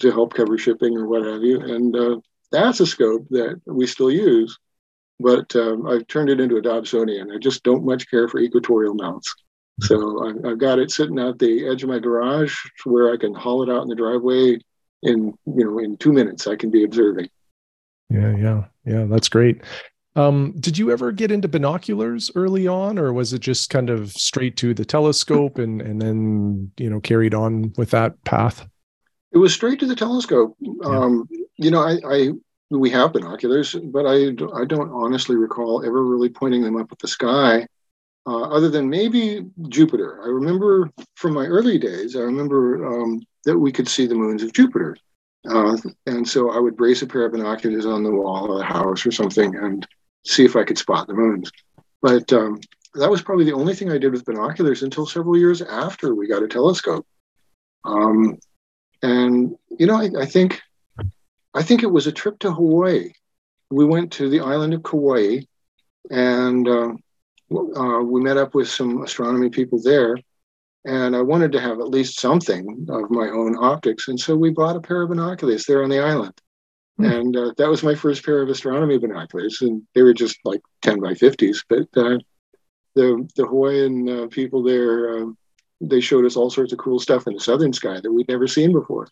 to 0.00 0.10
help 0.10 0.34
cover 0.34 0.58
shipping 0.58 0.96
or 0.96 1.06
what 1.06 1.24
have 1.24 1.42
you. 1.42 1.60
And 1.60 1.94
uh, 1.94 2.20
that's 2.50 2.80
a 2.80 2.86
scope 2.86 3.26
that 3.30 3.60
we 3.66 3.86
still 3.86 4.10
use, 4.10 4.58
but 5.20 5.54
um, 5.54 5.86
I've 5.86 6.06
turned 6.06 6.30
it 6.30 6.40
into 6.40 6.56
a 6.56 6.62
Dobsonian. 6.62 7.34
I 7.34 7.38
just 7.38 7.62
don't 7.62 7.84
much 7.84 8.10
care 8.10 8.28
for 8.28 8.40
equatorial 8.40 8.94
mounts. 8.94 9.32
So 9.82 10.28
I've, 10.28 10.44
I've 10.44 10.58
got 10.58 10.78
it 10.78 10.90
sitting 10.90 11.18
at 11.18 11.38
the 11.38 11.68
edge 11.68 11.82
of 11.82 11.88
my 11.88 11.98
garage 11.98 12.54
where 12.84 13.12
I 13.12 13.16
can 13.16 13.34
haul 13.34 13.62
it 13.62 13.72
out 13.72 13.82
in 13.82 13.88
the 13.88 13.94
driveway 13.94 14.58
in 15.02 15.32
you 15.46 15.64
know 15.64 15.78
in 15.78 15.96
two 15.96 16.12
minutes. 16.12 16.46
I 16.46 16.56
can 16.56 16.70
be 16.70 16.84
observing. 16.84 17.28
Yeah, 18.10 18.36
yeah, 18.36 18.64
yeah. 18.84 19.04
That's 19.04 19.28
great. 19.28 19.62
Um, 20.16 20.54
did 20.58 20.76
you 20.76 20.90
ever 20.90 21.12
get 21.12 21.30
into 21.30 21.48
binoculars 21.48 22.30
early 22.34 22.66
on, 22.66 22.98
or 22.98 23.12
was 23.12 23.32
it 23.32 23.40
just 23.40 23.70
kind 23.70 23.88
of 23.88 24.10
straight 24.12 24.56
to 24.58 24.74
the 24.74 24.84
telescope 24.84 25.58
and 25.58 25.80
and 25.80 26.02
then 26.02 26.72
you 26.76 26.90
know 26.90 27.00
carried 27.00 27.34
on 27.34 27.72
with 27.76 27.90
that 27.90 28.22
path? 28.24 28.66
It 29.32 29.38
was 29.38 29.54
straight 29.54 29.78
to 29.80 29.86
the 29.86 29.94
telescope. 29.94 30.56
Yeah. 30.60 30.70
Um, 30.84 31.28
you 31.56 31.70
know, 31.70 31.80
I, 31.80 31.98
I 32.04 32.28
we 32.70 32.90
have 32.90 33.12
binoculars, 33.12 33.74
but 33.74 34.04
I 34.06 34.30
I 34.60 34.64
don't 34.64 34.90
honestly 34.90 35.36
recall 35.36 35.84
ever 35.84 36.04
really 36.04 36.28
pointing 36.28 36.62
them 36.62 36.76
up 36.76 36.90
at 36.90 36.98
the 36.98 37.08
sky, 37.08 37.66
uh, 38.26 38.42
other 38.42 38.68
than 38.68 38.88
maybe 38.88 39.46
Jupiter. 39.68 40.20
I 40.24 40.28
remember 40.28 40.90
from 41.14 41.34
my 41.34 41.46
early 41.46 41.78
days. 41.78 42.16
I 42.16 42.20
remember 42.20 42.84
um, 42.84 43.20
that 43.44 43.58
we 43.58 43.70
could 43.70 43.88
see 43.88 44.06
the 44.06 44.16
moons 44.16 44.42
of 44.42 44.52
Jupiter, 44.52 44.96
uh, 45.48 45.76
and 46.06 46.28
so 46.28 46.50
I 46.50 46.58
would 46.58 46.76
brace 46.76 47.02
a 47.02 47.06
pair 47.06 47.24
of 47.24 47.32
binoculars 47.32 47.86
on 47.86 48.02
the 48.02 48.10
wall 48.10 48.52
of 48.52 48.58
the 48.58 48.64
house 48.64 49.06
or 49.06 49.10
something 49.10 49.56
and 49.56 49.86
see 50.24 50.44
if 50.44 50.56
I 50.56 50.64
could 50.64 50.78
spot 50.78 51.06
the 51.06 51.14
moons. 51.14 51.50
But 52.02 52.32
um, 52.32 52.60
that 52.94 53.10
was 53.10 53.22
probably 53.22 53.44
the 53.44 53.54
only 53.54 53.74
thing 53.74 53.90
I 53.90 53.98
did 53.98 54.12
with 54.12 54.24
binoculars 54.24 54.82
until 54.82 55.06
several 55.06 55.36
years 55.36 55.62
after 55.62 56.14
we 56.14 56.28
got 56.28 56.42
a 56.42 56.48
telescope. 56.48 57.06
Um, 57.84 58.38
and 59.02 59.56
you 59.78 59.86
know, 59.86 59.96
I, 59.96 60.10
I, 60.20 60.26
think 60.26 60.60
I 61.54 61.62
think 61.62 61.82
it 61.82 61.90
was 61.90 62.06
a 62.06 62.12
trip 62.12 62.38
to 62.40 62.52
Hawaii. 62.52 63.12
We 63.70 63.84
went 63.84 64.12
to 64.14 64.28
the 64.28 64.40
island 64.40 64.74
of 64.74 64.82
Kauai, 64.82 65.40
and 66.10 66.68
uh, 66.68 66.92
uh, 67.50 68.02
we 68.02 68.20
met 68.20 68.36
up 68.36 68.54
with 68.54 68.68
some 68.68 69.02
astronomy 69.02 69.48
people 69.48 69.80
there. 69.80 70.18
And 70.84 71.14
I 71.14 71.20
wanted 71.20 71.52
to 71.52 71.60
have 71.60 71.78
at 71.78 71.90
least 71.90 72.20
something 72.20 72.86
of 72.88 73.10
my 73.10 73.28
own 73.28 73.56
optics, 73.56 74.08
and 74.08 74.18
so 74.18 74.34
we 74.34 74.50
bought 74.50 74.76
a 74.76 74.80
pair 74.80 75.02
of 75.02 75.10
binoculars 75.10 75.66
there 75.66 75.82
on 75.82 75.90
the 75.90 76.00
island. 76.00 76.32
Mm. 76.98 77.20
And 77.20 77.36
uh, 77.36 77.52
that 77.58 77.68
was 77.68 77.82
my 77.82 77.94
first 77.94 78.24
pair 78.24 78.40
of 78.40 78.48
astronomy 78.48 78.98
binoculars, 78.98 79.58
and 79.60 79.82
they 79.94 80.02
were 80.02 80.14
just 80.14 80.38
like 80.44 80.60
10 80.82 81.00
by 81.00 81.12
50s. 81.12 81.64
But 81.68 81.88
uh, 81.96 82.18
the 82.94 83.28
the 83.36 83.46
Hawaiian 83.46 84.08
uh, 84.08 84.26
people 84.28 84.62
there 84.62 85.18
um, 85.18 85.36
they 85.80 86.00
showed 86.00 86.26
us 86.26 86.36
all 86.36 86.50
sorts 86.50 86.72
of 86.72 86.78
cool 86.78 86.98
stuff 86.98 87.26
in 87.26 87.34
the 87.34 87.40
southern 87.40 87.72
sky 87.72 88.00
that 88.00 88.12
we'd 88.12 88.28
never 88.28 88.46
seen 88.46 88.72
before. 88.72 89.08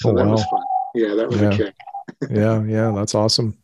So 0.00 0.10
oh, 0.10 0.16
that 0.16 0.26
wow. 0.26 0.32
was 0.32 0.44
fun. 0.44 0.62
Yeah, 0.94 1.14
that 1.14 1.28
was 1.28 1.40
yeah. 1.40 1.50
a 1.50 1.56
kick. 1.56 1.74
yeah, 2.30 2.62
yeah, 2.64 2.92
that's 2.94 3.14
awesome. 3.14 3.56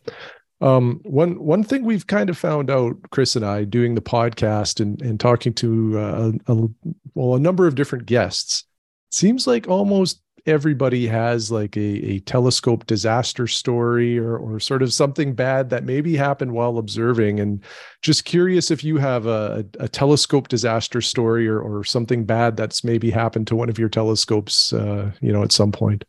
Um, 0.65 1.01
one 1.05 1.39
one 1.39 1.63
thing 1.63 1.85
we've 1.85 2.07
kind 2.07 2.31
of 2.31 2.39
found 2.39 2.71
out, 2.71 2.97
Chris 3.11 3.37
and 3.37 3.45
I, 3.45 3.65
doing 3.65 3.95
the 3.95 4.01
podcast 4.01 4.81
and 4.81 5.01
and 5.03 5.21
talking 5.21 5.53
to 5.55 5.99
uh, 5.99 6.33
a, 6.47 6.69
well 7.15 7.35
a 7.35 7.39
number 7.39 7.67
of 7.67 7.75
different 7.75 8.07
guests, 8.07 8.65
seems 9.11 9.47
like 9.47 9.69
almost 9.69 10.23
everybody 10.47 11.07
has 11.07 11.51
like 11.51 11.77
a, 11.77 12.15
a 12.15 12.21
telescope 12.21 12.87
disaster 12.87 13.47
story 13.47 14.19
or, 14.19 14.37
or 14.37 14.59
sort 14.59 14.83
of 14.83 14.93
something 14.93 15.35
bad 15.35 15.69
that 15.71 15.85
maybe 15.85 16.17
happened 16.17 16.53
while 16.53 16.79
observing. 16.79 17.41
And 17.41 17.63
just 18.03 18.25
curious 18.25 18.71
if 18.71 18.83
you 18.85 18.97
have 18.99 19.27
a, 19.27 19.67
a 19.81 19.89
telescope 19.89 20.49
disaster 20.49 21.01
story 21.01 21.49
or, 21.49 21.61
or 21.61 21.85
something 21.85 22.25
bad 22.25 22.57
that's 22.57 22.85
maybe 22.85 23.11
happened 23.11 23.47
to 23.49 23.57
one 23.57 23.71
of 23.71 23.79
your 23.79 23.89
telescopes, 23.89 24.73
uh, 24.73 25.11
you 25.21 25.33
know, 25.33 25.43
at 25.43 25.53
some 25.53 25.73
point. 25.73 26.05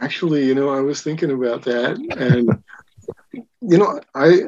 Actually, 0.00 0.44
you 0.44 0.54
know, 0.54 0.68
I 0.68 0.80
was 0.80 1.02
thinking 1.02 1.30
about 1.30 1.62
that. 1.62 1.98
And, 2.18 2.62
you 3.68 3.78
know, 3.78 4.00
I, 4.14 4.42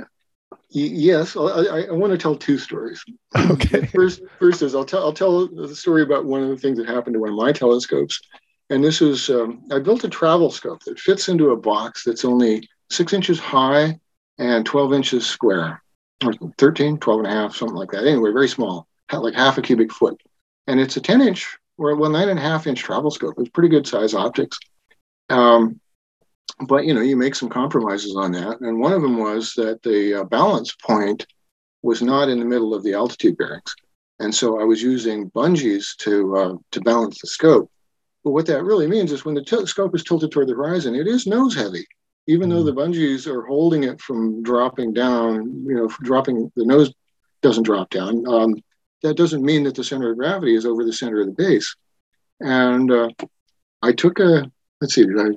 yes, 0.70 1.36
I, 1.36 1.40
I, 1.88 1.92
want 1.92 2.12
to 2.12 2.18
tell 2.18 2.36
two 2.36 2.58
stories. 2.58 3.04
Okay. 3.50 3.86
First, 3.86 4.22
first 4.38 4.62
is 4.62 4.74
I'll 4.74 4.84
tell 4.84 5.02
I'll 5.02 5.12
tell 5.12 5.46
the 5.46 5.74
story 5.74 6.02
about 6.02 6.24
one 6.24 6.42
of 6.42 6.48
the 6.48 6.56
things 6.56 6.78
that 6.78 6.88
happened 6.88 7.14
to 7.14 7.20
one 7.20 7.30
of 7.30 7.36
my 7.36 7.52
telescopes, 7.52 8.20
and 8.70 8.82
this 8.82 9.00
is, 9.00 9.30
um, 9.30 9.62
I 9.70 9.78
built 9.78 10.04
a 10.04 10.08
travel 10.08 10.50
scope 10.50 10.82
that 10.84 10.98
fits 10.98 11.28
into 11.28 11.50
a 11.50 11.56
box 11.56 12.04
that's 12.04 12.24
only 12.24 12.68
six 12.90 13.12
inches 13.12 13.38
high 13.38 13.98
and 14.38 14.64
12 14.64 14.92
inches 14.92 15.26
square, 15.26 15.82
or 16.24 16.32
13, 16.58 16.98
12 16.98 17.20
and 17.20 17.26
a 17.26 17.30
half, 17.30 17.56
something 17.56 17.76
like 17.76 17.90
that. 17.90 18.06
Anyway, 18.06 18.30
very 18.32 18.48
small, 18.48 18.86
like 19.12 19.34
half 19.34 19.58
a 19.58 19.62
cubic 19.62 19.92
foot. 19.92 20.20
And 20.66 20.78
it's 20.80 20.96
a 20.96 21.00
10 21.00 21.22
inch 21.22 21.58
or 21.78 21.94
well, 21.96 22.10
nine 22.10 22.28
and 22.28 22.38
a 22.38 22.42
half 22.42 22.66
inch 22.66 22.80
travel 22.80 23.10
scope. 23.10 23.34
It's 23.38 23.48
pretty 23.48 23.68
good 23.68 23.86
size 23.86 24.14
optics. 24.14 24.58
Um, 25.30 25.80
but 26.66 26.84
you 26.84 26.94
know, 26.94 27.00
you 27.00 27.16
make 27.16 27.34
some 27.34 27.48
compromises 27.48 28.16
on 28.16 28.32
that. 28.32 28.60
And 28.60 28.80
one 28.80 28.92
of 28.92 29.02
them 29.02 29.18
was 29.18 29.52
that 29.54 29.82
the 29.82 30.20
uh, 30.20 30.24
balance 30.24 30.74
point 30.84 31.26
was 31.82 32.02
not 32.02 32.28
in 32.28 32.38
the 32.38 32.44
middle 32.44 32.74
of 32.74 32.82
the 32.82 32.94
altitude 32.94 33.36
bearings. 33.36 33.74
And 34.18 34.34
so 34.34 34.60
I 34.60 34.64
was 34.64 34.82
using 34.82 35.30
bungees 35.30 35.96
to 35.98 36.36
uh, 36.36 36.54
to 36.72 36.80
balance 36.80 37.20
the 37.20 37.28
scope. 37.28 37.70
But 38.24 38.32
what 38.32 38.46
that 38.46 38.64
really 38.64 38.88
means 38.88 39.12
is 39.12 39.24
when 39.24 39.34
the 39.34 39.66
scope 39.66 39.94
is 39.94 40.02
tilted 40.02 40.32
toward 40.32 40.48
the 40.48 40.54
horizon, 40.54 40.94
it 40.94 41.06
is 41.06 41.26
nose 41.26 41.54
heavy, 41.54 41.86
even 42.26 42.48
though 42.48 42.62
mm. 42.62 42.66
the 42.66 42.74
bungees 42.74 43.26
are 43.26 43.46
holding 43.46 43.84
it 43.84 44.00
from 44.00 44.42
dropping 44.42 44.92
down, 44.92 45.64
you 45.66 45.74
know, 45.74 45.88
dropping 46.02 46.50
the 46.56 46.64
nose 46.64 46.92
doesn't 47.42 47.62
drop 47.62 47.90
down. 47.90 48.26
Um, 48.26 48.56
that 49.02 49.16
doesn't 49.16 49.44
mean 49.44 49.62
that 49.64 49.76
the 49.76 49.84
center 49.84 50.10
of 50.10 50.18
gravity 50.18 50.56
is 50.56 50.66
over 50.66 50.84
the 50.84 50.92
center 50.92 51.20
of 51.20 51.26
the 51.26 51.32
base. 51.32 51.76
And 52.40 52.90
uh, 52.90 53.10
I 53.82 53.92
took 53.92 54.18
a, 54.18 54.50
let's 54.80 54.94
see, 54.94 55.04
did 55.04 55.20
I, 55.20 55.30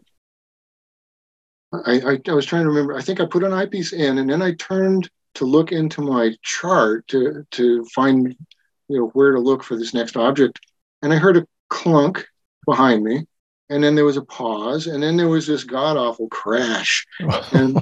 I, 1.73 2.01
I, 2.13 2.19
I 2.27 2.33
was 2.33 2.45
trying 2.45 2.63
to 2.63 2.69
remember, 2.69 2.95
I 2.95 3.01
think 3.01 3.19
I 3.19 3.25
put 3.25 3.43
an 3.43 3.53
eyepiece 3.53 3.93
in 3.93 4.17
and 4.17 4.29
then 4.29 4.41
I 4.41 4.53
turned 4.53 5.09
to 5.35 5.45
look 5.45 5.71
into 5.71 6.01
my 6.01 6.35
chart 6.41 7.07
to, 7.09 7.45
to 7.51 7.85
find, 7.85 8.35
you 8.87 8.97
know, 8.97 9.07
where 9.13 9.31
to 9.31 9.39
look 9.39 9.63
for 9.63 9.77
this 9.77 9.93
next 9.93 10.17
object. 10.17 10.59
And 11.01 11.13
I 11.13 11.17
heard 11.17 11.37
a 11.37 11.47
clunk 11.69 12.25
behind 12.65 13.03
me. 13.03 13.25
And 13.69 13.81
then 13.81 13.95
there 13.95 14.05
was 14.05 14.17
a 14.17 14.25
pause, 14.25 14.87
and 14.87 15.01
then 15.01 15.15
there 15.15 15.29
was 15.29 15.47
this 15.47 15.63
god 15.63 15.95
awful 15.95 16.27
crash. 16.27 17.07
and 17.53 17.81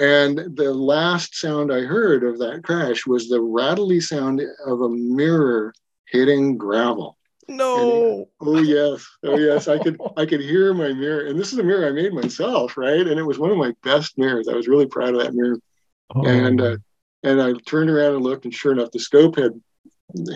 and 0.00 0.56
the 0.56 0.74
last 0.74 1.36
sound 1.36 1.72
I 1.72 1.82
heard 1.82 2.24
of 2.24 2.38
that 2.40 2.64
crash 2.64 3.06
was 3.06 3.28
the 3.28 3.40
rattly 3.40 4.00
sound 4.00 4.42
of 4.66 4.80
a 4.80 4.88
mirror 4.88 5.72
hitting 6.06 6.58
gravel. 6.58 7.16
No. 7.50 8.28
oh 8.40 8.60
yes. 8.60 9.06
Oh 9.24 9.36
yes. 9.36 9.68
I 9.68 9.78
could 9.78 10.00
I 10.16 10.24
could 10.24 10.40
hear 10.40 10.72
my 10.72 10.92
mirror. 10.92 11.26
And 11.26 11.38
this 11.38 11.52
is 11.52 11.58
a 11.58 11.62
mirror 11.62 11.86
I 11.86 11.92
made 11.92 12.12
myself, 12.12 12.76
right? 12.76 13.06
And 13.06 13.18
it 13.18 13.24
was 13.24 13.38
one 13.38 13.50
of 13.50 13.58
my 13.58 13.74
best 13.82 14.16
mirrors. 14.16 14.48
I 14.48 14.54
was 14.54 14.68
really 14.68 14.86
proud 14.86 15.14
of 15.14 15.22
that 15.22 15.34
mirror. 15.34 15.58
Oh. 16.14 16.26
And 16.26 16.60
uh, 16.60 16.76
and 17.22 17.42
I 17.42 17.52
turned 17.66 17.90
around 17.90 18.14
and 18.14 18.24
looked, 18.24 18.44
and 18.44 18.54
sure 18.54 18.72
enough, 18.72 18.92
the 18.92 18.98
scope 18.98 19.36
had 19.36 19.60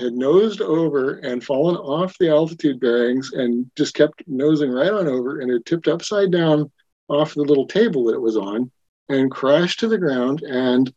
had 0.01 0.13
nosed 0.13 0.61
over 0.61 1.19
and 1.19 1.43
fallen 1.43 1.77
off 1.77 2.19
the 2.19 2.29
altitude 2.29 2.79
bearings 2.81 3.33
and 3.33 3.71
just 3.77 3.95
kept 3.95 4.23
nosing 4.27 4.71
right 4.71 4.93
on 4.93 5.09
over 5.09 5.41
and 5.41 5.51
it 5.51 5.67
tipped 5.67 5.89
upside 5.89 6.31
down 6.31 6.71
off 7.09 7.35
the 7.35 7.43
little 7.43 7.67
table 7.67 8.05
that 8.05 8.15
it 8.15 8.21
was 8.21 8.37
on 8.37 8.71
and 9.09 9.33
crashed 9.33 9.81
to 9.81 9.89
the 9.89 9.99
ground 9.99 10.43
and 10.43 10.93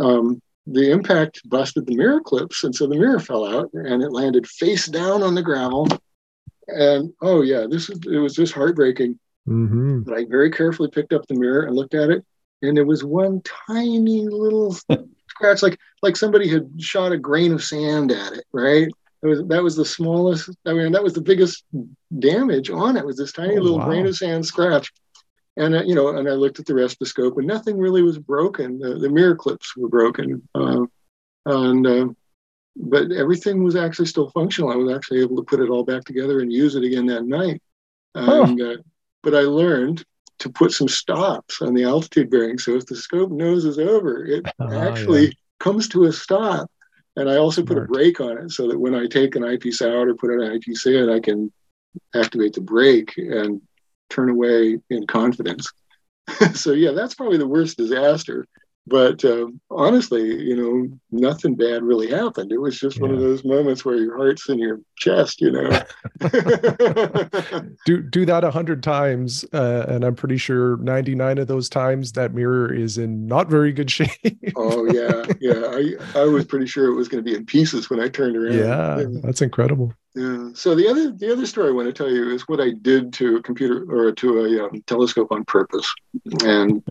um, 0.00 0.40
the 0.66 0.90
impact 0.90 1.40
busted 1.48 1.86
the 1.86 1.96
mirror 1.96 2.20
clips 2.20 2.64
and 2.64 2.74
so 2.74 2.86
the 2.86 2.96
mirror 2.96 3.18
fell 3.18 3.46
out 3.46 3.70
and 3.72 4.02
it 4.02 4.12
landed 4.12 4.46
face 4.46 4.86
down 4.86 5.22
on 5.22 5.34
the 5.34 5.42
gravel 5.42 5.88
and 6.68 7.12
oh 7.22 7.42
yeah 7.42 7.66
this 7.68 7.88
is 7.88 7.98
it 8.06 8.18
was 8.18 8.34
just 8.34 8.52
heartbreaking 8.52 9.18
mm-hmm. 9.48 10.00
but 10.00 10.14
i 10.16 10.24
very 10.28 10.50
carefully 10.50 10.90
picked 10.90 11.12
up 11.12 11.26
the 11.26 11.34
mirror 11.34 11.62
and 11.62 11.74
looked 11.74 11.94
at 11.94 12.10
it 12.10 12.24
and 12.62 12.76
there 12.76 12.84
was 12.84 13.02
one 13.02 13.42
tiny 13.66 14.28
little 14.28 14.76
scratch, 15.40 15.62
like 15.62 15.78
like 16.02 16.16
somebody 16.16 16.48
had 16.48 16.70
shot 16.78 17.12
a 17.12 17.18
grain 17.18 17.52
of 17.52 17.64
sand 17.64 18.12
at 18.12 18.32
it, 18.32 18.44
right? 18.52 18.88
That 19.22 19.28
was 19.28 19.44
that 19.48 19.62
was 19.62 19.76
the 19.76 19.84
smallest. 19.84 20.50
I 20.66 20.72
mean, 20.72 20.92
that 20.92 21.02
was 21.02 21.14
the 21.14 21.20
biggest 21.20 21.64
damage 22.18 22.70
on 22.70 22.96
it. 22.96 23.04
Was 23.04 23.16
this 23.16 23.32
tiny 23.32 23.56
oh, 23.56 23.62
little 23.62 23.78
wow. 23.78 23.86
grain 23.86 24.06
of 24.06 24.16
sand 24.16 24.46
scratch? 24.46 24.92
And 25.56 25.74
uh, 25.74 25.82
you 25.82 25.94
know, 25.94 26.16
and 26.16 26.28
I 26.28 26.32
looked 26.32 26.60
at 26.60 26.66
the 26.66 26.74
rest 26.74 26.94
of 26.94 26.98
the 27.00 27.06
scope, 27.06 27.36
and 27.38 27.46
nothing 27.46 27.76
really 27.76 28.02
was 28.02 28.18
broken. 28.18 28.78
The, 28.78 28.98
the 28.98 29.10
mirror 29.10 29.34
clips 29.34 29.76
were 29.76 29.88
broken, 29.88 30.48
uh, 30.54 30.84
and 31.46 31.86
uh, 31.86 32.06
but 32.76 33.10
everything 33.12 33.62
was 33.62 33.76
actually 33.76 34.06
still 34.06 34.30
functional. 34.30 34.70
I 34.70 34.76
was 34.76 34.94
actually 34.94 35.20
able 35.20 35.36
to 35.36 35.42
put 35.42 35.60
it 35.60 35.70
all 35.70 35.84
back 35.84 36.04
together 36.04 36.40
and 36.40 36.52
use 36.52 36.76
it 36.76 36.84
again 36.84 37.06
that 37.06 37.24
night. 37.24 37.60
And, 38.14 38.60
uh, 38.60 38.76
but 39.22 39.34
I 39.34 39.40
learned 39.40 40.04
to 40.38 40.50
put 40.50 40.72
some 40.72 40.88
stops 40.88 41.60
on 41.60 41.74
the 41.74 41.84
altitude 41.84 42.30
bearing. 42.30 42.58
So 42.58 42.76
if 42.76 42.86
the 42.86 42.96
scope 42.96 43.30
noses 43.30 43.78
over, 43.78 44.24
it 44.24 44.46
uh, 44.58 44.78
actually 44.78 45.26
yeah. 45.26 45.32
comes 45.58 45.88
to 45.88 46.04
a 46.04 46.12
stop. 46.12 46.70
And 47.16 47.28
I 47.28 47.36
also 47.36 47.64
Smart. 47.64 47.68
put 47.68 47.84
a 47.84 47.86
brake 47.86 48.20
on 48.20 48.38
it 48.38 48.50
so 48.50 48.68
that 48.68 48.78
when 48.78 48.94
I 48.94 49.06
take 49.06 49.34
an 49.36 49.44
eyepiece 49.44 49.82
out 49.82 50.08
or 50.08 50.14
put 50.14 50.30
an 50.30 50.42
eyepiece 50.42 50.86
in, 50.86 51.10
I 51.10 51.20
can 51.20 51.52
activate 52.14 52.54
the 52.54 52.60
brake 52.60 53.14
and 53.18 53.60
turn 54.10 54.28
away 54.28 54.78
in 54.90 55.06
confidence. 55.06 55.70
so 56.54 56.72
yeah, 56.72 56.92
that's 56.92 57.14
probably 57.14 57.38
the 57.38 57.48
worst 57.48 57.76
disaster 57.76 58.46
but 58.90 59.24
uh, 59.24 59.46
honestly, 59.70 60.24
you 60.42 60.56
know, 60.56 60.88
nothing 61.12 61.54
bad 61.54 61.82
really 61.82 62.10
happened. 62.10 62.50
It 62.50 62.58
was 62.58 62.78
just 62.78 62.96
yeah. 62.96 63.02
one 63.02 63.12
of 63.12 63.20
those 63.20 63.44
moments 63.44 63.84
where 63.84 63.96
your 63.96 64.16
heart's 64.16 64.48
in 64.48 64.58
your 64.58 64.80
chest, 64.96 65.40
you 65.40 65.52
know. 65.52 65.68
do 67.86 68.02
do 68.02 68.26
that 68.26 68.42
a 68.42 68.50
hundred 68.50 68.82
times, 68.82 69.44
uh, 69.52 69.84
and 69.88 70.04
I'm 70.04 70.16
pretty 70.16 70.38
sure 70.38 70.76
99 70.78 71.38
of 71.38 71.46
those 71.46 71.68
times 71.68 72.12
that 72.12 72.34
mirror 72.34 72.72
is 72.72 72.98
in 72.98 73.26
not 73.26 73.48
very 73.48 73.72
good 73.72 73.90
shape. 73.92 74.10
oh 74.56 74.84
yeah, 74.86 75.24
yeah. 75.40 75.62
I 75.66 76.20
I 76.20 76.24
was 76.24 76.44
pretty 76.44 76.66
sure 76.66 76.90
it 76.90 76.96
was 76.96 77.08
going 77.08 77.22
to 77.22 77.30
be 77.30 77.36
in 77.36 77.46
pieces 77.46 77.90
when 77.90 78.00
I 78.00 78.08
turned 78.08 78.36
around. 78.36 78.58
Yeah, 78.58 79.00
yeah. 79.00 79.20
that's 79.22 79.42
incredible. 79.42 79.94
Yeah. 80.14 80.48
So 80.54 80.74
the 80.74 80.88
other 80.88 81.12
the 81.12 81.32
other 81.32 81.46
story 81.46 81.68
I 81.68 81.72
want 81.72 81.86
to 81.86 81.92
tell 81.92 82.10
you 82.10 82.34
is 82.34 82.48
what 82.48 82.60
I 82.60 82.70
did 82.70 83.12
to 83.14 83.36
a 83.36 83.42
computer 83.42 83.84
or 83.88 84.12
to 84.12 84.40
a 84.40 84.66
um, 84.66 84.82
telescope 84.86 85.30
on 85.30 85.44
purpose, 85.44 85.92
and 86.44 86.82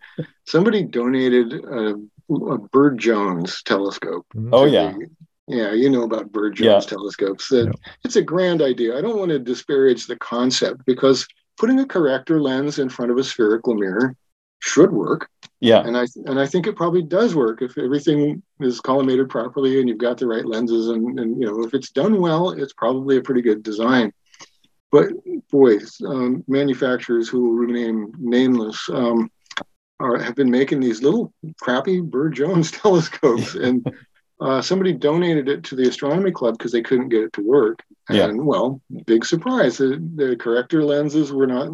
somebody 0.45 0.83
donated 0.83 1.53
a, 1.53 1.95
a 2.29 2.57
Bird 2.57 2.97
Jones 2.97 3.61
telescope. 3.63 4.25
Mm-hmm. 4.33 4.53
Oh 4.53 4.65
yeah. 4.65 4.93
The, 4.93 5.07
yeah, 5.47 5.73
you 5.73 5.89
know 5.89 6.03
about 6.03 6.31
Bird 6.31 6.55
Jones 6.55 6.85
yeah. 6.85 6.89
telescopes. 6.89 7.49
That 7.49 7.65
yeah. 7.65 7.91
it's 8.05 8.15
a 8.15 8.21
grand 8.21 8.61
idea. 8.61 8.97
I 8.97 9.01
don't 9.01 9.17
want 9.17 9.31
to 9.31 9.39
disparage 9.39 10.05
the 10.05 10.15
concept 10.15 10.85
because 10.85 11.27
putting 11.57 11.79
a 11.79 11.85
corrector 11.85 12.39
lens 12.39 12.79
in 12.79 12.87
front 12.87 13.11
of 13.11 13.17
a 13.17 13.23
spherical 13.23 13.73
mirror 13.73 14.15
should 14.59 14.91
work. 14.91 15.29
Yeah. 15.59 15.81
And 15.85 15.97
I 15.97 16.05
and 16.25 16.39
I 16.39 16.45
think 16.45 16.67
it 16.67 16.75
probably 16.75 17.01
does 17.01 17.35
work 17.35 17.61
if 17.61 17.77
everything 17.77 18.41
is 18.59 18.81
collimated 18.81 19.29
properly 19.29 19.79
and 19.79 19.89
you've 19.89 19.97
got 19.97 20.17
the 20.17 20.27
right 20.27 20.45
lenses 20.45 20.87
and, 20.87 21.19
and 21.19 21.39
you 21.39 21.47
know 21.47 21.63
if 21.63 21.73
it's 21.73 21.91
done 21.91 22.21
well, 22.21 22.51
it's 22.51 22.73
probably 22.73 23.17
a 23.17 23.21
pretty 23.21 23.41
good 23.41 23.63
design. 23.63 24.13
But 24.91 25.09
boys, 25.51 25.97
um, 26.05 26.43
manufacturers 26.47 27.29
who 27.29 27.43
will 27.43 27.55
remain 27.55 28.11
nameless 28.17 28.89
um, 28.89 29.29
are, 29.99 30.17
have 30.17 30.35
been 30.35 30.49
making 30.49 30.79
these 30.79 31.03
little 31.03 31.31
crappy 31.61 32.01
Bird 32.01 32.33
Jones 32.33 32.71
telescopes, 32.71 33.53
and 33.53 33.85
uh, 34.41 34.61
somebody 34.61 34.93
donated 34.93 35.47
it 35.47 35.63
to 35.65 35.75
the 35.75 35.87
astronomy 35.87 36.31
club 36.31 36.57
because 36.57 36.71
they 36.71 36.81
couldn't 36.81 37.09
get 37.09 37.23
it 37.23 37.33
to 37.33 37.45
work. 37.45 37.83
And 38.07 38.17
yeah. 38.17 38.31
well, 38.31 38.81
big 39.05 39.25
surprise, 39.25 39.77
the, 39.77 40.03
the 40.15 40.35
corrector 40.35 40.83
lenses 40.83 41.31
were 41.31 41.45
not 41.45 41.69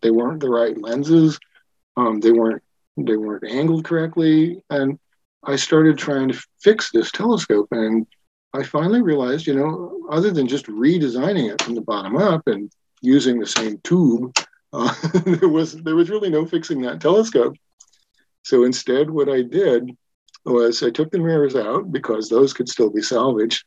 they 0.00 0.10
weren't 0.10 0.40
the 0.40 0.48
right 0.48 0.80
lenses 0.80 1.38
um, 1.96 2.20
they 2.20 2.32
weren't 2.32 2.62
they 2.96 3.16
weren't 3.16 3.44
angled 3.44 3.84
correctly, 3.84 4.62
and 4.70 4.98
I 5.44 5.56
started 5.56 5.98
trying 5.98 6.28
to 6.28 6.40
fix 6.60 6.90
this 6.90 7.10
telescope. 7.10 7.68
And 7.72 8.06
I 8.52 8.62
finally 8.62 9.02
realized, 9.02 9.46
you 9.46 9.54
know, 9.54 10.06
other 10.10 10.30
than 10.30 10.46
just 10.46 10.66
redesigning 10.66 11.52
it 11.52 11.60
from 11.60 11.74
the 11.74 11.80
bottom 11.80 12.16
up 12.16 12.46
and 12.46 12.70
using 13.00 13.38
the 13.38 13.46
same 13.46 13.78
tube, 13.78 14.32
uh, 14.72 14.94
there 15.24 15.48
was 15.48 15.74
there 15.82 15.96
was 15.96 16.10
really 16.10 16.30
no 16.30 16.46
fixing 16.46 16.82
that 16.82 17.00
telescope. 17.00 17.54
So 18.42 18.64
instead, 18.64 19.10
what 19.10 19.28
I 19.28 19.42
did 19.42 19.90
was 20.44 20.82
I 20.82 20.90
took 20.90 21.10
the 21.10 21.18
mirrors 21.18 21.56
out 21.56 21.90
because 21.90 22.28
those 22.28 22.52
could 22.52 22.68
still 22.68 22.90
be 22.90 23.02
salvaged. 23.02 23.64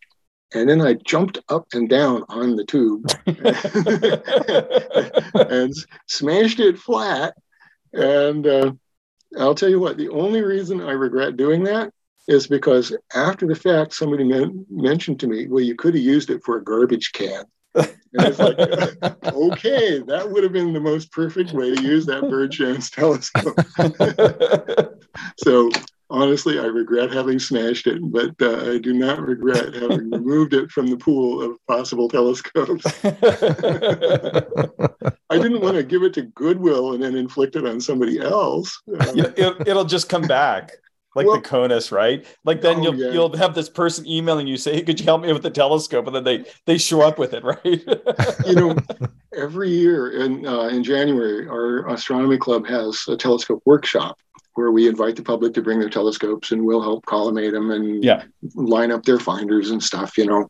And 0.54 0.70
then 0.70 0.80
I 0.80 0.94
jumped 0.94 1.40
up 1.50 1.68
and 1.74 1.90
down 1.90 2.24
on 2.30 2.56
the 2.56 2.64
tube 2.64 3.06
and 5.52 5.74
smashed 6.08 6.62
it 6.62 6.78
flat 6.78 7.36
and 7.94 8.48
uh, 8.48 8.72
I'll 9.38 9.56
tell 9.56 9.70
you 9.70 9.80
what, 9.80 9.98
the 9.98 10.10
only 10.10 10.42
reason 10.42 10.82
I 10.82 10.92
regret 10.92 11.38
doing 11.38 11.64
that 11.66 11.92
is 12.28 12.48
because 12.48 12.96
after 13.16 13.48
the 13.48 13.56
fact, 13.56 13.94
somebody 13.94 14.24
men- 14.24 14.66
mentioned 14.70 15.20
to 15.22 15.28
me, 15.28 15.48
well, 15.48 15.64
you 15.64 15.76
could 15.76 15.96
have 15.96 16.04
used 16.04 16.30
it 16.30 16.44
for 16.44 16.58
a 16.58 16.64
garbage 16.64 17.12
can. 17.14 17.46
And 17.76 17.96
it's 18.14 18.40
like, 18.40 18.58
okay, 19.24 20.00
that 20.00 20.30
would 20.30 20.44
have 20.44 20.54
been 20.54 20.74
the 20.74 20.80
most 20.80 21.12
perfect 21.12 21.52
way 21.52 21.74
to 21.74 21.82
use 21.82 22.06
that 22.06 22.50
Jones 22.52 22.90
telescope. 22.90 23.56
so 25.38 25.70
honestly, 26.10 26.60
I 26.60 26.66
regret 26.66 27.12
having 27.12 27.40
smashed 27.40 27.88
it, 27.88 28.00
but 28.02 28.36
uh, 28.42 28.72
I 28.72 28.78
do 28.78 28.94
not 28.94 29.22
regret 29.22 29.74
having 29.74 30.10
removed 30.12 30.54
it 30.54 30.72
from 30.72 30.88
the 30.88 30.98
pool 30.98 31.42
of 31.42 31.58
possible 31.68 32.10
telescopes. 32.10 32.86
I 35.30 35.38
didn't 35.38 35.62
want 35.62 35.76
to 35.76 35.84
give 35.84 36.04
it 36.04 36.14
to 36.16 36.24
Goodwill 36.24 36.94
and 36.94 37.04
then 37.04 37.16
inflict 37.16 37.56
it 37.56 37.66
on 37.66 37.82
somebody 37.82 38.20
else. 38.20 38.82
Um, 38.88 39.20
it, 39.36 39.68
will 39.68 39.86
just 39.86 40.10
come 40.10 40.24
back. 40.24 40.72
Like 41.16 41.26
well, 41.26 41.38
the 41.38 41.42
CONUS, 41.42 41.92
right? 41.92 42.24
Like 42.46 42.62
then 42.62 42.78
oh, 42.78 42.84
you'll 42.84 42.96
yeah. 42.96 43.12
you'll 43.12 43.36
have 43.38 43.56
this 43.56 43.70
person 43.70 44.08
emailing 44.08 44.46
you 44.46 44.56
say, 44.56 44.76
hey, 44.76 44.82
"Could 44.84 45.00
you 45.00 45.06
help 45.06 45.24
me 45.24 45.34
with 45.34 45.42
the 45.42 45.50
telescope?" 45.50 46.06
And 46.06 46.16
then 46.16 46.24
they 46.24 46.46
they 46.68 46.78
show 46.78 47.02
up 47.02 47.18
with 47.18 47.34
it, 47.34 47.44
right? 47.44 47.60
you 48.46 48.54
know, 48.54 48.76
every 49.36 49.70
year 49.70 50.12
in 50.12 50.46
uh, 50.46 50.68
in 50.68 50.84
January, 50.84 51.48
our 51.48 51.88
astronomy 51.88 52.38
club 52.38 52.68
has 52.68 53.04
a 53.08 53.18
telescope 53.18 53.64
workshop, 53.66 54.20
where 54.58 54.72
we 54.72 54.88
invite 54.88 55.16
the 55.16 55.24
public 55.24 55.54
to 55.54 55.62
bring 55.62 55.80
their 55.80 55.90
telescopes 55.90 56.52
and 56.52 56.66
we'll 56.66 56.82
help 56.82 57.06
collimate 57.06 57.54
them 57.54 57.70
and 57.72 58.04
yeah. 58.04 58.24
line 58.56 58.92
up 58.92 59.04
their 59.04 59.20
finders 59.20 59.70
and 59.70 59.82
stuff, 59.82 60.18
you 60.18 60.26
know. 60.26 60.50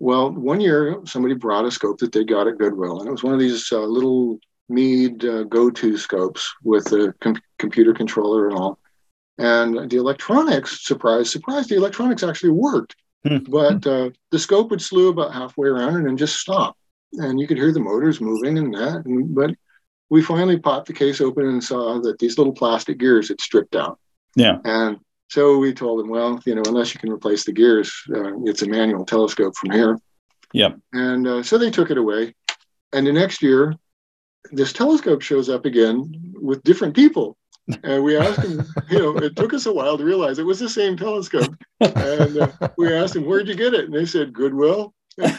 Well, 0.00 0.30
one 0.32 0.60
year 0.60 1.00
somebody 1.04 1.34
brought 1.34 1.66
a 1.66 1.70
scope 1.70 1.98
that 1.98 2.12
they 2.12 2.24
got 2.24 2.48
at 2.48 2.58
Goodwill, 2.58 3.00
and 3.00 3.08
it 3.08 3.12
was 3.12 3.22
one 3.22 3.34
of 3.34 3.40
these 3.40 3.70
uh, 3.70 3.80
little 3.80 4.38
Meade 4.68 5.24
uh, 5.24 5.44
go-to 5.44 5.98
scopes 5.98 6.52
with 6.62 6.86
a 6.92 7.14
com- 7.20 7.40
computer 7.58 7.92
controller 7.92 8.48
and 8.48 8.56
all. 8.56 8.78
And 9.36 9.90
the 9.90 9.98
electronics, 9.98 10.86
surprise, 10.86 11.30
surprise, 11.30 11.66
the 11.66 11.76
electronics 11.76 12.22
actually 12.22 12.50
worked. 12.52 12.96
Hmm. 13.26 13.38
But 13.38 13.86
uh, 13.86 14.10
the 14.30 14.38
scope 14.38 14.70
would 14.70 14.82
slew 14.82 15.08
about 15.08 15.34
halfway 15.34 15.68
around 15.68 15.96
and 15.96 16.06
then 16.06 16.16
just 16.16 16.36
stop. 16.36 16.76
And 17.12 17.38
you 17.38 17.46
could 17.46 17.58
hear 17.58 17.72
the 17.72 17.80
motors 17.80 18.20
moving 18.20 18.58
and 18.58 18.74
that. 18.74 19.04
And, 19.04 19.34
but 19.34 19.54
we 20.10 20.22
finally 20.22 20.58
popped 20.58 20.86
the 20.86 20.92
case 20.92 21.20
open 21.20 21.46
and 21.46 21.62
saw 21.62 22.00
that 22.00 22.18
these 22.18 22.38
little 22.38 22.52
plastic 22.52 22.98
gears 22.98 23.28
had 23.28 23.40
stripped 23.40 23.74
out. 23.74 23.98
Yeah. 24.36 24.58
And 24.64 24.98
so 25.28 25.58
we 25.58 25.72
told 25.72 26.00
them, 26.00 26.08
well, 26.08 26.40
you 26.44 26.54
know, 26.54 26.62
unless 26.66 26.94
you 26.94 27.00
can 27.00 27.10
replace 27.10 27.44
the 27.44 27.52
gears, 27.52 27.92
uh, 28.14 28.38
it's 28.44 28.62
a 28.62 28.68
manual 28.68 29.04
telescope 29.04 29.56
from 29.56 29.70
here. 29.70 29.98
Yeah. 30.52 30.74
And 30.92 31.26
uh, 31.26 31.42
so 31.42 31.58
they 31.58 31.70
took 31.70 31.90
it 31.90 31.98
away. 31.98 32.34
And 32.92 33.06
the 33.06 33.12
next 33.12 33.42
year, 33.42 33.74
this 34.52 34.72
telescope 34.72 35.22
shows 35.22 35.48
up 35.48 35.64
again 35.64 36.34
with 36.34 36.62
different 36.62 36.94
people. 36.94 37.36
And 37.82 38.04
we 38.04 38.16
asked 38.16 38.42
him, 38.42 38.64
you 38.90 38.98
know, 38.98 39.16
it 39.16 39.36
took 39.36 39.54
us 39.54 39.66
a 39.66 39.72
while 39.72 39.96
to 39.96 40.04
realize 40.04 40.38
it 40.38 40.46
was 40.46 40.60
the 40.60 40.68
same 40.68 40.96
telescope. 40.96 41.54
And 41.80 42.38
uh, 42.38 42.68
we 42.76 42.94
asked 42.94 43.16
him, 43.16 43.24
where'd 43.24 43.48
you 43.48 43.54
get 43.54 43.74
it? 43.74 43.86
And 43.86 43.94
they 43.94 44.06
said, 44.06 44.32
Goodwill. 44.32 44.94
and 45.18 45.32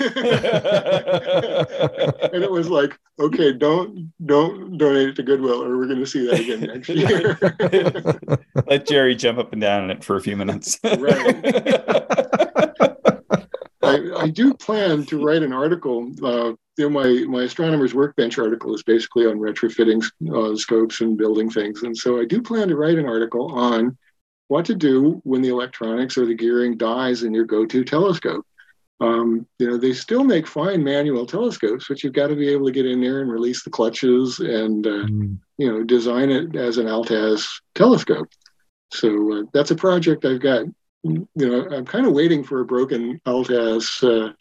it 2.34 2.50
was 2.50 2.70
like, 2.70 2.98
okay, 3.20 3.52
don't 3.52 4.14
don't 4.26 4.78
donate 4.78 5.10
it 5.10 5.16
to 5.18 5.24
Goodwill, 5.24 5.64
or 5.64 5.78
we're 5.78 5.88
going 5.88 6.00
to 6.00 6.06
see 6.06 6.26
that 6.28 6.40
again 6.40 6.62
next 6.62 6.88
year. 6.90 7.38
Let 8.68 8.88
Jerry 8.88 9.16
jump 9.16 9.38
up 9.38 9.52
and 9.52 9.62
down 9.62 9.84
in 9.84 9.90
it 9.90 10.02
for 10.02 10.16
a 10.16 10.22
few 10.22 10.38
minutes. 10.38 10.80
right. 10.84 11.46
I, 13.84 14.00
I, 14.18 14.30
do 14.30 14.54
plan 14.54 15.06
to 15.08 15.24
write 15.24 15.44
an 15.44 15.52
article. 15.52 16.10
Uh, 16.24 16.54
you 16.78 16.90
know, 16.90 16.90
my 16.90 17.26
my 17.28 17.44
astronomer's 17.44 17.94
workbench 17.94 18.40
article 18.40 18.74
is 18.74 18.84
basically 18.84 19.26
on 19.26 19.40
retrofitting 19.40 20.04
uh, 20.34 20.56
scopes 20.56 21.02
and 21.02 21.18
building 21.18 21.50
things, 21.50 21.84
and 21.84 21.98
so 21.98 22.22
I 22.22 22.26
do 22.26 22.42
plan 22.42 22.70
to 22.70 22.78
write 22.78 22.98
an 22.98 23.08
article 23.08 23.52
on 23.52 23.98
what 24.48 24.64
to 24.66 24.76
do 24.76 25.22
when 25.26 25.42
the 25.42 25.50
electronics 25.50 26.18
or 26.18 26.26
the 26.26 26.34
gearing 26.34 26.78
dies 26.78 27.24
in 27.24 27.34
your 27.34 27.46
go-to 27.46 27.84
telescope 27.84 28.46
um, 29.02 29.46
you 29.60 29.68
know, 29.68 29.78
they 29.78 29.94
still 29.94 30.24
make 30.24 30.48
fine 30.48 30.84
manual 30.84 31.26
telescopes, 31.26 31.88
but 31.90 32.02
you've 32.02 32.14
got 32.14 32.28
to 32.28 32.36
be 32.36 32.50
able 32.50 32.66
to 32.66 32.72
get 32.72 32.86
in 32.86 33.02
there 33.02 33.22
and 33.22 33.32
release 33.32 33.64
the 33.64 33.70
clutches 33.70 34.40
and, 34.40 34.88
uh, 34.88 35.06
mm. 35.06 35.38
you 35.58 35.72
know, 35.72 35.84
design 35.84 36.30
it 36.30 36.56
as 36.56 36.78
an 36.78 36.88
Altaz 36.88 37.46
telescope. 37.74 38.30
So 38.94 39.40
uh, 39.40 39.44
that's 39.54 39.72
a 39.72 39.76
project 39.76 40.24
I've 40.24 40.42
got. 40.42 40.66
You 41.04 41.28
know, 41.36 41.68
I'm 41.70 41.86
kind 41.86 42.08
of 42.08 42.14
waiting 42.14 42.44
for 42.44 42.62
a 42.62 42.66
broken 42.66 43.20
Altaz 43.26 44.02
uh, 44.04 44.34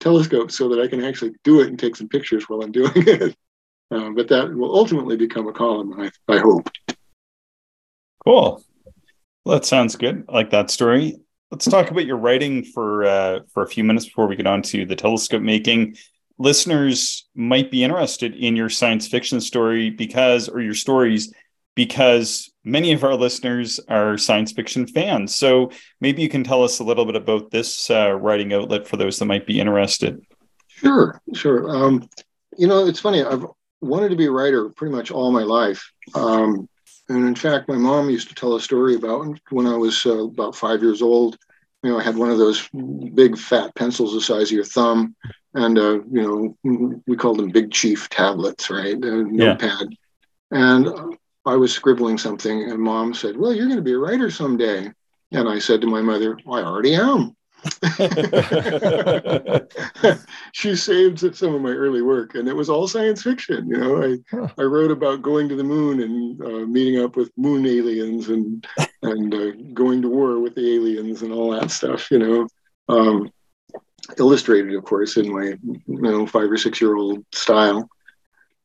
telescope 0.00 0.50
so 0.50 0.68
that 0.68 0.80
I 0.80 0.88
can 0.88 1.02
actually 1.02 1.32
do 1.42 1.60
it 1.60 1.68
and 1.68 1.78
take 1.78 1.96
some 1.96 2.08
pictures 2.08 2.44
while 2.48 2.60
I'm 2.60 2.72
doing 2.72 2.92
it. 2.94 3.34
Uh, 3.90 4.10
but 4.10 4.28
that 4.28 4.54
will 4.54 4.74
ultimately 4.74 5.16
become 5.16 5.48
a 5.48 5.52
column, 5.52 5.98
I, 5.98 6.10
I 6.28 6.38
hope. 6.38 6.68
Cool. 8.24 8.62
Well, 9.44 9.56
that 9.56 9.64
sounds 9.64 9.96
good. 9.96 10.24
I 10.28 10.32
like 10.32 10.50
that 10.50 10.70
story. 10.70 11.16
Let's 11.52 11.66
talk 11.66 11.90
about 11.90 12.06
your 12.06 12.16
writing 12.16 12.64
for 12.64 13.04
uh, 13.04 13.40
for 13.52 13.62
a 13.62 13.68
few 13.68 13.84
minutes 13.84 14.06
before 14.06 14.26
we 14.26 14.36
get 14.36 14.46
on 14.46 14.62
to 14.62 14.86
the 14.86 14.96
telescope 14.96 15.42
making. 15.42 15.96
Listeners 16.38 17.28
might 17.34 17.70
be 17.70 17.84
interested 17.84 18.34
in 18.34 18.56
your 18.56 18.70
science 18.70 19.06
fiction 19.06 19.38
story 19.38 19.90
because, 19.90 20.48
or 20.48 20.62
your 20.62 20.72
stories, 20.72 21.30
because 21.74 22.50
many 22.64 22.92
of 22.92 23.04
our 23.04 23.14
listeners 23.14 23.78
are 23.90 24.16
science 24.16 24.52
fiction 24.52 24.86
fans. 24.86 25.34
So 25.34 25.70
maybe 26.00 26.22
you 26.22 26.30
can 26.30 26.42
tell 26.42 26.64
us 26.64 26.78
a 26.78 26.84
little 26.84 27.04
bit 27.04 27.16
about 27.16 27.50
this 27.50 27.90
uh, 27.90 28.12
writing 28.14 28.54
outlet 28.54 28.88
for 28.88 28.96
those 28.96 29.18
that 29.18 29.26
might 29.26 29.46
be 29.46 29.60
interested. 29.60 30.24
Sure, 30.68 31.20
sure. 31.34 31.68
Um, 31.68 32.08
you 32.56 32.66
know, 32.66 32.86
it's 32.86 33.00
funny. 33.00 33.22
I've 33.22 33.44
wanted 33.82 34.08
to 34.08 34.16
be 34.16 34.24
a 34.24 34.32
writer 34.32 34.70
pretty 34.70 34.94
much 34.96 35.10
all 35.10 35.30
my 35.30 35.42
life. 35.42 35.92
Um, 36.14 36.66
and 37.08 37.26
in 37.26 37.34
fact, 37.34 37.68
my 37.68 37.76
mom 37.76 38.10
used 38.10 38.28
to 38.28 38.34
tell 38.34 38.54
a 38.54 38.60
story 38.60 38.94
about 38.94 39.38
when 39.50 39.66
I 39.66 39.76
was 39.76 40.04
uh, 40.06 40.24
about 40.24 40.56
five 40.56 40.82
years 40.82 41.02
old. 41.02 41.36
You 41.82 41.90
know, 41.90 41.98
I 41.98 42.02
had 42.02 42.16
one 42.16 42.30
of 42.30 42.38
those 42.38 42.68
big 43.14 43.36
fat 43.36 43.74
pencils 43.74 44.14
the 44.14 44.20
size 44.20 44.50
of 44.50 44.52
your 44.52 44.64
thumb, 44.64 45.16
and 45.54 45.78
uh, 45.78 46.00
you 46.10 46.56
know, 46.62 47.02
we 47.06 47.16
called 47.16 47.38
them 47.38 47.50
Big 47.50 47.72
Chief 47.72 48.08
tablets, 48.08 48.70
right? 48.70 48.94
Uh, 48.94 49.22
notepad. 49.26 49.88
Yeah. 50.52 50.76
And 50.76 51.18
I 51.44 51.56
was 51.56 51.72
scribbling 51.72 52.18
something, 52.18 52.70
and 52.70 52.78
mom 52.78 53.14
said, 53.14 53.36
Well, 53.36 53.52
you're 53.52 53.66
going 53.66 53.78
to 53.78 53.82
be 53.82 53.94
a 53.94 53.98
writer 53.98 54.30
someday. 54.30 54.92
And 55.32 55.48
I 55.48 55.58
said 55.58 55.80
to 55.80 55.86
my 55.86 56.02
mother, 56.02 56.38
well, 56.44 56.60
I 56.60 56.66
already 56.66 56.94
am. 56.94 57.34
she 60.52 60.74
saved 60.74 61.36
some 61.36 61.54
of 61.54 61.60
my 61.60 61.70
early 61.70 62.02
work, 62.02 62.34
and 62.34 62.48
it 62.48 62.56
was 62.56 62.68
all 62.68 62.88
science 62.88 63.22
fiction. 63.22 63.68
You 63.68 63.76
know, 63.76 64.02
I 64.02 64.18
huh. 64.30 64.48
I 64.58 64.62
wrote 64.62 64.90
about 64.90 65.22
going 65.22 65.48
to 65.48 65.54
the 65.54 65.62
moon 65.62 66.02
and 66.02 66.42
uh, 66.42 66.66
meeting 66.66 67.00
up 67.02 67.16
with 67.16 67.30
moon 67.36 67.66
aliens 67.66 68.28
and 68.28 68.66
and 69.02 69.34
uh, 69.34 69.52
going 69.72 70.02
to 70.02 70.08
war 70.08 70.40
with 70.40 70.54
the 70.54 70.74
aliens 70.74 71.22
and 71.22 71.32
all 71.32 71.50
that 71.52 71.70
stuff. 71.70 72.10
You 72.10 72.18
know, 72.18 72.48
um, 72.88 73.30
illustrated, 74.18 74.74
of 74.74 74.84
course, 74.84 75.16
in 75.16 75.32
my 75.32 75.54
you 75.62 75.82
know 75.86 76.26
five 76.26 76.50
or 76.50 76.56
six 76.56 76.80
year 76.80 76.96
old 76.96 77.24
style. 77.32 77.88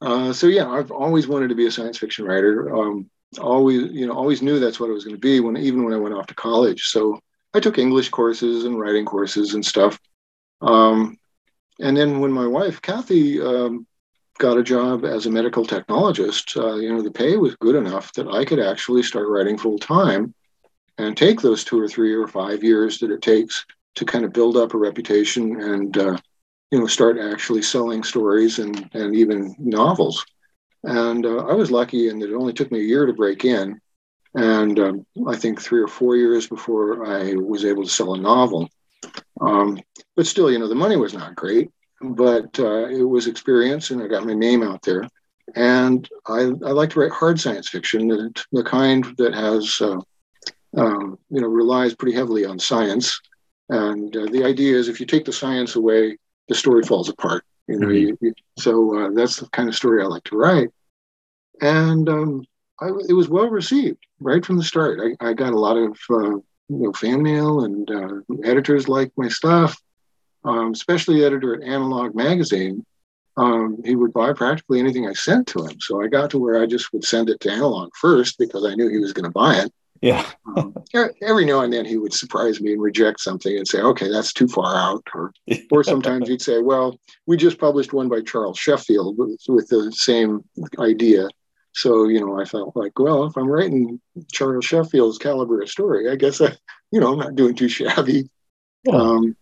Uh, 0.02 0.34
so 0.34 0.48
yeah, 0.48 0.70
I've 0.70 0.92
always 0.92 1.28
wanted 1.28 1.50
to 1.50 1.56
be 1.56 1.68
a 1.68 1.72
science 1.72 1.98
fiction 1.98 2.26
writer. 2.26 2.76
Um, 2.76 3.10
always, 3.40 3.92
you 3.92 4.08
know, 4.08 4.14
always 4.14 4.42
knew 4.42 4.60
that's 4.60 4.80
what 4.80 4.90
I 4.90 4.94
was 4.94 5.04
going 5.04 5.16
to 5.16 5.22
be 5.22 5.40
when 5.40 5.58
even 5.58 5.84
when 5.84 5.94
I 5.94 5.98
went 5.98 6.16
off 6.16 6.28
to 6.28 6.36
college. 6.36 6.90
So 6.90 7.20
I 7.58 7.60
took 7.60 7.80
English 7.80 8.10
courses 8.10 8.66
and 8.66 8.80
writing 8.80 9.04
courses 9.04 9.56
and 9.56 9.66
stuff. 9.66 10.00
Um, 10.62 11.18
and 11.80 11.98
then 11.98 12.20
when 12.20 12.32
my 12.32 12.46
wife 12.46 12.84
Kathy 12.84 13.42
um, 13.42 13.88
got 14.38 14.60
a 14.60 14.64
job 14.64 15.06
as 15.06 15.26
a 15.26 15.32
medical 15.32 15.66
technologist, 15.66 16.56
uh, 16.56 16.76
you 16.76 16.94
know, 16.94 17.02
the 17.02 17.10
pay 17.10 17.36
was 17.36 17.56
good 17.56 17.76
enough 17.76 18.14
that 18.14 18.28
I 18.28 18.46
could 18.46 18.60
actually 18.60 19.02
start 19.02 19.28
writing 19.28 19.58
full 19.58 19.80
time 19.80 20.36
and 21.00 21.18
take 21.18 21.42
those 21.42 21.64
two 21.64 21.80
or 21.80 21.88
three 21.88 22.14
or 22.14 22.28
five 22.28 22.64
years 22.64 23.00
that 23.00 23.10
it 23.10 23.24
takes 23.24 23.66
to 23.96 24.06
kind 24.06 24.24
of 24.24 24.34
build 24.34 24.56
up 24.56 24.76
a 24.76 24.78
reputation 24.78 25.60
and 25.60 25.98
uh, 25.98 26.18
you 26.70 26.80
know, 26.80 26.86
start 26.86 27.18
actually 27.18 27.64
selling 27.64 28.04
stories 28.04 28.60
and, 28.60 28.88
and 28.94 29.16
even 29.16 29.56
novels. 29.58 30.24
And 30.84 31.26
uh, 31.26 31.48
I 31.48 31.54
was 31.54 31.72
lucky 31.72 32.10
in 32.10 32.20
that 32.20 32.30
it 32.30 32.36
only 32.36 32.54
took 32.54 32.72
me 32.72 32.82
a 32.82 32.84
year 32.84 33.08
to 33.08 33.14
break 33.14 33.46
in. 33.46 33.82
And 34.38 34.80
um, 34.80 35.06
I 35.28 35.36
think 35.36 35.60
three 35.60 35.82
or 35.82 35.88
four 35.88 36.16
years 36.16 36.46
before 36.46 37.08
I 37.08 37.34
was 37.34 37.66
able 37.66 37.84
to 37.84 37.90
sell 37.90 38.14
a 38.14 38.20
novel. 38.20 38.70
Um, 39.42 39.80
but 40.16 40.28
still, 40.28 40.52
you 40.52 40.60
know, 40.60 40.68
the 40.68 40.76
money 40.76 40.96
was 40.96 41.16
not 41.16 41.36
great, 41.36 41.72
but 42.02 42.60
uh, 42.60 42.86
it 42.86 43.02
was 43.02 43.26
experience 43.26 43.90
and 43.90 44.00
I 44.00 44.08
got 44.08 44.28
my 44.28 44.36
name 44.36 44.62
out 44.62 44.84
there. 44.84 45.10
And 45.56 46.08
I, 46.28 46.42
I 46.42 46.72
like 46.72 46.92
to 46.92 47.00
write 47.00 47.12
hard 47.12 47.40
science 47.40 47.68
fiction, 47.68 48.10
the, 48.10 48.32
the 48.52 48.64
kind 48.64 49.06
that 49.18 49.34
has, 49.34 49.82
uh, 49.82 50.00
um, 50.78 51.18
you 51.32 51.42
know, 51.42 51.48
relies 51.48 51.96
pretty 51.96 52.16
heavily 52.16 52.46
on 52.46 52.60
science. 52.60 53.20
And 53.70 54.16
uh, 54.16 54.28
the 54.28 54.44
idea 54.44 54.76
is 54.76 54.88
if 54.88 55.00
you 55.00 55.08
take 55.08 55.26
the 55.26 55.34
science 55.34 55.76
away, 55.76 56.16
the 56.48 56.54
story 56.54 56.84
falls 56.84 57.10
apart. 57.10 57.44
You 57.68 57.80
know, 57.80 57.88
mm-hmm. 57.88 58.24
you, 58.24 58.34
so 58.60 59.00
uh, 59.00 59.10
that's 59.16 59.38
the 59.38 59.50
kind 59.50 59.68
of 59.68 59.76
story 59.76 60.04
I 60.04 60.06
like 60.06 60.26
to 60.26 60.38
write. 60.38 60.70
And 61.60 62.08
um, 62.08 62.46
I, 62.80 62.90
it 63.10 63.14
was 63.14 63.30
well 63.30 63.50
received 63.50 64.06
right 64.20 64.46
from 64.46 64.58
the 64.58 64.64
start. 64.64 65.00
I, 65.02 65.30
I 65.30 65.34
got 65.34 65.54
a 65.54 65.60
lot 65.60 65.78
of 65.78 65.98
uh, 66.10 66.36
you 66.36 66.44
know 66.70 66.94
fan 66.94 67.22
mail 67.24 67.64
and 67.64 67.90
uh, 67.90 68.20
editors 68.44 68.88
like 68.88 69.12
my 69.18 69.30
stuff, 69.30 69.82
um, 70.44 70.72
especially 70.72 71.24
editor 71.24 71.56
at 71.56 71.68
Analog 71.68 72.16
Magazine. 72.16 72.86
Um, 73.36 73.78
he 73.86 73.96
would 73.96 74.14
buy 74.14 74.34
practically 74.34 74.80
anything 74.80 75.08
I 75.08 75.14
sent 75.14 75.46
to 75.50 75.64
him. 75.64 75.80
So 75.80 76.02
I 76.02 76.08
got 76.08 76.32
to 76.32 76.40
where 76.40 76.60
I 76.60 76.66
just 76.66 76.92
would 76.92 77.04
send 77.04 77.30
it 77.30 77.40
to 77.42 77.52
Analog 77.52 77.92
first 77.96 78.40
because 78.40 78.66
I 78.66 78.74
knew 78.74 78.90
he 78.90 78.98
was 78.98 79.14
going 79.14 79.26
to 79.26 79.32
buy 79.32 79.58
it. 79.58 79.72
Yeah. 80.02 80.26
um, 80.58 80.76
every 81.22 81.46
now 81.46 81.62
and 81.62 81.72
then 81.72 81.86
he 81.86 81.98
would 81.98 82.14
surprise 82.14 82.62
me 82.62 82.74
and 82.74 82.82
reject 82.82 83.20
something 83.20 83.56
and 83.56 83.68
say, 83.68 83.80
okay, 83.80 84.10
that's 84.10 84.34
too 84.34 84.48
far 84.48 84.76
out. 84.76 85.04
Or, 85.14 85.34
or 85.72 85.84
sometimes 85.84 86.28
he'd 86.28 86.42
say, 86.42 86.62
well, 86.62 87.00
we 87.26 87.38
just 87.38 87.60
published 87.60 87.94
one 87.94 88.10
by 88.10 88.22
Charles 88.22 88.58
Sheffield 88.58 89.18
with, 89.18 89.40
with 89.48 89.68
the 89.68 89.92
same 89.92 90.44
idea. 90.80 91.28
So, 91.78 92.08
you 92.08 92.20
know, 92.20 92.42
I 92.42 92.46
felt 92.46 92.76
like, 92.76 92.98
well, 92.98 93.26
if 93.26 93.38
I'm 93.38 93.48
writing 93.48 94.02
Charles 94.32 94.66
Sheffield's 94.66 95.20
caliber 95.20 95.62
of 95.62 95.70
story, 95.70 96.10
I 96.10 96.16
guess 96.16 96.42
I, 96.42 96.58
you 96.92 97.00
know, 97.00 97.14
I'm 97.14 97.20
not 97.20 97.36
doing 97.36 97.54
too 97.54 97.70
shabby. 97.70 98.28
Yeah. 98.84 98.96
Um, 98.96 99.38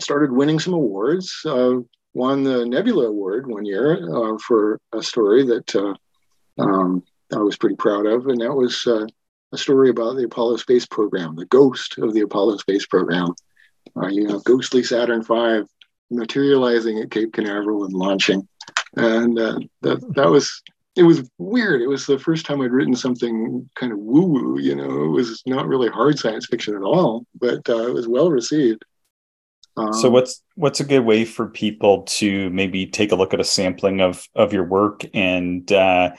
started 0.00 0.32
winning 0.32 0.60
some 0.60 0.72
awards. 0.72 1.42
Uh, 1.44 1.80
won 2.14 2.42
the 2.42 2.64
Nebula 2.64 3.08
Award 3.08 3.46
one 3.46 3.66
year 3.66 3.98
uh, 4.10 4.38
for 4.38 4.80
a 4.94 5.02
story 5.02 5.44
that 5.44 5.76
uh, 5.76 5.94
um, 6.58 7.02
I 7.34 7.36
was 7.36 7.58
pretty 7.58 7.76
proud 7.76 8.06
of, 8.06 8.28
and 8.28 8.40
that 8.40 8.54
was 8.54 8.86
uh, 8.86 9.06
a 9.52 9.58
story 9.58 9.90
about 9.90 10.16
the 10.16 10.24
Apollo 10.24 10.56
space 10.56 10.86
program, 10.86 11.36
the 11.36 11.44
ghost 11.44 11.98
of 11.98 12.14
the 12.14 12.22
Apollo 12.22 12.56
space 12.56 12.86
program. 12.86 13.34
Uh, 13.94 14.08
you 14.08 14.26
know, 14.26 14.38
ghostly 14.40 14.82
Saturn 14.82 15.22
V 15.22 15.64
materializing 16.10 16.98
at 17.00 17.10
Cape 17.10 17.34
Canaveral 17.34 17.84
and 17.84 17.92
launching, 17.92 18.48
and 18.96 19.38
uh, 19.38 19.58
that 19.82 20.00
that 20.14 20.30
was 20.30 20.62
it 20.98 21.04
was 21.04 21.30
weird. 21.38 21.80
It 21.80 21.86
was 21.86 22.06
the 22.06 22.18
first 22.18 22.44
time 22.44 22.60
I'd 22.60 22.72
written 22.72 22.96
something 22.96 23.70
kind 23.76 23.92
of 23.92 23.98
woo 23.98 24.26
woo. 24.26 24.58
You 24.58 24.74
know, 24.74 25.04
it 25.04 25.08
was 25.08 25.42
not 25.46 25.68
really 25.68 25.88
hard 25.88 26.18
science 26.18 26.46
fiction 26.46 26.74
at 26.74 26.82
all, 26.82 27.24
but 27.40 27.68
uh, 27.68 27.86
it 27.86 27.94
was 27.94 28.08
well 28.08 28.30
received. 28.30 28.84
Um, 29.76 29.92
so 29.92 30.10
what's 30.10 30.42
what's 30.56 30.80
a 30.80 30.84
good 30.84 31.04
way 31.04 31.24
for 31.24 31.46
people 31.46 32.02
to 32.02 32.50
maybe 32.50 32.84
take 32.86 33.12
a 33.12 33.16
look 33.16 33.32
at 33.32 33.40
a 33.40 33.44
sampling 33.44 34.00
of 34.00 34.26
of 34.34 34.52
your 34.52 34.64
work 34.64 35.04
and 35.14 35.70
uh, 35.70 36.10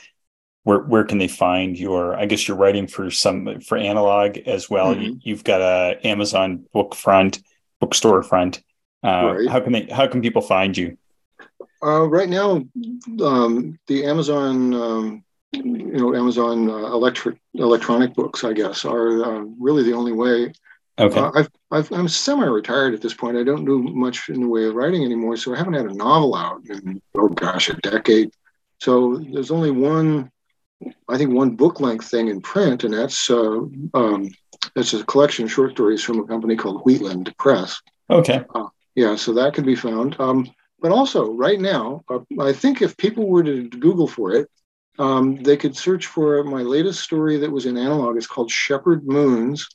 where 0.64 0.80
where 0.80 1.04
can 1.04 1.18
they 1.18 1.28
find 1.28 1.78
your 1.78 2.16
i 2.16 2.26
guess 2.26 2.48
you're 2.48 2.58
writing 2.58 2.88
for 2.88 3.10
some 3.10 3.60
for 3.62 3.78
analog 3.78 4.38
as 4.40 4.70
well 4.70 4.94
mm-hmm. 4.94 5.18
you, 5.22 5.34
have 5.34 5.44
got 5.44 5.62
a 5.62 6.00
amazon 6.06 6.66
book 6.74 6.96
front 6.96 7.42
bookstore 7.80 8.24
front 8.24 8.62
uh, 9.04 9.34
right. 9.36 9.50
how 9.50 9.60
can 9.60 9.74
they 9.74 9.84
how 9.86 10.08
can 10.08 10.22
people 10.22 10.42
find 10.42 10.78
you 10.78 10.98
uh, 11.84 12.08
right 12.08 12.30
now 12.30 12.64
um, 13.22 13.80
the 13.88 14.06
amazon 14.06 14.74
um, 14.74 15.24
you 15.54 15.98
know 15.98 16.16
amazon 16.16 16.70
uh, 16.70 16.74
electric 16.74 17.38
electronic 17.56 18.14
books 18.14 18.44
i 18.44 18.54
guess 18.54 18.86
are 18.86 19.24
uh, 19.24 19.44
really 19.60 19.84
the 19.84 19.94
only 19.94 20.12
way 20.12 20.52
okay 21.00 21.20
uh, 21.20 21.32
I've, 21.36 21.50
I've, 21.72 21.92
i'm 21.92 22.08
semi-retired 22.08 22.94
at 22.94 23.02
this 23.02 23.14
point 23.14 23.38
i 23.38 23.44
don't 23.44 23.66
do 23.66 23.82
much 23.82 24.30
in 24.30 24.42
the 24.42 24.48
way 24.48 24.66
of 24.66 24.76
writing 24.76 25.04
anymore 25.04 25.38
so 25.38 25.54
i 25.54 25.58
haven't 25.58 25.74
had 25.74 25.86
a 25.86 25.94
novel 25.94 26.36
out 26.36 26.62
in 26.66 27.02
oh 27.16 27.30
gosh 27.30 27.70
a 27.70 27.74
decade 27.76 28.32
so 28.80 29.18
there's 29.32 29.52
only 29.52 29.72
one 29.72 30.32
I 31.08 31.18
think 31.18 31.32
one 31.32 31.56
book 31.56 31.80
length 31.80 32.10
thing 32.10 32.28
in 32.28 32.42
print, 32.42 32.84
and 32.84 32.94
that's 32.94 33.30
uh, 33.30 33.60
um, 33.94 34.30
that's 34.76 34.94
a 34.94 35.04
collection 35.04 35.46
of 35.46 35.52
short 35.52 35.72
stories 35.72 36.04
from 36.04 36.20
a 36.20 36.28
company 36.28 36.56
called 36.56 36.84
Wheatland 36.84 37.36
Press. 37.38 37.82
Okay. 38.10 38.44
Uh, 38.56 38.68
yeah, 38.96 39.16
so 39.16 39.34
that 39.34 39.54
can 39.54 39.66
be 39.66 39.76
found. 39.76 40.16
Um, 40.20 40.50
but 40.82 40.92
also, 40.92 41.32
right 41.32 41.60
now, 41.60 42.04
uh, 42.10 42.20
I 42.40 42.54
think 42.54 42.82
if 42.82 42.98
people 42.98 43.28
were 43.28 43.44
to 43.44 43.70
Google 43.70 44.08
for 44.08 44.32
it, 44.34 44.50
um, 44.98 45.38
they 45.38 45.58
could 45.58 45.76
search 45.76 46.08
for 46.08 46.44
my 46.44 46.62
latest 46.62 47.02
story 47.02 47.38
that 47.38 47.52
was 47.52 47.66
in 47.66 47.78
analog. 47.78 48.18
It's 48.18 48.28
called 48.28 48.52
Shepherd 48.52 49.08
Moons, 49.08 49.68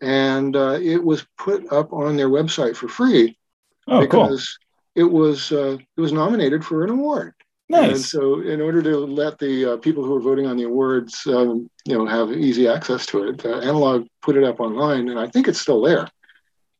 and 0.00 0.56
uh, 0.56 0.78
it 0.80 1.02
was 1.02 1.26
put 1.38 1.70
up 1.72 1.92
on 1.92 2.16
their 2.16 2.28
website 2.28 2.76
for 2.76 2.88
free 2.88 3.38
oh, 3.86 4.00
because 4.00 4.58
cool. 4.96 5.06
it 5.06 5.12
was 5.12 5.52
uh, 5.52 5.78
it 5.96 6.00
was 6.00 6.12
nominated 6.12 6.64
for 6.64 6.84
an 6.84 6.90
award. 6.90 7.34
Nice. 7.70 7.90
And 7.90 8.00
so, 8.00 8.40
in 8.40 8.60
order 8.60 8.82
to 8.82 8.96
let 8.98 9.38
the 9.38 9.74
uh, 9.74 9.76
people 9.76 10.02
who 10.02 10.16
are 10.16 10.20
voting 10.20 10.46
on 10.46 10.56
the 10.56 10.64
awards, 10.64 11.26
um, 11.26 11.70
you 11.84 11.96
know, 11.96 12.06
have 12.06 12.32
easy 12.32 12.66
access 12.66 13.04
to 13.06 13.28
it, 13.28 13.44
uh, 13.44 13.58
Analog 13.58 14.06
put 14.22 14.36
it 14.36 14.44
up 14.44 14.58
online, 14.58 15.08
and 15.08 15.18
I 15.18 15.28
think 15.28 15.48
it's 15.48 15.60
still 15.60 15.82
there. 15.82 16.08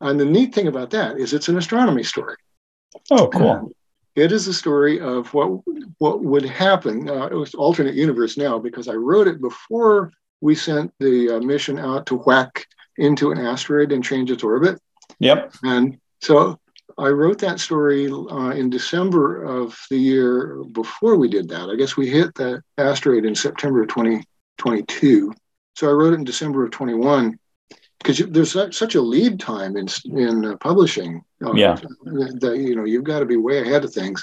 And 0.01 0.19
the 0.19 0.25
neat 0.25 0.55
thing 0.55 0.67
about 0.67 0.91
that 0.91 1.19
is 1.19 1.33
it's 1.33 1.49
an 1.49 1.59
astronomy 1.59 2.05
story. 2.05 2.37
Oh, 3.11 3.29
cool. 3.29 3.73
it 4.17 4.33
is 4.33 4.49
a 4.49 4.55
story 4.55 5.01
of 5.01 5.33
what 5.35 5.61
what 5.99 6.25
would 6.25 6.45
happen. 6.45 7.09
Uh, 7.09 7.27
it 7.27 7.35
was 7.35 7.55
alternate 7.55 7.95
universe 7.95 8.37
now 8.37 8.59
because 8.59 8.89
I 8.89 8.95
wrote 8.95 9.29
it 9.29 9.41
before 9.41 10.13
we 10.41 10.55
sent 10.55 10.93
the 11.01 11.37
uh, 11.37 11.41
mission 11.41 11.79
out 11.79 12.07
to 12.07 12.17
whack 12.17 12.67
into 12.97 13.31
an 13.31 13.39
asteroid 13.39 13.93
and 13.93 14.05
change 14.05 14.31
its 14.31 14.43
orbit. 14.43 14.79
Yep. 15.19 15.55
And 15.63 15.99
so 16.21 16.59
I 16.97 17.09
wrote 17.09 17.39
that 17.39 17.61
story 17.61 18.11
uh, 18.11 18.51
in 18.51 18.71
December 18.71 19.45
of 19.45 19.79
the 19.89 19.99
year 19.99 20.63
before 20.73 21.17
we 21.17 21.29
did 21.29 21.49
that. 21.49 21.71
I 21.71 21.77
guess 21.77 21.97
we 21.97 22.09
hit 22.09 22.35
that 22.35 22.63
asteroid 22.77 23.25
in 23.25 23.35
September 23.35 23.83
of 23.83 23.89
2022. 23.89 25.33
So 25.75 25.89
I 25.89 25.93
wrote 25.93 26.13
it 26.13 26.17
in 26.17 26.25
December 26.25 26.65
of 26.65 26.73
21 26.73 27.39
because 27.99 28.19
there's 28.19 28.53
such 28.77 28.95
a 28.95 29.01
lead 29.01 29.41
time 29.41 29.77
in 29.77 29.89
in 30.05 30.45
uh, 30.45 30.57
publishing. 30.57 31.23
Uh, 31.45 31.53
yeah. 31.53 31.77
That 32.05 32.59
you 32.59 32.77
know 32.77 32.85
you've 32.85 33.05
got 33.05 33.21
to 33.21 33.27
be 33.27 33.37
way 33.37 33.61
ahead 33.61 33.85
of 33.85 33.93
things. 33.93 34.23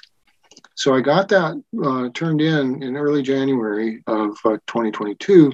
So 0.75 0.93
I 0.93 1.01
got 1.01 1.29
that 1.29 1.61
uh, 1.83 2.09
turned 2.13 2.41
in 2.41 2.83
in 2.83 2.97
early 2.97 3.21
January 3.21 4.03
of 4.07 4.31
uh, 4.45 4.57
2022, 4.67 5.53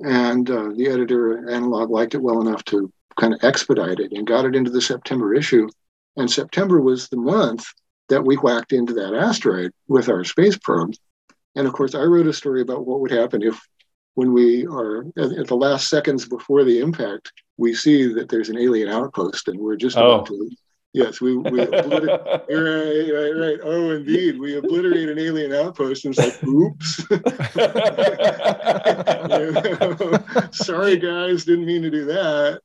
and 0.00 0.48
uh, 0.50 0.70
the 0.74 0.88
editor 0.88 1.50
Analog 1.50 1.90
liked 1.90 2.14
it 2.14 2.22
well 2.22 2.40
enough 2.40 2.64
to 2.66 2.92
kind 3.18 3.34
of 3.34 3.42
expedite 3.44 4.00
it 4.00 4.12
and 4.12 4.26
got 4.26 4.44
it 4.44 4.56
into 4.56 4.70
the 4.70 4.80
September 4.80 5.34
issue. 5.34 5.68
And 6.16 6.30
September 6.30 6.80
was 6.80 7.08
the 7.08 7.16
month 7.16 7.64
that 8.08 8.24
we 8.24 8.36
whacked 8.36 8.72
into 8.72 8.92
that 8.94 9.14
asteroid 9.14 9.72
with 9.88 10.08
our 10.08 10.24
space 10.24 10.56
probe. 10.56 10.94
And 11.54 11.66
of 11.66 11.72
course, 11.72 11.94
I 11.94 12.02
wrote 12.02 12.26
a 12.26 12.32
story 12.32 12.62
about 12.62 12.86
what 12.86 13.00
would 13.00 13.10
happen 13.10 13.42
if, 13.42 13.60
when 14.14 14.32
we 14.32 14.66
are 14.66 15.06
at 15.16 15.46
the 15.46 15.56
last 15.56 15.88
seconds 15.88 16.28
before 16.28 16.64
the 16.64 16.80
impact, 16.80 17.32
we 17.62 17.72
see 17.74 18.12
that 18.12 18.28
there's 18.28 18.48
an 18.48 18.58
alien 18.58 18.88
outpost 18.88 19.46
and 19.46 19.58
we're 19.58 19.76
just 19.76 19.96
oh. 19.96 20.14
about 20.14 20.26
to 20.26 20.50
Yes, 20.94 21.22
we, 21.22 21.34
we 21.38 21.62
obliterate, 21.62 22.04
right, 22.50 23.14
right, 23.14 23.30
right. 23.30 23.58
Oh, 23.64 23.92
indeed, 23.92 24.38
we 24.38 24.58
obliterate 24.58 25.08
an 25.08 25.18
alien 25.18 25.54
outpost, 25.54 26.04
and 26.04 26.14
it's 26.14 26.22
like, 26.22 26.44
oops. 26.44 26.96
Sorry, 30.66 30.98
guys, 30.98 31.46
didn't 31.46 31.64
mean 31.64 31.80
to 31.80 31.90
do 31.90 32.04
that. 32.04 32.60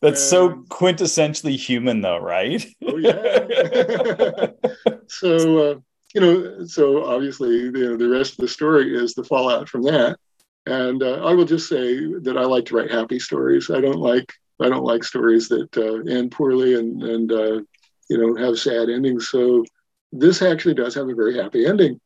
That's 0.00 0.22
so 0.22 0.64
quintessentially 0.70 1.58
human, 1.58 2.00
though, 2.00 2.16
right? 2.16 2.66
oh 2.86 2.96
yeah. 2.96 4.46
so 5.08 5.58
uh, 5.58 5.74
you 6.14 6.20
know, 6.22 6.64
so 6.64 7.04
obviously, 7.04 7.56
you 7.56 7.72
know, 7.72 7.98
the 7.98 8.08
rest 8.08 8.32
of 8.32 8.38
the 8.38 8.48
story 8.48 8.96
is 8.96 9.12
the 9.12 9.24
fallout 9.24 9.68
from 9.68 9.82
that. 9.82 10.18
And 10.66 11.02
uh, 11.02 11.24
I 11.24 11.32
will 11.32 11.44
just 11.44 11.68
say 11.68 11.96
that 12.22 12.36
I 12.36 12.44
like 12.44 12.66
to 12.66 12.76
write 12.76 12.90
happy 12.90 13.18
stories. 13.18 13.70
I 13.70 13.80
don't 13.80 13.98
like 13.98 14.32
I 14.60 14.68
don't 14.68 14.84
like 14.84 15.04
stories 15.04 15.48
that 15.48 15.76
uh, 15.76 16.10
end 16.10 16.32
poorly 16.32 16.74
and 16.74 17.02
and 17.02 17.32
uh, 17.32 17.60
you 18.08 18.18
know 18.18 18.34
have 18.34 18.58
sad 18.58 18.88
endings. 18.88 19.28
So 19.28 19.64
this 20.12 20.42
actually 20.42 20.74
does 20.74 20.94
have 20.94 21.08
a 21.08 21.14
very 21.14 21.36
happy 21.36 21.66
ending, 21.66 22.00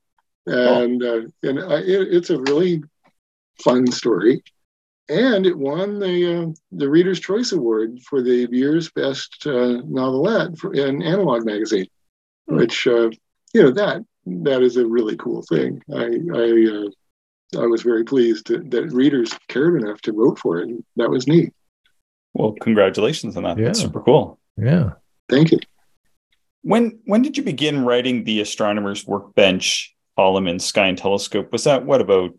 and 0.47 1.03
oh. 1.03 1.27
and 1.43 1.59
I, 1.61 1.79
it, 1.79 2.15
it's 2.15 2.31
a 2.31 2.41
really 2.41 2.83
fun 3.63 3.91
story 3.91 4.43
and 5.11 5.45
it 5.45 5.59
won 5.59 5.99
the 5.99 6.43
uh, 6.43 6.47
the 6.73 6.89
Reader's 6.89 7.21
Choice 7.21 7.53
Award 7.53 7.99
for 8.09 8.23
the 8.23 8.49
year's 8.51 8.91
best 8.91 9.45
uh, 9.47 9.83
novelette 9.87 10.57
for, 10.57 10.73
in 10.73 11.03
Analog 11.03 11.45
magazine, 11.45 11.87
hmm. 12.49 12.57
which 12.57 12.87
uh, 12.87 13.11
you 13.53 13.63
know 13.63 13.73
that 13.73 14.05
that 14.27 14.63
is 14.63 14.77
a 14.77 14.87
really 14.87 15.17
cool 15.17 15.43
thing. 15.43 15.83
I 15.93 16.21
I, 16.33 16.87
uh, 16.87 16.91
I 17.59 17.67
was 17.67 17.83
very 17.83 18.05
pleased 18.05 18.47
to, 18.47 18.59
that 18.59 18.93
readers 18.93 19.33
cared 19.49 19.81
enough 19.81 20.01
to 20.03 20.13
vote 20.13 20.39
for 20.39 20.59
it. 20.59 20.69
And 20.69 20.85
that 20.97 21.11
was 21.11 21.27
neat. 21.27 21.53
Well, 22.35 22.53
congratulations 22.61 23.37
on 23.37 23.43
that. 23.45 23.59
Yeah. 23.59 23.67
That's 23.67 23.81
super 23.81 24.01
cool. 24.01 24.39
Yeah. 24.57 24.91
Thank 25.29 25.53
you. 25.53 25.59
When 26.63 27.01
when 27.07 27.23
did 27.23 27.37
you 27.37 27.43
begin 27.43 27.85
writing 27.85 28.25
the 28.25 28.41
Astronomer's 28.41 29.07
Workbench 29.07 29.95
column 30.17 30.47
in 30.47 30.59
Sky 30.59 30.87
and 30.87 30.99
Telescope? 30.99 31.51
Was 31.53 31.65
that 31.65 31.87
what 31.87 32.01
about 32.01 32.33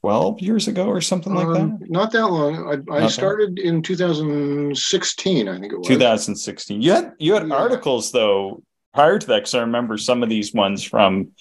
12 0.00 0.40
years 0.40 0.68
ago 0.68 0.86
or 0.86 1.00
something 1.00 1.34
like 1.34 1.46
um, 1.46 1.78
that? 1.80 1.90
Not 1.90 2.12
that 2.12 2.26
long. 2.26 2.84
I, 2.90 3.04
I 3.04 3.08
started 3.08 3.56
that. 3.56 3.64
in 3.64 3.82
2016, 3.82 5.48
I 5.48 5.58
think 5.58 5.72
it 5.72 5.78
was. 5.78 5.88
2016. 5.88 6.80
You 6.80 6.92
had 6.92 7.12
you 7.18 7.34
had 7.34 7.48
yeah. 7.48 7.54
articles 7.54 8.12
though 8.12 8.62
prior 8.94 9.18
to 9.18 9.26
that 9.26 9.38
because 9.38 9.54
I 9.54 9.60
remember 9.60 9.98
some 9.98 10.22
of 10.22 10.28
these 10.28 10.54
ones 10.54 10.84
from 10.84 11.32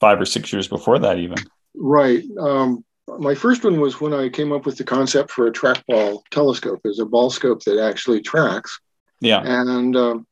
five 0.00 0.20
or 0.20 0.26
six 0.26 0.52
years 0.52 0.68
before 0.68 0.98
that 0.98 1.18
even. 1.18 1.38
Right. 1.74 2.22
Um, 2.38 2.84
my 3.18 3.34
first 3.34 3.64
one 3.64 3.80
was 3.80 4.00
when 4.00 4.14
I 4.14 4.28
came 4.28 4.52
up 4.52 4.66
with 4.66 4.76
the 4.76 4.84
concept 4.84 5.30
for 5.30 5.46
a 5.46 5.52
trackball 5.52 6.22
telescope 6.30 6.80
as 6.84 6.98
a 6.98 7.06
ball 7.06 7.30
scope 7.30 7.62
that 7.64 7.82
actually 7.82 8.20
tracks. 8.20 8.80
Yeah. 9.20 9.42
And 9.44 9.96
um, 9.96 10.26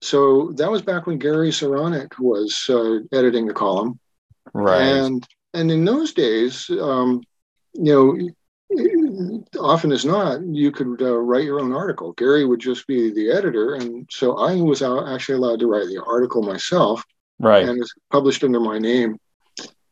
so 0.00 0.52
that 0.56 0.70
was 0.70 0.82
back 0.82 1.06
when 1.06 1.18
Gary 1.18 1.50
Seronik 1.50 2.18
was 2.18 2.66
uh, 2.68 2.98
editing 3.16 3.46
the 3.46 3.54
column. 3.54 3.98
Right. 4.52 4.82
And 4.82 5.26
and 5.54 5.70
in 5.70 5.84
those 5.84 6.12
days, 6.12 6.68
um, 6.70 7.22
you 7.74 7.92
know, 7.92 8.28
often 9.60 9.92
as 9.92 10.04
not, 10.04 10.44
you 10.44 10.72
could 10.72 11.00
uh, 11.00 11.16
write 11.16 11.44
your 11.44 11.60
own 11.60 11.72
article. 11.72 12.12
Gary 12.12 12.44
would 12.44 12.60
just 12.60 12.86
be 12.86 13.12
the 13.12 13.30
editor, 13.30 13.74
and 13.74 14.08
so 14.10 14.36
I 14.36 14.56
was 14.56 14.82
actually 14.82 15.36
allowed 15.36 15.60
to 15.60 15.66
write 15.66 15.86
the 15.86 16.02
article 16.04 16.42
myself. 16.42 17.04
Right. 17.38 17.68
And 17.68 17.80
it's 17.80 17.94
published 18.10 18.44
under 18.44 18.60
my 18.60 18.78
name. 18.78 19.18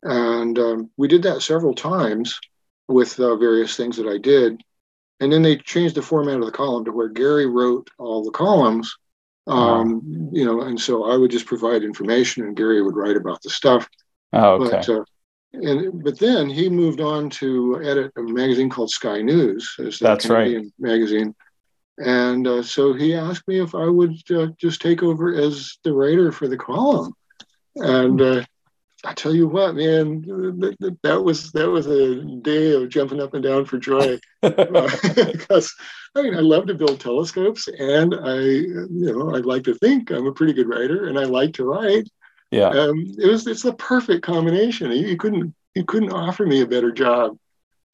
And 0.03 0.59
um, 0.59 0.91
we 0.97 1.09
did 1.09 1.23
that 1.25 1.43
several 1.43 1.75
times 1.75 2.39
with 2.89 3.19
uh, 3.21 3.37
various 3.37 3.77
things 3.77 3.97
that 3.97 4.09
I 4.09 4.19
did. 4.19 4.61
And 5.21 5.33
then 5.33 5.43
they 5.43 5.57
changed 5.57 5.95
the 5.95 6.03
format 6.03 6.41
of 6.41 6.47
the 6.47 6.53
column 6.53 6.85
to 6.85 6.93
where 6.93 7.09
Gary 7.09 7.47
wrote 7.47 7.89
all 7.99 8.25
the 8.25 8.31
columns. 8.33 8.95
Um, 9.47 10.31
You 10.33 10.45
know, 10.45 10.61
and 10.61 10.81
so 10.81 11.11
I 11.11 11.17
would 11.17 11.33
just 11.33 11.47
provide 11.47 11.83
information, 11.83 12.45
and 12.45 12.57
Gary 12.57 12.81
would 12.81 12.95
write 12.95 13.17
about 13.17 13.43
the 13.43 13.51
stuff. 13.51 13.89
Oh, 14.33 14.63
okay. 14.63 14.71
But, 14.71 14.89
uh, 14.89 15.05
and 15.53 16.03
but 16.05 16.17
then 16.19 16.49
he 16.49 16.69
moved 16.69 17.01
on 17.01 17.29
to 17.41 17.83
edit 17.83 18.13
a 18.17 18.23
magazine 18.23 18.71
called 18.71 18.91
Sky 18.91 19.21
News. 19.21 19.75
That's 20.01 20.27
Canadian 20.27 20.63
right. 20.63 20.73
Magazine, 20.79 21.35
and 21.99 22.47
uh, 22.47 22.63
so 22.63 22.95
he 22.95 23.15
asked 23.15 23.47
me 23.49 23.61
if 23.61 23.75
I 23.75 23.87
would 23.87 24.15
uh, 24.31 24.47
just 24.61 24.81
take 24.81 25.03
over 25.03 25.35
as 25.35 25.77
the 25.83 25.93
writer 25.93 26.31
for 26.33 26.47
the 26.49 26.57
column, 26.57 27.13
and. 27.75 28.21
Uh, 28.21 28.45
I 29.05 29.15
tell 29.15 29.35
you 29.35 29.49
what, 29.49 29.75
man, 29.75 30.23
that, 31.03 31.23
was 31.25 31.51
that 31.53 31.69
was 31.69 31.87
a 31.89 32.23
day 32.43 32.73
of 32.73 32.89
jumping 32.89 33.21
up 33.21 33.35
and 33.35 33.43
down 33.43 33.65
for 33.65 33.79
joy 33.79 34.19
because 34.43 35.75
I 36.15 36.23
mean 36.23 36.37
I 36.37 36.41
love 36.41 36.67
to 36.67 36.75
build 36.75 37.01
telescopes 37.01 37.67
and 37.67 38.15
I 38.15 38.39
you 38.41 38.89
know 38.91 39.35
I 39.35 39.39
like 39.39 39.65
to 39.65 39.75
think 39.75 40.11
I'm 40.11 40.27
a 40.27 40.33
pretty 40.33 40.53
good 40.53 40.69
writer 40.69 41.09
and 41.09 41.19
I 41.19 41.25
like 41.25 41.55
to 41.55 41.65
write 41.65 42.09
yeah. 42.53 42.69
Um, 42.69 43.15
it 43.19 43.27
was 43.27 43.47
it's 43.47 43.63
the 43.63 43.73
perfect 43.73 44.23
combination. 44.23 44.93
You, 44.93 45.09
you, 45.09 45.17
couldn't 45.17 45.55
you 45.75 45.85
couldn't 45.85 46.13
offer 46.13 46.47
me 46.47 46.61
a 46.61 46.67
better 46.67 46.93
job. 46.93 47.39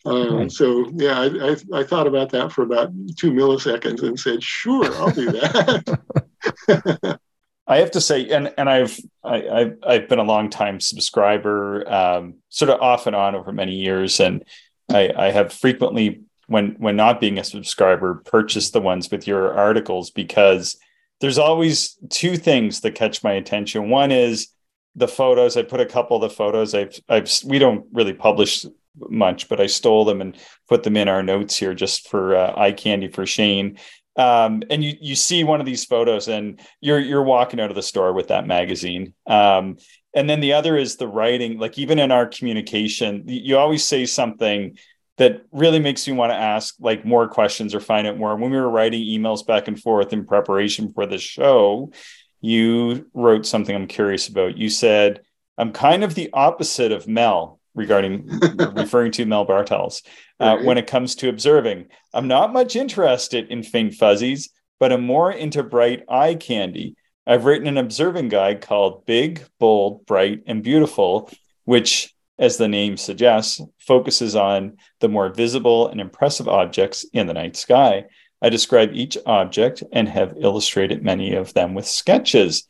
Um, 0.04 0.14
mm-hmm. 0.14 0.48
So 0.48 0.90
yeah, 0.94 1.20
I, 1.20 1.52
I, 1.52 1.80
I 1.80 1.84
thought 1.84 2.08
about 2.08 2.30
that 2.30 2.52
for 2.52 2.62
about 2.62 2.92
two 3.16 3.30
milliseconds 3.30 4.02
and 4.02 4.18
said, 4.18 4.42
"Sure, 4.42 4.92
I'll 4.96 5.10
do 5.10 5.30
that." 5.30 7.20
I 7.68 7.78
have 7.78 7.90
to 7.92 8.00
say, 8.00 8.28
and 8.30 8.52
and 8.56 8.68
I've 8.68 8.98
I, 9.22 9.38
have 9.40 9.74
I've 9.86 10.08
been 10.08 10.18
a 10.18 10.24
long 10.24 10.48
time 10.48 10.80
subscriber, 10.80 11.88
um, 11.92 12.36
sort 12.48 12.70
of 12.70 12.80
off 12.80 13.06
and 13.06 13.14
on 13.14 13.34
over 13.34 13.52
many 13.52 13.74
years, 13.74 14.20
and 14.20 14.42
I, 14.90 15.12
I 15.14 15.30
have 15.30 15.52
frequently, 15.52 16.22
when 16.46 16.76
when 16.78 16.96
not 16.96 17.20
being 17.20 17.38
a 17.38 17.44
subscriber, 17.44 18.22
purchased 18.24 18.72
the 18.72 18.80
ones 18.80 19.10
with 19.10 19.26
your 19.26 19.52
articles 19.52 20.10
because 20.10 20.78
there's 21.20 21.38
always 21.38 21.98
two 22.08 22.38
things 22.38 22.80
that 22.80 22.94
catch 22.94 23.22
my 23.22 23.32
attention. 23.32 23.90
One 23.90 24.12
is 24.12 24.48
the 24.96 25.08
photos. 25.08 25.58
I 25.58 25.62
put 25.62 25.80
a 25.80 25.86
couple 25.86 26.16
of 26.16 26.22
the 26.22 26.34
photos. 26.34 26.74
I've 26.74 26.98
I've 27.06 27.30
we 27.44 27.58
don't 27.58 27.84
really 27.92 28.14
publish 28.14 28.64
much, 29.10 29.48
but 29.48 29.60
I 29.60 29.66
stole 29.66 30.06
them 30.06 30.22
and 30.22 30.36
put 30.68 30.82
them 30.82 30.96
in 30.96 31.08
our 31.08 31.22
notes 31.22 31.56
here 31.56 31.74
just 31.74 32.08
for 32.08 32.34
uh, 32.34 32.54
eye 32.56 32.72
candy 32.72 33.08
for 33.08 33.26
Shane. 33.26 33.78
Um, 34.18 34.64
and 34.68 34.82
you 34.82 34.94
you 35.00 35.14
see 35.14 35.44
one 35.44 35.60
of 35.60 35.66
these 35.66 35.84
photos 35.84 36.26
and 36.26 36.60
you're 36.80 36.98
you're 36.98 37.22
walking 37.22 37.60
out 37.60 37.70
of 37.70 37.76
the 37.76 37.82
store 37.82 38.12
with 38.12 38.28
that 38.28 38.46
magazine. 38.46 39.14
Um, 39.26 39.76
and 40.14 40.28
then 40.28 40.40
the 40.40 40.54
other 40.54 40.76
is 40.76 40.96
the 40.96 41.06
writing. 41.06 41.58
Like 41.58 41.78
even 41.78 41.98
in 42.00 42.10
our 42.10 42.26
communication, 42.26 43.22
you 43.26 43.56
always 43.56 43.84
say 43.84 44.04
something 44.06 44.76
that 45.18 45.42
really 45.52 45.78
makes 45.78 46.06
me 46.06 46.14
want 46.14 46.32
to 46.32 46.36
ask 46.36 46.74
like 46.80 47.04
more 47.04 47.28
questions 47.28 47.74
or 47.74 47.80
find 47.80 48.06
out 48.06 48.18
more. 48.18 48.36
When 48.36 48.50
we 48.50 48.56
were 48.56 48.70
writing 48.70 49.02
emails 49.02 49.46
back 49.46 49.68
and 49.68 49.78
forth 49.78 50.12
in 50.12 50.24
preparation 50.24 50.92
for 50.92 51.06
the 51.06 51.18
show, 51.18 51.92
you 52.40 53.08
wrote 53.14 53.46
something 53.46 53.74
I'm 53.74 53.86
curious 53.86 54.28
about. 54.28 54.56
You 54.56 54.70
said, 54.70 55.20
I'm 55.56 55.72
kind 55.72 56.04
of 56.04 56.14
the 56.14 56.30
opposite 56.32 56.92
of 56.92 57.08
Mel 57.08 57.57
regarding 57.78 58.28
referring 58.74 59.12
to 59.12 59.24
Mel 59.24 59.44
Bartels 59.44 60.02
uh, 60.40 60.56
right. 60.56 60.64
when 60.64 60.76
it 60.76 60.86
comes 60.86 61.14
to 61.16 61.28
observing. 61.30 61.86
I'm 62.12 62.28
not 62.28 62.52
much 62.52 62.76
interested 62.76 63.50
in 63.50 63.62
faint 63.62 63.94
fuzzies, 63.94 64.50
but 64.78 64.92
I'm 64.92 65.06
more 65.06 65.32
into 65.32 65.62
bright 65.62 66.02
eye 66.08 66.34
candy. 66.34 66.96
I've 67.26 67.44
written 67.44 67.68
an 67.68 67.78
observing 67.78 68.28
guide 68.28 68.60
called 68.60 69.06
Big, 69.06 69.44
Bold, 69.58 70.04
Bright, 70.06 70.42
and 70.46 70.62
Beautiful, 70.62 71.30
which 71.64 72.14
as 72.38 72.56
the 72.56 72.68
name 72.68 72.96
suggests, 72.96 73.60
focuses 73.78 74.36
on 74.36 74.76
the 75.00 75.08
more 75.08 75.28
visible 75.28 75.88
and 75.88 76.00
impressive 76.00 76.48
objects 76.48 77.04
in 77.12 77.26
the 77.26 77.34
night 77.34 77.56
sky. 77.56 78.04
I 78.40 78.48
describe 78.48 78.90
each 78.92 79.18
object 79.26 79.82
and 79.92 80.08
have 80.08 80.36
illustrated 80.40 81.02
many 81.02 81.34
of 81.34 81.52
them 81.54 81.74
with 81.74 81.86
sketches. 81.86 82.66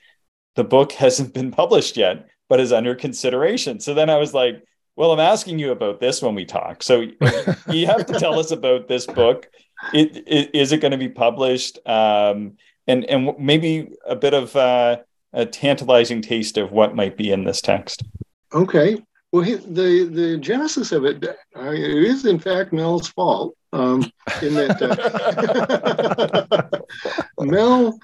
The 0.56 0.64
book 0.64 0.92
hasn't 0.92 1.34
been 1.34 1.50
published 1.50 1.96
yet, 1.96 2.26
but 2.48 2.60
is 2.60 2.72
under 2.72 2.94
consideration. 2.94 3.78
So 3.78 3.92
then 3.92 4.08
I 4.08 4.16
was 4.16 4.32
like, 4.32 4.64
well, 4.98 5.12
I'm 5.12 5.20
asking 5.20 5.60
you 5.60 5.70
about 5.70 6.00
this 6.00 6.20
when 6.20 6.34
we 6.34 6.44
talk. 6.44 6.82
So 6.82 7.02
you 7.70 7.86
have 7.86 8.04
to 8.06 8.18
tell 8.18 8.36
us 8.36 8.50
about 8.50 8.88
this 8.88 9.06
book. 9.06 9.48
It, 9.94 10.24
it, 10.26 10.50
is 10.52 10.72
it 10.72 10.80
going 10.80 10.90
to 10.90 10.98
be 10.98 11.08
published? 11.08 11.78
Um, 11.86 12.56
and, 12.88 13.04
and 13.04 13.32
maybe 13.38 13.92
a 14.08 14.16
bit 14.16 14.34
of 14.34 14.56
uh, 14.56 14.96
a 15.32 15.46
tantalizing 15.46 16.20
taste 16.20 16.58
of 16.58 16.72
what 16.72 16.96
might 16.96 17.16
be 17.16 17.30
in 17.30 17.44
this 17.44 17.60
text. 17.60 18.02
Okay. 18.52 19.00
well, 19.30 19.44
he, 19.44 19.54
the 19.54 20.10
the 20.12 20.36
genesis 20.38 20.90
of 20.90 21.04
it, 21.04 21.24
uh, 21.24 21.70
it 21.70 21.80
is 21.80 22.26
in 22.26 22.40
fact 22.40 22.72
Mel's 22.72 23.06
fault. 23.06 23.54
Um, 23.72 24.10
in 24.42 24.54
that 24.54 24.82
uh, 26.50 26.80
Mel, 27.44 27.96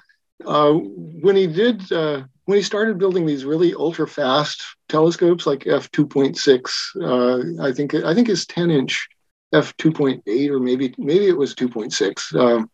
uh, 0.43 0.73
when 0.73 1.35
he 1.35 1.47
did, 1.47 1.91
uh, 1.91 2.23
when 2.45 2.57
he 2.57 2.61
started 2.61 2.97
building 2.97 3.25
these 3.25 3.45
really 3.45 3.73
ultra 3.73 4.07
fast 4.07 4.63
telescopes 4.89 5.47
like 5.47 5.67
f 5.67 5.89
two 5.91 6.05
point 6.05 6.37
six, 6.37 6.91
uh, 7.01 7.39
I 7.61 7.71
think 7.71 7.93
I 7.95 8.13
think 8.13 8.27
his 8.27 8.45
ten 8.45 8.69
inch 8.71 9.07
f 9.53 9.75
two 9.77 9.91
point 9.91 10.23
eight 10.27 10.51
or 10.51 10.59
maybe 10.59 10.93
maybe 10.97 11.27
it 11.27 11.37
was 11.37 11.55
two 11.55 11.69
point 11.69 11.93
six 11.93 12.33
um, 12.35 12.69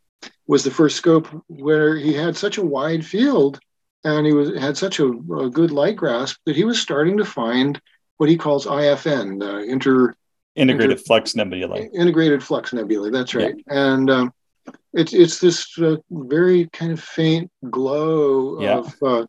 was 0.47 0.64
the 0.64 0.72
first 0.72 0.97
scope 0.97 1.28
where 1.47 1.95
he 1.95 2.14
had 2.14 2.36
such 2.36 2.57
a 2.57 2.66
wide 2.66 3.05
field 3.05 3.59
and 4.03 4.26
he 4.26 4.34
was 4.34 4.57
had 4.59 4.78
such 4.78 4.99
a, 4.99 5.07
a 5.07 5.49
good 5.49 5.72
light 5.72 5.95
grasp 5.95 6.39
that 6.45 6.55
he 6.55 6.64
was 6.64 6.82
starting 6.82 7.18
to 7.18 7.26
find 7.26 7.80
what 8.18 8.30
he 8.30 8.38
calls 8.38 8.66
IFN, 8.66 9.41
uh, 9.41 9.64
inter 9.64 10.14
integrated 10.55 10.91
inter, 10.91 11.03
flux 11.03 11.36
nebulae. 11.36 11.89
Integrated 11.93 12.43
flux 12.43 12.74
nebulae. 12.74 13.09
That's 13.09 13.34
right. 13.34 13.55
Yeah. 13.55 13.88
And 13.88 14.09
um, 14.09 14.34
it's 14.94 15.14
it's 15.14 15.39
this 15.39 15.78
uh, 15.80 15.98
very 16.10 16.68
kind 16.68 16.92
of 16.92 17.00
faint 17.00 17.52
glow 17.70 18.62
yeah. 18.62 18.78
of 18.78 18.96
uh, 19.02 19.26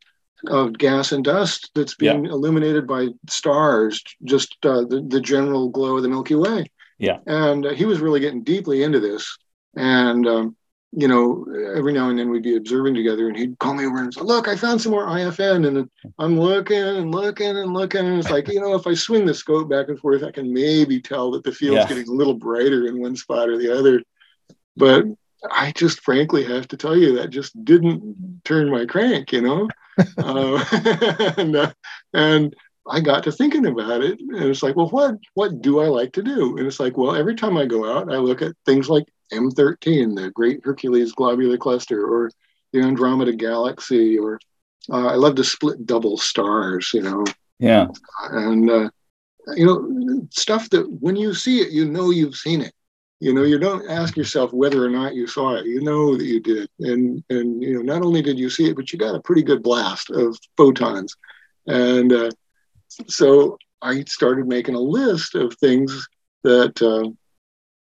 of 0.48 0.76
gas 0.76 1.12
and 1.12 1.24
dust 1.24 1.70
that's 1.74 1.94
being 1.94 2.24
yeah. 2.24 2.32
illuminated 2.32 2.86
by 2.86 3.08
stars, 3.28 4.02
just 4.24 4.56
uh, 4.64 4.82
the 4.84 5.04
the 5.08 5.20
general 5.20 5.68
glow 5.68 5.96
of 5.96 6.02
the 6.02 6.08
Milky 6.08 6.34
Way. 6.34 6.66
Yeah. 6.98 7.18
And 7.26 7.66
uh, 7.66 7.70
he 7.70 7.84
was 7.84 8.00
really 8.00 8.20
getting 8.20 8.42
deeply 8.42 8.82
into 8.82 9.00
this, 9.00 9.36
and 9.76 10.26
um, 10.26 10.56
you 10.94 11.08
know, 11.08 11.46
every 11.74 11.92
now 11.92 12.10
and 12.10 12.18
then 12.18 12.28
we'd 12.28 12.42
be 12.42 12.56
observing 12.56 12.94
together 12.94 13.26
and 13.26 13.36
he'd 13.36 13.58
call 13.58 13.72
me 13.72 13.86
over 13.86 14.02
and 14.02 14.12
say, 14.12 14.20
look, 14.20 14.46
I 14.46 14.56
found 14.56 14.80
some 14.80 14.92
more 14.92 15.06
IFN. 15.06 15.66
And 15.66 15.90
I'm 16.18 16.38
looking 16.38 16.76
and 16.76 17.10
looking 17.10 17.56
and 17.56 17.72
looking. 17.72 18.06
And 18.06 18.18
it's 18.18 18.30
like, 18.30 18.46
you 18.48 18.60
know, 18.60 18.74
if 18.74 18.86
I 18.86 18.92
swing 18.92 19.24
the 19.24 19.32
scope 19.32 19.70
back 19.70 19.88
and 19.88 19.98
forth, 19.98 20.22
I 20.22 20.30
can 20.30 20.52
maybe 20.52 21.00
tell 21.00 21.30
that 21.30 21.44
the 21.44 21.52
field's 21.52 21.78
yeah. 21.78 21.88
getting 21.88 22.08
a 22.08 22.12
little 22.12 22.34
brighter 22.34 22.86
in 22.86 23.00
one 23.00 23.16
spot 23.16 23.48
or 23.48 23.56
the 23.56 23.74
other. 23.74 24.02
But 24.76 25.06
I 25.50 25.72
just 25.72 26.00
frankly 26.00 26.44
have 26.44 26.68
to 26.68 26.76
tell 26.76 26.96
you 26.96 27.16
that 27.16 27.30
just 27.30 27.64
didn't 27.64 28.42
turn 28.44 28.70
my 28.70 28.86
crank, 28.86 29.32
you 29.32 29.42
know? 29.42 29.68
uh, 30.18 30.64
and, 31.36 31.56
uh, 31.56 31.72
and 32.14 32.54
I 32.88 33.00
got 33.00 33.24
to 33.24 33.32
thinking 33.32 33.66
about 33.66 34.02
it. 34.02 34.20
And 34.20 34.44
it's 34.44 34.62
like, 34.62 34.76
well, 34.76 34.88
what, 34.88 35.16
what 35.34 35.60
do 35.60 35.80
I 35.80 35.86
like 35.86 36.12
to 36.14 36.22
do? 36.22 36.56
And 36.56 36.66
it's 36.66 36.80
like, 36.80 36.96
well, 36.96 37.14
every 37.14 37.34
time 37.34 37.56
I 37.56 37.66
go 37.66 37.90
out, 37.90 38.12
I 38.12 38.16
look 38.16 38.42
at 38.42 38.56
things 38.66 38.88
like 38.88 39.04
M13, 39.32 40.16
the 40.16 40.30
Great 40.30 40.60
Hercules 40.64 41.12
Globular 41.12 41.56
Cluster, 41.56 42.04
or 42.04 42.30
the 42.72 42.80
Andromeda 42.80 43.32
Galaxy, 43.32 44.18
or 44.18 44.38
uh, 44.90 45.06
I 45.06 45.14
love 45.14 45.36
to 45.36 45.44
split 45.44 45.86
double 45.86 46.16
stars, 46.18 46.90
you 46.92 47.02
know. 47.02 47.24
Yeah. 47.58 47.88
And, 48.30 48.70
uh, 48.70 48.90
you 49.54 49.66
know, 49.66 50.26
stuff 50.30 50.70
that 50.70 50.88
when 51.00 51.16
you 51.16 51.34
see 51.34 51.60
it, 51.60 51.70
you 51.70 51.84
know 51.84 52.10
you've 52.10 52.36
seen 52.36 52.60
it. 52.60 52.72
You 53.22 53.32
know, 53.32 53.44
you 53.44 53.56
don't 53.56 53.88
ask 53.88 54.16
yourself 54.16 54.52
whether 54.52 54.84
or 54.84 54.90
not 54.90 55.14
you 55.14 55.28
saw 55.28 55.54
it. 55.54 55.64
You 55.64 55.80
know 55.80 56.16
that 56.16 56.24
you 56.24 56.40
did. 56.40 56.68
And, 56.80 57.22
and 57.30 57.62
you 57.62 57.74
know, 57.74 57.82
not 57.82 58.02
only 58.02 58.20
did 58.20 58.36
you 58.36 58.50
see 58.50 58.68
it, 58.68 58.74
but 58.74 58.92
you 58.92 58.98
got 58.98 59.14
a 59.14 59.20
pretty 59.20 59.44
good 59.44 59.62
blast 59.62 60.10
of 60.10 60.36
photons. 60.56 61.16
And 61.68 62.12
uh, 62.12 62.30
so 63.06 63.58
I 63.80 64.02
started 64.08 64.48
making 64.48 64.74
a 64.74 64.80
list 64.80 65.36
of 65.36 65.54
things 65.54 66.08
that 66.42 66.82
uh, 66.82 67.10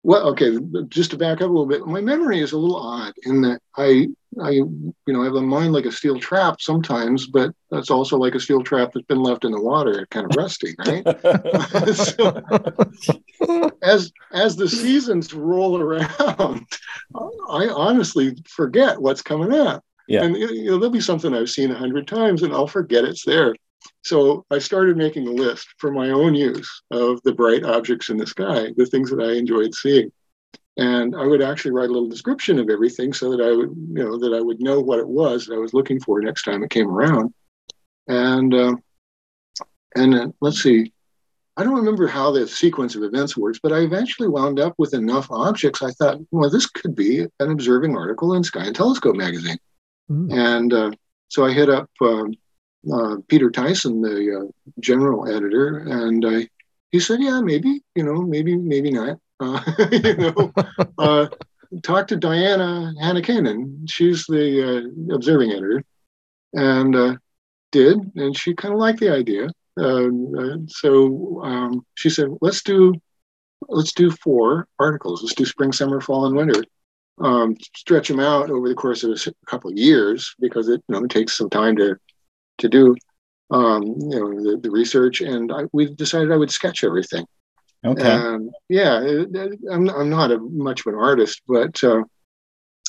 well, 0.04 0.28
okay, 0.28 0.56
just 0.88 1.10
to 1.10 1.16
back 1.16 1.40
up 1.40 1.48
a 1.48 1.52
little 1.52 1.66
bit, 1.66 1.84
my 1.84 2.00
memory 2.00 2.38
is 2.38 2.52
a 2.52 2.58
little 2.58 2.76
odd 2.76 3.14
in 3.24 3.40
that 3.40 3.60
I, 3.76 4.06
I, 4.42 4.50
you 4.50 4.94
know, 5.06 5.22
I 5.22 5.24
have 5.24 5.34
a 5.34 5.42
mind 5.42 5.72
like 5.72 5.84
a 5.84 5.92
steel 5.92 6.18
trap 6.18 6.60
sometimes, 6.60 7.26
but 7.26 7.54
that's 7.70 7.90
also 7.90 8.16
like 8.16 8.34
a 8.34 8.40
steel 8.40 8.62
trap 8.62 8.92
that's 8.92 9.06
been 9.06 9.22
left 9.22 9.44
in 9.44 9.52
the 9.52 9.60
water, 9.60 10.06
kind 10.10 10.26
of 10.26 10.36
rusty, 10.36 10.74
right? 10.78 11.04
so, 11.94 13.70
as 13.82 14.12
as 14.32 14.56
the 14.56 14.68
seasons 14.68 15.32
roll 15.34 15.80
around, 15.80 16.66
I 17.48 17.68
honestly 17.68 18.36
forget 18.48 19.00
what's 19.00 19.22
coming 19.22 19.52
up. 19.52 19.84
Yeah. 20.08 20.24
And 20.24 20.36
you 20.36 20.66
know, 20.66 20.78
there'll 20.78 20.90
be 20.90 21.00
something 21.00 21.34
I've 21.34 21.50
seen 21.50 21.70
a 21.70 21.78
hundred 21.78 22.06
times, 22.06 22.42
and 22.42 22.52
I'll 22.52 22.66
forget 22.66 23.04
it's 23.04 23.24
there. 23.24 23.54
So 24.02 24.44
I 24.50 24.58
started 24.58 24.96
making 24.96 25.28
a 25.28 25.32
list 25.32 25.68
for 25.78 25.90
my 25.90 26.10
own 26.10 26.34
use 26.34 26.82
of 26.90 27.22
the 27.22 27.32
bright 27.32 27.64
objects 27.64 28.10
in 28.10 28.16
the 28.16 28.26
sky, 28.26 28.72
the 28.76 28.86
things 28.86 29.10
that 29.10 29.20
I 29.20 29.32
enjoyed 29.32 29.74
seeing. 29.74 30.10
And 30.76 31.14
I 31.14 31.24
would 31.24 31.42
actually 31.42 31.70
write 31.70 31.88
a 31.88 31.92
little 31.92 32.08
description 32.08 32.58
of 32.58 32.68
everything 32.68 33.12
so 33.12 33.30
that 33.30 33.40
I 33.40 33.52
would, 33.52 33.70
you 33.70 34.04
know, 34.04 34.18
that 34.18 34.34
I 34.36 34.40
would 34.40 34.60
know 34.60 34.80
what 34.80 34.98
it 34.98 35.06
was 35.06 35.46
that 35.46 35.54
I 35.54 35.58
was 35.58 35.74
looking 35.74 36.00
for 36.00 36.20
next 36.20 36.42
time 36.42 36.64
it 36.64 36.70
came 36.70 36.88
around. 36.88 37.32
And 38.08 38.52
uh, 38.52 38.76
and 39.94 40.12
then, 40.12 40.34
let's 40.40 40.60
see, 40.60 40.92
I 41.56 41.62
don't 41.62 41.76
remember 41.76 42.08
how 42.08 42.32
the 42.32 42.48
sequence 42.48 42.96
of 42.96 43.04
events 43.04 43.36
works, 43.36 43.60
but 43.62 43.72
I 43.72 43.78
eventually 43.78 44.28
wound 44.28 44.58
up 44.58 44.74
with 44.76 44.92
enough 44.92 45.30
objects. 45.30 45.82
I 45.82 45.92
thought, 45.92 46.18
well, 46.32 46.50
this 46.50 46.66
could 46.66 46.96
be 46.96 47.20
an 47.20 47.50
observing 47.50 47.96
article 47.96 48.34
in 48.34 48.42
Sky 48.42 48.64
and 48.64 48.74
Telescope 48.74 49.14
magazine. 49.14 49.58
Mm. 50.10 50.32
And 50.32 50.72
uh, 50.72 50.90
so 51.28 51.44
I 51.44 51.52
hit 51.52 51.70
up 51.70 51.88
um, 52.00 52.34
uh, 52.92 53.16
Peter 53.28 53.50
Tyson, 53.50 54.02
the 54.02 54.40
uh, 54.40 54.70
general 54.80 55.28
editor, 55.32 55.78
and 55.78 56.24
uh, 56.24 56.40
he 56.90 56.98
said, 57.00 57.20
"Yeah, 57.20 57.40
maybe, 57.40 57.80
you 57.94 58.02
know, 58.02 58.20
maybe, 58.22 58.56
maybe 58.56 58.90
not." 58.90 59.18
Uh, 59.40 59.60
you 59.92 60.16
know, 60.16 60.52
uh, 60.98 61.26
talk 61.82 62.06
to 62.08 62.16
Diana 62.16 62.92
Hannikainen. 63.02 63.88
She's 63.88 64.24
the 64.26 64.88
uh, 65.10 65.14
observing 65.14 65.52
editor, 65.52 65.84
and 66.52 67.18
did, 67.72 67.98
and 68.16 68.36
she 68.36 68.54
kind 68.54 68.74
of 68.74 68.80
liked 68.80 69.00
the 69.00 69.10
idea. 69.10 69.48
so 70.68 71.42
um, 71.42 71.84
she 71.94 72.10
said, 72.10 72.28
"Let's 72.40 72.62
do." 72.62 72.94
Let's 73.66 73.94
do 73.94 74.10
four 74.10 74.68
articles. 74.78 75.22
Let's 75.22 75.34
do 75.34 75.46
spring, 75.46 75.72
summer, 75.72 75.98
fall, 75.98 76.26
and 76.26 76.36
winter. 76.36 76.62
Um, 77.18 77.56
stretch 77.76 78.08
them 78.08 78.20
out 78.20 78.50
over 78.50 78.68
the 78.68 78.74
course 78.74 79.04
of 79.04 79.12
a 79.12 79.46
couple 79.46 79.70
of 79.70 79.78
years 79.78 80.34
because 80.38 80.68
it, 80.68 80.82
you 80.86 80.94
know, 80.94 81.04
it 81.04 81.10
takes 81.10 81.36
some 81.38 81.48
time 81.48 81.76
to 81.76 81.96
to 82.58 82.68
do 82.68 82.94
um, 83.50 83.82
you 83.82 84.20
know 84.20 84.42
the, 84.42 84.58
the 84.60 84.70
research, 84.70 85.20
and 85.20 85.52
I, 85.52 85.64
we 85.72 85.94
decided 85.94 86.32
I 86.32 86.36
would 86.36 86.50
sketch 86.50 86.82
everything. 86.82 87.24
Okay. 87.84 88.02
And 88.10 88.50
yeah, 88.68 88.98
I'm 89.70 89.88
I'm 89.88 90.10
not 90.10 90.30
a, 90.30 90.38
much 90.38 90.80
of 90.80 90.94
an 90.94 90.98
artist, 90.98 91.42
but 91.46 91.82
uh, 91.84 92.02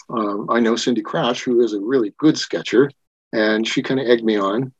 um, 0.09 0.47
I 0.49 0.59
know 0.59 0.75
Cindy 0.75 1.01
Krach, 1.01 1.43
who 1.43 1.61
is 1.61 1.73
a 1.73 1.81
really 1.81 2.13
good 2.17 2.37
sketcher, 2.37 2.89
and 3.33 3.67
she 3.67 3.83
kind 3.83 3.99
of 3.99 4.07
egged 4.07 4.23
me 4.23 4.37
on. 4.37 4.73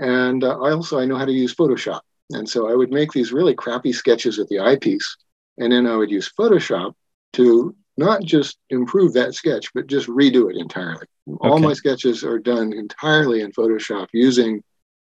And 0.00 0.42
uh, 0.42 0.58
I 0.60 0.72
also 0.72 0.98
I 0.98 1.04
know 1.04 1.16
how 1.16 1.26
to 1.26 1.32
use 1.32 1.54
Photoshop, 1.54 2.00
and 2.30 2.48
so 2.48 2.68
I 2.68 2.74
would 2.74 2.90
make 2.90 3.12
these 3.12 3.32
really 3.32 3.54
crappy 3.54 3.92
sketches 3.92 4.38
with 4.38 4.48
the 4.48 4.60
eyepiece, 4.60 5.16
and 5.58 5.72
then 5.72 5.86
I 5.86 5.96
would 5.96 6.10
use 6.10 6.32
Photoshop 6.38 6.94
to 7.34 7.74
not 7.96 8.22
just 8.24 8.58
improve 8.70 9.12
that 9.12 9.34
sketch, 9.34 9.72
but 9.74 9.86
just 9.86 10.08
redo 10.08 10.50
it 10.50 10.56
entirely. 10.56 11.06
Okay. 11.28 11.48
All 11.48 11.58
my 11.58 11.74
sketches 11.74 12.24
are 12.24 12.38
done 12.38 12.72
entirely 12.72 13.42
in 13.42 13.52
Photoshop 13.52 14.08
using 14.12 14.62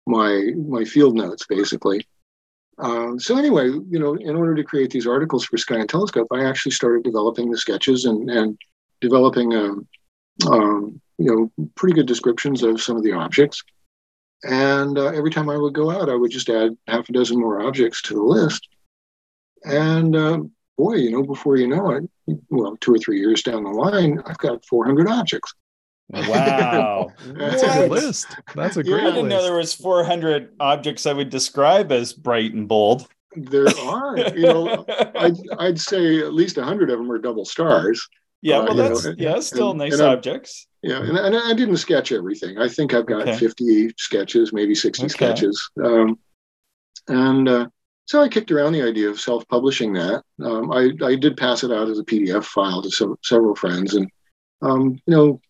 my 0.07 0.53
my 0.57 0.85
field 0.85 1.17
notes, 1.17 1.45
basically. 1.47 2.07
Um, 2.79 3.19
so 3.19 3.37
anyway, 3.37 3.67
you 3.67 3.99
know, 3.99 4.15
in 4.15 4.37
order 4.37 4.55
to 4.55 4.65
create 4.65 4.91
these 4.91 5.07
articles 5.07 5.45
for 5.45 5.57
Sky 5.57 5.77
and 5.77 5.89
Telescope, 5.89 6.29
I 6.33 6.45
actually 6.45 6.73
started 6.73 7.03
developing 7.03 7.51
the 7.51 7.59
sketches 7.59 8.05
and 8.05 8.31
and 8.31 8.57
developing, 9.01 9.55
um, 9.55 9.89
um, 10.47 11.01
you 11.19 11.51
know, 11.57 11.69
pretty 11.75 11.95
good 11.95 12.07
descriptions 12.07 12.63
of 12.63 12.81
some 12.81 12.97
of 12.97 13.03
the 13.03 13.13
objects. 13.13 13.63
And 14.45 14.97
uh, 14.99 15.09
every 15.09 15.31
time 15.31 15.51
I 15.51 15.57
would 15.57 15.75
go 15.75 15.91
out, 15.91 16.09
I 16.09 16.15
would 16.15 16.31
just 16.31 16.49
add 16.49 16.77
half 16.87 17.09
a 17.09 17.13
dozen 17.13 17.41
more 17.41 17.61
objects 17.61 18.03
to 18.03 18.15
the 18.15 18.23
list. 18.23 18.69
And 19.65 20.15
uh, 20.15 20.41
boy, 20.77 20.95
you 20.95 21.11
know, 21.11 21.25
before 21.25 21.57
you 21.57 21.67
know 21.67 21.91
it, 21.91 22.09
well, 22.49 22.77
two 22.81 22.95
or 22.95 22.99
three 22.99 23.19
years 23.19 23.43
down 23.43 23.65
the 23.65 23.71
line, 23.71 24.23
I've 24.27 24.39
got 24.39 24.65
400 24.65 25.09
objects. 25.09 25.53
Wow, 26.11 27.13
that's 27.27 27.63
a 27.63 27.67
good 27.67 27.91
list. 27.91 28.27
That's 28.55 28.77
a 28.77 28.83
great. 28.83 29.03
I 29.03 29.11
didn't 29.11 29.29
list. 29.29 29.29
know 29.29 29.43
there 29.43 29.57
was 29.57 29.75
400 29.75 30.55
objects 30.59 31.07
I 31.07 31.13
would 31.13 31.31
describe 31.31 31.93
as 31.93 32.13
bright 32.13 32.55
and 32.55 32.67
bold. 32.67 33.09
There 33.37 33.69
are, 33.83 34.17
you 34.17 34.47
know, 34.47 34.87
I'd, 35.17 35.37
I'd 35.59 35.81
say 35.81 36.21
at 36.21 36.33
least 36.33 36.57
100 36.57 36.91
of 36.91 36.99
them 36.99 37.13
are 37.13 37.19
double 37.19 37.45
stars. 37.45 38.07
Yeah, 38.41 38.59
uh, 38.59 38.65
well, 38.67 38.75
that's 38.75 39.05
know, 39.05 39.15
yeah, 39.19 39.41
still 39.41 39.71
and, 39.71 39.79
nice 39.81 39.95
and 39.95 40.03
objects. 40.03 40.67
Yeah, 40.83 41.03
and, 41.03 41.19
and, 41.19 41.37
I 41.37 41.53
didn't 41.55 41.77
sketch 41.79 42.13
everything. 42.13 42.59
I 42.59 42.69
think 42.69 42.95
I've 42.95 43.07
got 43.07 43.23
okay. 43.23 43.37
50 43.37 43.95
sketches, 43.99 44.53
maybe 44.53 44.75
60 44.75 45.05
okay. 45.05 45.09
sketches. 45.09 45.71
Um, 45.83 46.19
and 47.09 47.49
uh, 47.49 47.67
so 48.07 48.23
I 48.23 48.29
kicked 48.29 48.53
around 48.53 48.73
the 48.73 48.83
idea 48.83 49.11
of 49.11 49.21
self-publishing 49.21 49.93
that. 49.95 50.23
Um, 50.43 50.71
I, 50.71 50.93
I 51.05 51.17
did 51.17 51.37
pass 51.37 51.65
it 51.65 51.73
out 51.73 51.89
as 51.89 51.99
a 51.99 52.05
PDF 52.05 52.45
file 52.45 52.81
to 52.83 52.91
some, 52.91 53.17
several 53.25 53.55
friends, 53.55 53.95
and 53.95 54.09
um, 54.63 55.01
you 55.07 55.15
know, 55.15 55.41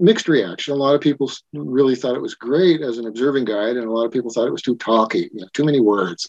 mixed 0.00 0.28
reaction. 0.28 0.74
A 0.74 0.76
lot 0.76 0.94
of 0.94 1.00
people 1.00 1.30
really 1.54 1.96
thought 1.96 2.16
it 2.16 2.22
was 2.22 2.34
great 2.34 2.80
as 2.80 2.98
an 2.98 3.06
observing 3.06 3.44
guide, 3.44 3.76
and 3.76 3.86
a 3.86 3.90
lot 3.90 4.04
of 4.04 4.12
people 4.12 4.30
thought 4.30 4.46
it 4.46 4.52
was 4.52 4.62
too 4.62 4.76
talky, 4.76 5.30
you 5.32 5.40
know, 5.40 5.48
too 5.52 5.64
many 5.64 5.80
words. 5.80 6.28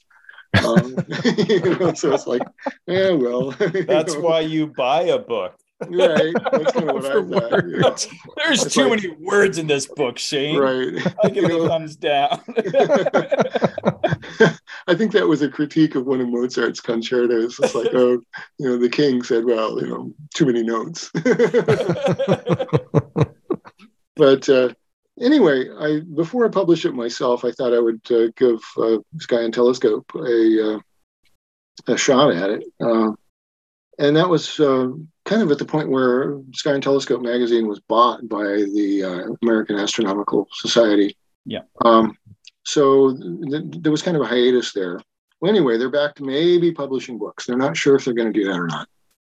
um, 0.66 0.96
you 1.48 1.78
know, 1.78 1.94
so 1.94 2.14
it's 2.14 2.28
like, 2.28 2.42
yeah, 2.88 3.12
well. 3.12 3.52
That's 3.88 4.14
know. 4.14 4.22
why 4.22 4.42
you 4.42 4.68
buy 4.68 5.04
a 5.04 5.20
book 5.20 5.56
Right. 5.82 6.34
That's 6.52 6.72
kind 6.72 6.90
of 6.90 6.96
what 6.96 7.06
I 7.06 7.80
thought. 7.82 8.08
There's 8.38 8.66
It's 8.66 8.74
too 8.74 8.90
like- 8.90 9.04
many 9.04 9.16
words 9.20 9.58
in 9.60 9.68
this 9.68 9.86
book, 9.86 10.18
Shane. 10.18 10.58
Right. 10.58 10.98
I 11.24 11.30
give 11.30 11.44
You 11.44 11.62
it 11.64 11.66
a 11.66 11.68
thumbs 11.70 11.96
down. 11.96 12.42
I 14.88 14.96
think 14.96 15.12
that 15.12 15.28
was 15.28 15.42
a 15.42 15.50
critique 15.50 15.96
of 15.96 16.06
one 16.08 16.22
of 16.22 16.30
Mozart's 16.30 16.80
concertos. 16.80 17.60
It's 17.60 17.76
like, 17.76 17.90
oh, 17.94 18.22
you 18.58 18.68
know, 18.70 18.78
the 18.78 18.90
king 18.90 19.22
said, 19.22 19.46
well, 19.46 19.80
you 19.82 19.88
know, 19.88 20.14
too 20.34 20.46
many 20.48 20.64
notes. 20.64 21.12
but 24.16 24.50
uh, 24.50 24.70
anyway, 25.20 25.70
I 25.78 26.00
before 26.16 26.46
I 26.46 26.50
publish 26.50 26.86
it 26.86 26.94
myself, 26.94 27.46
I 27.46 27.52
thought 27.52 27.74
I 27.74 27.80
would 27.80 28.02
uh, 28.12 28.28
give 28.36 28.62
uh, 28.78 28.98
Sky 29.20 29.42
and 29.42 29.54
Telescope 29.54 30.10
a 30.16 30.76
uh, 30.76 30.80
a 31.88 31.98
shot 31.98 32.34
at 32.34 32.50
it, 32.50 32.64
uh, 32.82 33.12
and 34.00 34.16
that 34.16 34.30
was 34.30 34.60
uh, 34.60 34.88
kind 35.28 35.42
of 35.42 35.52
at 35.52 35.60
the 35.60 35.66
point 35.66 35.90
where 35.90 36.40
Sky 36.54 36.74
and 36.74 36.82
Telescope 36.82 37.22
magazine 37.22 37.68
was 37.68 37.80
bought 37.82 38.28
by 38.28 38.44
the 38.44 39.04
uh, 39.04 39.34
American 39.44 39.78
Astronomical 39.78 40.48
Society. 40.54 41.16
Yeah. 41.46 41.62
Um, 41.86 42.18
so 42.64 43.16
th- 43.16 43.64
there 43.82 43.92
was 43.92 44.02
kind 44.02 44.18
of 44.18 44.24
a 44.24 44.28
hiatus 44.28 44.74
there. 44.74 45.00
Well, 45.40 45.52
anyway, 45.52 45.78
they're 45.78 45.90
back 45.92 46.16
to 46.16 46.24
maybe 46.24 46.72
publishing 46.72 47.20
books. 47.20 47.46
They're 47.46 47.58
not 47.58 47.78
sure 47.78 47.96
if 47.96 48.06
they're 48.06 48.14
going 48.14 48.32
to 48.34 48.40
do 48.40 48.48
that 48.48 48.58
or 48.58 48.68
not. 48.68 48.88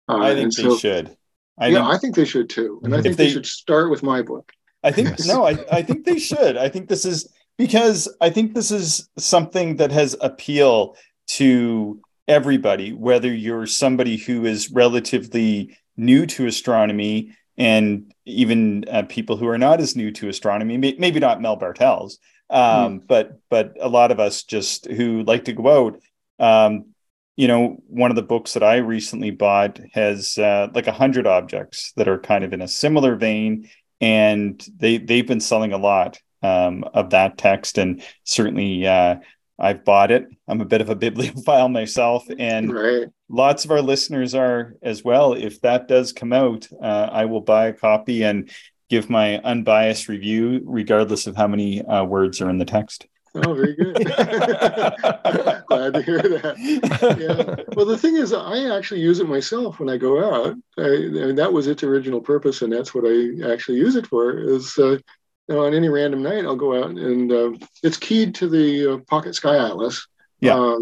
Uh, 0.09 0.19
I 0.19 0.35
think 0.35 0.55
they 0.55 0.63
so- 0.63 0.77
should. 0.79 1.17
I 1.61 1.67
yeah, 1.69 1.79
think 1.79 1.87
I 1.89 1.99
think 1.99 2.15
they 2.15 2.25
should 2.25 2.49
too, 2.49 2.81
and 2.85 2.95
I 2.95 3.03
think 3.03 3.17
they, 3.17 3.27
they- 3.27 3.33
should 3.33 3.47
start 3.47 3.91
with 3.91 4.05
my 4.05 4.23
book. 4.23 4.53
I 4.85 4.93
think 4.93 5.17
no, 5.27 5.45
I, 5.45 5.59
I 5.73 5.83
think 5.83 6.05
they 6.05 6.21
should. 6.21 6.57
I 6.57 6.69
think 6.69 6.89
this 6.89 7.05
is 7.05 7.29
because 7.57 8.09
I 8.21 8.31
think 8.31 8.55
this 8.55 8.71
is 8.71 9.09
something 9.19 9.77
that 9.79 9.91
has 9.91 10.15
appeal 10.21 10.97
to 11.39 12.01
everybody, 12.29 12.93
whether 12.93 13.33
you're 13.33 13.67
somebody 13.67 14.17
who 14.17 14.45
is 14.45 14.71
relatively 14.71 15.77
new 15.97 16.27
to 16.27 16.47
astronomy 16.47 17.35
and 17.57 18.13
even 18.25 18.85
uh, 18.89 19.03
people 19.09 19.37
who 19.37 19.49
are 19.49 19.59
not 19.59 19.81
as 19.81 19.97
new 19.97 20.13
to 20.13 20.29
astronomy, 20.29 20.77
may, 20.77 20.95
maybe 20.99 21.19
not 21.19 21.41
Mel 21.41 21.57
Bartels, 21.57 22.19
um, 22.51 23.01
but 23.01 23.41
but 23.51 23.77
a 23.81 23.89
lot 23.89 24.11
of 24.11 24.21
us 24.21 24.45
just 24.45 24.87
who 24.87 25.23
like 25.25 25.45
to 25.47 25.53
go 25.53 25.89
out. 25.89 26.01
Um, 26.39 26.95
you 27.37 27.49
know, 27.49 27.83
one 27.87 28.11
of 28.11 28.17
the 28.17 28.23
books 28.23 28.55
that 28.55 28.63
I 28.63 28.77
recently 28.77 29.31
bought 29.31 29.81
has 29.93 30.39
uh, 30.39 30.69
like 30.75 30.87
a 30.87 30.93
hundred 30.93 31.27
objects 31.27 31.93
that 31.97 32.09
are 32.09 32.19
kind 32.19 32.45
of 32.45 32.53
in 32.53 32.63
a 32.63 32.69
similar 32.69 33.17
vein 33.17 33.69
and 34.01 34.65
they 34.77 34.99
they've 34.99 35.27
been 35.27 35.41
selling 35.41 35.73
a 35.73 35.79
lot 35.79 36.19
um, 36.43 36.85
of 36.95 37.11
that 37.11 37.39
text 37.39 37.79
and 37.79 38.03
certainly 38.25 38.87
uh, 38.87 39.17
i've 39.59 39.85
bought 39.85 40.11
it 40.11 40.27
i'm 40.49 40.61
a 40.61 40.65
bit 40.65 40.81
of 40.81 40.89
a 40.89 40.95
bibliophile 41.05 41.69
myself 41.69 42.25
and 42.39 42.73
Right. 42.73 43.09
lots 43.29 43.65
of 43.65 43.71
our 43.71 43.83
listeners 43.83 44.35
are 44.35 44.75
as 44.83 45.05
well 45.05 45.33
if 45.35 45.61
that 45.63 45.89
does 45.89 46.13
come 46.13 46.33
out 46.33 46.69
uh, 46.83 47.09
i 47.13 47.25
will 47.25 47.41
buy 47.41 47.67
a 47.69 47.73
copy 47.73 48.23
and 48.23 48.51
give 48.91 49.11
my 49.11 49.39
unbiased 49.39 50.09
review 50.09 50.63
regardless 50.65 51.27
of 51.27 51.37
how 51.37 51.47
many 51.47 51.85
uh, 51.85 52.05
words 52.05 52.41
are 52.41 52.49
in 52.51 52.59
the 52.59 52.65
text 52.65 53.07
Oh, 53.35 53.53
very 53.53 53.77
good. 53.77 53.95
Glad 55.69 55.95
to 55.95 56.03
hear 56.03 56.19
that. 56.23 56.57
Yeah. 57.19 57.63
Well, 57.77 57.85
the 57.87 57.99
thing 57.99 58.17
is, 58.17 58.33
I 58.33 58.75
actually 58.77 59.01
use 59.01 59.21
it 59.21 59.29
myself 59.29 59.79
when 59.79 59.91
I 59.91 59.97
go 59.99 60.25
out. 60.25 60.57
I, 60.79 60.83
I 60.83 61.09
mean, 61.09 61.37
that 61.37 61.53
was 61.53 61.67
its 61.67 61.83
original 61.83 62.21
purpose, 62.23 62.63
and 62.63 62.73
that's 62.73 62.95
what 62.95 63.05
I 63.07 63.53
actually 63.53 63.79
use 63.79 63.97
it 63.97 64.07
for. 64.07 64.39
Is 64.39 64.77
uh, 64.79 64.97
know, 65.49 65.65
on 65.65 65.75
any 65.75 65.89
random 65.89 66.23
night, 66.23 66.45
I'll 66.45 66.57
go 66.57 66.83
out 66.83 66.91
and 66.91 67.33
uh, 67.33 67.51
it's 67.83 67.97
keyed 67.97 68.35
to 68.37 68.49
the 68.49 68.95
uh, 68.95 68.99
Pocket 69.09 69.35
Sky 69.35 69.57
Atlas. 69.57 70.07
Yeah. 70.41 70.55
Uh, 70.55 70.79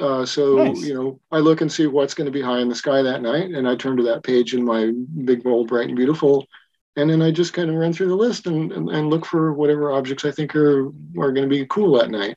uh, 0.00 0.26
so 0.26 0.56
Nice. 0.56 0.82
you 0.82 0.94
know, 0.94 1.20
I 1.32 1.38
look 1.38 1.62
and 1.62 1.72
see 1.72 1.86
what's 1.86 2.14
going 2.14 2.26
to 2.26 2.30
be 2.32 2.42
high 2.42 2.60
in 2.60 2.68
the 2.68 2.74
sky 2.74 3.02
that 3.02 3.22
night, 3.22 3.50
and 3.50 3.68
I 3.68 3.74
turn 3.74 3.96
to 3.96 4.02
that 4.04 4.22
page 4.22 4.54
in 4.54 4.64
my 4.64 4.92
big, 5.24 5.42
bold, 5.42 5.68
bright, 5.68 5.88
and 5.88 5.96
beautiful, 5.96 6.46
and 6.96 7.10
then 7.10 7.20
I 7.20 7.30
just 7.30 7.52
kind 7.52 7.70
of 7.70 7.76
run 7.76 7.92
through 7.92 8.08
the 8.08 8.14
list 8.14 8.46
and, 8.46 8.70
and, 8.72 8.88
and 8.88 9.10
look 9.10 9.26
for 9.26 9.52
whatever 9.52 9.90
objects 9.90 10.24
I 10.24 10.30
think 10.30 10.54
are 10.54 10.86
are 11.18 11.32
going 11.32 11.42
to 11.42 11.48
be 11.48 11.66
cool 11.66 11.98
that 11.98 12.10
night. 12.10 12.36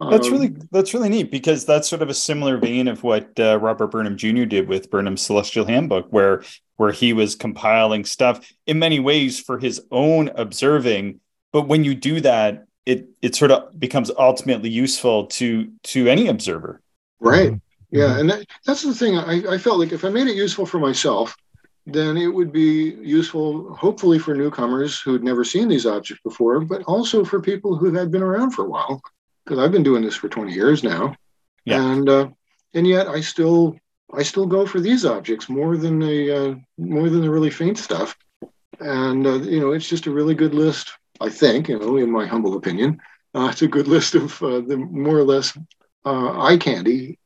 That's 0.00 0.28
Um, 0.28 0.32
really 0.32 0.56
that's 0.70 0.94
really 0.94 1.08
neat 1.08 1.30
because 1.30 1.64
that's 1.64 1.88
sort 1.88 2.02
of 2.02 2.08
a 2.08 2.14
similar 2.14 2.56
vein 2.58 2.86
of 2.88 3.02
what 3.02 3.30
uh, 3.38 3.58
Robert 3.60 3.88
Burnham 3.88 4.16
Jr. 4.16 4.44
did 4.44 4.68
with 4.68 4.90
Burnham's 4.90 5.22
Celestial 5.22 5.66
Handbook, 5.66 6.06
where 6.10 6.44
where 6.76 6.92
he 6.92 7.12
was 7.12 7.34
compiling 7.34 8.04
stuff 8.04 8.48
in 8.66 8.78
many 8.78 9.00
ways 9.00 9.40
for 9.40 9.58
his 9.58 9.82
own 9.90 10.28
observing. 10.36 11.20
But 11.52 11.66
when 11.66 11.82
you 11.84 11.94
do 11.94 12.20
that, 12.20 12.66
it 12.86 13.08
it 13.22 13.34
sort 13.34 13.50
of 13.50 13.78
becomes 13.78 14.10
ultimately 14.16 14.70
useful 14.70 15.26
to 15.26 15.72
to 15.84 16.06
any 16.08 16.28
observer. 16.28 16.80
right. 17.20 17.52
Mhm. 17.52 17.60
Yeah, 17.90 18.18
and 18.18 18.28
that, 18.30 18.44
that's 18.66 18.82
the 18.82 18.94
thing. 18.94 19.16
I, 19.16 19.54
I 19.54 19.58
felt 19.58 19.78
like 19.78 19.92
if 19.92 20.04
I 20.04 20.10
made 20.10 20.26
it 20.26 20.36
useful 20.36 20.66
for 20.66 20.78
myself, 20.78 21.34
then 21.86 22.18
it 22.18 22.26
would 22.28 22.52
be 22.52 22.96
useful, 23.02 23.74
hopefully, 23.74 24.18
for 24.18 24.34
newcomers 24.34 25.00
who'd 25.00 25.24
never 25.24 25.42
seen 25.42 25.68
these 25.68 25.86
objects 25.86 26.22
before, 26.22 26.60
but 26.60 26.82
also 26.82 27.24
for 27.24 27.40
people 27.40 27.76
who 27.76 27.92
had 27.94 28.10
been 28.10 28.22
around 28.22 28.50
for 28.50 28.66
a 28.66 28.68
while. 28.68 29.00
Because 29.48 29.64
I've 29.64 29.72
been 29.72 29.82
doing 29.82 30.02
this 30.02 30.14
for 30.14 30.28
20 30.28 30.52
years 30.52 30.84
now, 30.84 31.16
Yeah. 31.64 31.80
and 31.80 32.06
uh, 32.06 32.28
and 32.74 32.86
yet 32.86 33.08
I 33.08 33.22
still 33.22 33.78
I 34.12 34.22
still 34.22 34.44
go 34.44 34.66
for 34.66 34.78
these 34.78 35.06
objects 35.06 35.48
more 35.48 35.78
than 35.78 35.98
the 35.98 36.36
uh, 36.36 36.54
more 36.76 37.08
than 37.08 37.22
the 37.22 37.30
really 37.30 37.48
faint 37.50 37.78
stuff. 37.78 38.14
And 38.78 39.26
uh, 39.26 39.38
you 39.40 39.60
know, 39.60 39.72
it's 39.72 39.88
just 39.88 40.06
a 40.06 40.10
really 40.10 40.34
good 40.34 40.54
list. 40.54 40.92
I 41.20 41.30
think, 41.30 41.68
you 41.68 41.78
know, 41.78 41.96
in 41.96 42.10
my 42.10 42.26
humble 42.26 42.56
opinion, 42.56 43.00
uh, 43.34 43.48
it's 43.50 43.62
a 43.62 43.68
good 43.68 43.88
list 43.88 44.14
of 44.14 44.40
uh, 44.42 44.60
the 44.60 44.76
more 44.76 45.16
or 45.16 45.24
less 45.24 45.56
uh, 46.04 46.40
eye 46.42 46.58
candy 46.58 47.18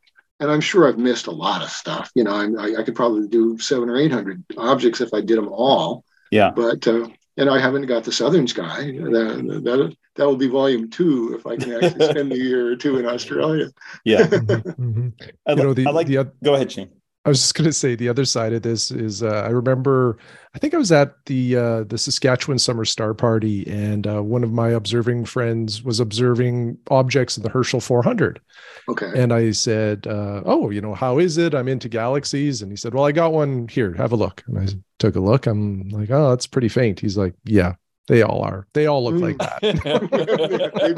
and 0.42 0.50
I'm 0.50 0.60
sure 0.60 0.88
I've 0.88 0.98
missed 0.98 1.28
a 1.28 1.30
lot 1.30 1.62
of 1.62 1.70
stuff. 1.70 2.10
You 2.16 2.24
know, 2.24 2.34
I'm, 2.34 2.58
I, 2.58 2.74
I 2.78 2.82
could 2.82 2.96
probably 2.96 3.28
do 3.28 3.58
seven 3.58 3.88
or 3.88 3.96
eight 3.96 4.10
hundred 4.10 4.44
objects 4.56 5.00
if 5.00 5.14
I 5.14 5.20
did 5.20 5.38
them 5.38 5.48
all. 5.48 6.04
Yeah. 6.32 6.50
But 6.50 6.86
uh, 6.88 7.08
and 7.36 7.48
I 7.48 7.58
haven't 7.58 7.86
got 7.86 8.04
the 8.04 8.12
Southern 8.12 8.46
Sky. 8.46 8.92
That 8.92 9.60
that 9.64 9.96
that 10.16 10.26
will 10.26 10.36
be 10.36 10.48
volume 10.48 10.90
two 10.90 11.34
if 11.38 11.46
I 11.46 11.56
can 11.56 11.72
actually 11.72 12.04
spend 12.10 12.32
a 12.32 12.38
year 12.38 12.70
or 12.72 12.76
two 12.76 12.98
in 12.98 13.06
Australia. 13.06 13.70
Yeah, 14.04 14.26
Mhm. 14.26 15.12
I, 15.46 15.50
You 15.52 15.56
know, 15.56 15.74
the, 15.74 15.86
I 15.86 15.90
like. 15.90 16.06
the 16.06 16.30
go 16.44 16.54
ahead, 16.54 16.70
Shane. 16.72 16.90
I 17.24 17.28
was 17.28 17.40
just 17.40 17.54
going 17.54 17.66
to 17.70 17.72
say 17.72 17.94
the 17.94 18.08
other 18.08 18.24
side 18.24 18.52
of 18.52 18.62
this 18.62 18.90
is 18.90 19.22
uh, 19.22 19.44
I 19.46 19.50
remember 19.50 20.18
I 20.54 20.58
think 20.58 20.74
I 20.74 20.76
was 20.78 20.90
at 20.90 21.24
the 21.26 21.56
uh, 21.56 21.84
the 21.84 21.96
Saskatchewan 21.96 22.58
Summer 22.58 22.84
Star 22.84 23.14
Party 23.14 23.64
and 23.68 24.06
uh, 24.06 24.22
one 24.22 24.42
of 24.42 24.52
my 24.52 24.70
observing 24.70 25.26
friends 25.26 25.84
was 25.84 26.00
observing 26.00 26.78
objects 26.90 27.36
in 27.36 27.44
the 27.44 27.48
Herschel 27.48 27.80
400 27.80 28.40
Okay. 28.88 29.12
and 29.14 29.32
I 29.32 29.52
said, 29.52 30.08
uh, 30.08 30.42
"Oh, 30.44 30.70
you 30.70 30.80
know, 30.80 30.94
how 30.94 31.18
is 31.18 31.38
it? 31.38 31.54
I'm 31.54 31.68
into 31.68 31.88
galaxies." 31.88 32.60
And 32.60 32.72
he 32.72 32.76
said, 32.76 32.92
"Well, 32.94 33.04
I 33.04 33.12
got 33.12 33.32
one 33.32 33.68
here. 33.68 33.92
Have 33.94 34.10
a 34.10 34.16
look." 34.16 34.42
And 34.48 34.58
I 34.58 34.66
took 34.98 35.14
a 35.14 35.20
look. 35.20 35.46
I'm 35.46 35.88
like, 35.90 36.10
"Oh, 36.10 36.30
that's 36.30 36.48
pretty 36.48 36.68
faint." 36.68 36.98
He's 36.98 37.16
like, 37.16 37.34
"Yeah, 37.44 37.74
they 38.08 38.22
all 38.22 38.42
are. 38.42 38.66
They 38.72 38.86
all 38.86 39.04
look 39.04 39.20
like 39.20 39.38
that." 39.38 39.60
they 40.74 40.94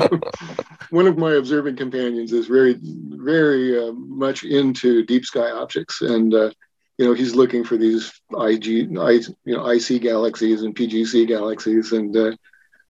do. 0.00 0.20
One 0.96 1.06
of 1.06 1.18
my 1.18 1.34
observing 1.34 1.76
companions 1.76 2.32
is 2.32 2.46
very, 2.46 2.76
very 2.82 3.78
uh, 3.78 3.92
much 3.92 4.44
into 4.44 5.04
deep 5.04 5.24
sky 5.24 5.50
objects, 5.50 6.00
and 6.02 6.34
uh, 6.34 6.50
you 6.98 7.06
know 7.06 7.14
he's 7.14 7.34
looking 7.34 7.64
for 7.64 7.76
these 7.76 8.12
IG, 8.32 8.96
I, 8.98 9.10
you 9.10 9.56
know, 9.56 9.66
IC 9.68 10.02
galaxies 10.02 10.62
and 10.62 10.74
PGC 10.74 11.26
galaxies, 11.26 11.92
and 11.92 12.16
uh, 12.16 12.32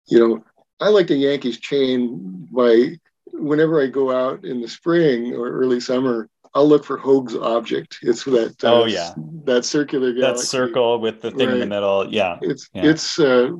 you 0.07 0.19
know 0.19 0.43
I 0.79 0.89
like 0.89 1.07
the 1.07 1.15
Yankees 1.15 1.59
chain 1.59 2.47
by 2.51 2.99
whenever 3.33 3.81
I 3.81 3.87
go 3.87 4.11
out 4.11 4.45
in 4.45 4.61
the 4.61 4.67
spring 4.67 5.33
or 5.35 5.49
early 5.49 5.79
summer. 5.79 6.29
I'll 6.53 6.67
look 6.67 6.83
for 6.85 6.97
Hoag's 6.97 7.35
object. 7.35 7.99
It's 8.01 8.23
that 8.25 8.63
uh, 8.63 8.81
Oh, 8.81 8.85
yeah. 8.85 9.13
that 9.45 9.65
circular 9.65 10.13
galaxy. 10.13 10.41
that 10.41 10.47
circle 10.47 10.99
with 10.99 11.21
the 11.21 11.31
thing 11.31 11.49
in 11.49 11.59
the 11.59 11.65
middle. 11.65 12.11
Yeah, 12.13 12.37
It's 12.41 12.69
Yeah. 12.73 12.85
it's 12.87 13.19
uh, 13.19 13.51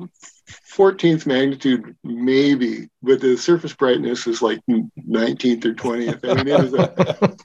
14th 0.74 1.26
magnitude 1.26 1.94
maybe, 2.04 2.88
but 3.02 3.20
the 3.20 3.36
surface 3.36 3.74
brightness 3.74 4.26
is 4.26 4.40
like 4.42 4.60
19th 4.68 5.64
or 5.64 5.74
20th. 5.74 6.24
I 6.28 6.34
mean, 6.42 6.48
it 6.48 6.60
is 6.64 6.74
a, 6.74 7.36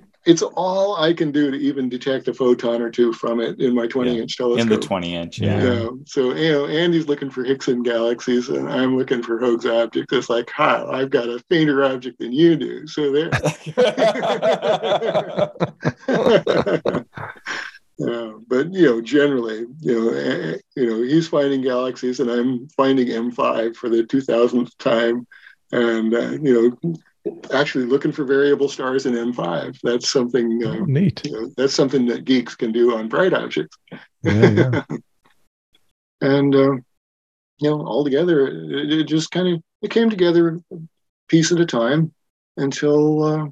it's 0.26 0.42
all 0.42 0.96
I 0.96 1.12
can 1.12 1.30
do 1.30 1.50
to 1.50 1.56
even 1.56 1.88
detect 1.88 2.28
a 2.28 2.34
photon 2.34 2.82
or 2.82 2.90
two 2.90 3.12
from 3.12 3.40
it 3.40 3.60
in 3.60 3.74
my 3.74 3.86
20 3.86 4.14
Yeah. 4.14 4.22
inch 4.22 4.36
telescope. 4.36 4.60
in 4.60 4.68
the 4.68 4.78
twenty 4.78 5.14
inch. 5.14 5.38
Yeah. 5.38 5.62
Yeah. 5.62 5.88
So 6.06 6.34
you 6.34 6.52
know, 6.52 6.66
Andy's 6.66 7.06
looking 7.06 7.30
for 7.30 7.44
Hickson 7.44 7.82
galaxies, 7.82 8.48
and 8.48 8.68
I'm 8.68 8.96
looking 8.98 9.22
for 9.22 9.38
Hoag's 9.38 9.66
object. 9.66 10.12
It's 10.12 10.28
like, 10.28 10.50
ha, 10.50 10.86
I've 10.90 11.10
got 11.10 11.28
a 11.28 11.38
fainter 11.48 11.84
object 11.84 12.18
than 12.18 12.32
you 12.32 12.56
do. 12.56 12.86
So 12.86 13.12
there. 13.12 13.30
Yeah, 17.98 18.32
but 18.46 18.74
you 18.74 18.84
know, 18.84 19.00
generally, 19.00 19.64
you 19.80 19.94
know, 20.12 20.56
you 20.76 20.86
know, 20.86 21.02
he's 21.02 21.28
finding 21.28 21.62
galaxies, 21.62 22.20
and 22.20 22.30
I'm 22.30 22.68
finding 22.68 23.06
M5 23.08 23.74
for 23.74 23.88
the 23.88 24.02
2000th 24.04 24.76
time, 24.78 25.26
and 25.72 26.12
uh, 26.12 26.32
you 26.32 26.78
know, 26.82 26.94
actually 27.52 27.84
looking 27.86 28.12
for 28.12 28.24
variable 28.24 28.68
stars 28.68 29.06
in 29.06 29.14
M5. 29.14 29.78
That's 29.82 30.10
something. 30.10 30.60
Oh, 30.64 30.70
Uh, 30.82 30.84
neat. 30.86 31.22
you 31.24 31.32
know, 31.32 31.50
that's 31.56 31.74
something 31.74 32.06
that 32.06 32.24
geeks 32.24 32.54
can 32.54 32.72
do 32.72 32.96
on 32.96 33.08
bright 33.08 33.32
objects. 33.32 33.76
Yeah, 34.22 34.50
yeah. 34.50 34.84
and 36.20 36.54
uh, 36.54 36.72
you 37.58 37.70
know, 37.70 37.86
all 37.86 38.04
together, 38.04 38.46
it, 38.48 38.92
it 38.92 39.04
just 39.04 39.30
kind 39.30 39.48
of 39.48 39.62
it 39.82 39.90
came 39.90 40.10
together 40.10 40.60
piece 41.28 41.52
at 41.52 41.60
a 41.60 41.66
time 41.66 42.12
until 42.56 43.24
uh, 43.24 43.44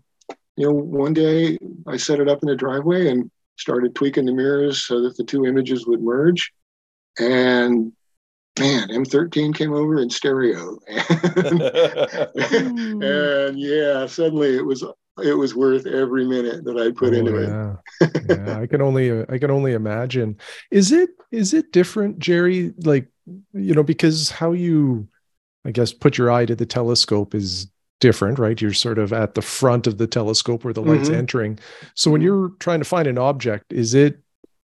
you 0.57 0.67
know 0.67 0.73
one 0.73 1.13
day 1.15 1.59
I 1.87 1.97
set 1.97 2.21
it 2.21 2.29
up 2.29 2.43
in 2.43 2.49
the 2.49 2.57
driveway 2.57 3.09
and 3.09 3.31
started 3.57 3.95
tweaking 3.95 4.27
the 4.27 4.33
mirrors 4.33 4.85
so 4.85 5.01
that 5.03 5.17
the 5.17 5.25
two 5.25 5.47
images 5.47 5.87
would 5.87 6.03
merge. 6.03 6.53
And 7.19 7.93
man, 8.59 8.89
M13 8.89 9.55
came 9.55 9.73
over 9.73 10.01
in 10.01 10.11
stereo. 10.11 10.79
and, 10.89 11.63
and 13.03 13.59
yeah, 13.59 14.07
suddenly 14.07 14.57
it 14.57 14.65
was 14.65 14.85
it 15.23 15.35
was 15.35 15.55
worth 15.55 15.87
every 15.87 16.27
minute 16.27 16.65
that 16.65 16.77
I 16.77 16.91
put 16.91 17.15
oh, 17.15 17.17
into 17.17 17.41
yeah. 17.41 17.77
it. 18.01 18.27
yeah, 18.47 18.59
I 18.61 18.67
can 18.67 18.83
only 18.83 19.23
I 19.29 19.39
can 19.39 19.51
only 19.51 19.73
imagine. 19.73 20.39
Is 20.71 20.93
it 20.93 21.11
is 21.31 21.55
it 21.55 21.73
different, 21.73 22.19
Jerry? 22.19 22.73
Like 22.85 23.09
you 23.53 23.75
know, 23.75 23.83
because 23.83 24.31
how 24.31 24.53
you, 24.53 25.09
I 25.65 25.71
guess, 25.71 25.93
put 25.93 26.19
your 26.19 26.31
eye 26.31 26.47
to 26.47 26.57
the 26.57 26.67
telescope 26.67 27.35
is 27.35 27.69
different, 28.01 28.39
right? 28.39 28.61
You're 28.61 28.73
sort 28.73 28.99
of 28.99 29.13
at 29.13 29.35
the 29.35 29.43
front 29.43 29.87
of 29.87 29.99
the 29.99 30.07
telescope 30.07 30.65
where 30.65 30.75
the 30.75 30.83
light's 30.83 31.09
mm-hmm. 31.09 31.19
entering. 31.19 31.59
So 31.95 32.11
when 32.11 32.21
mm-hmm. 32.21 32.27
you're 32.27 32.49
trying 32.59 32.81
to 32.81 32.85
find 32.85 33.07
an 33.07 33.19
object, 33.19 33.73
is 33.73 33.95
it 33.95 34.19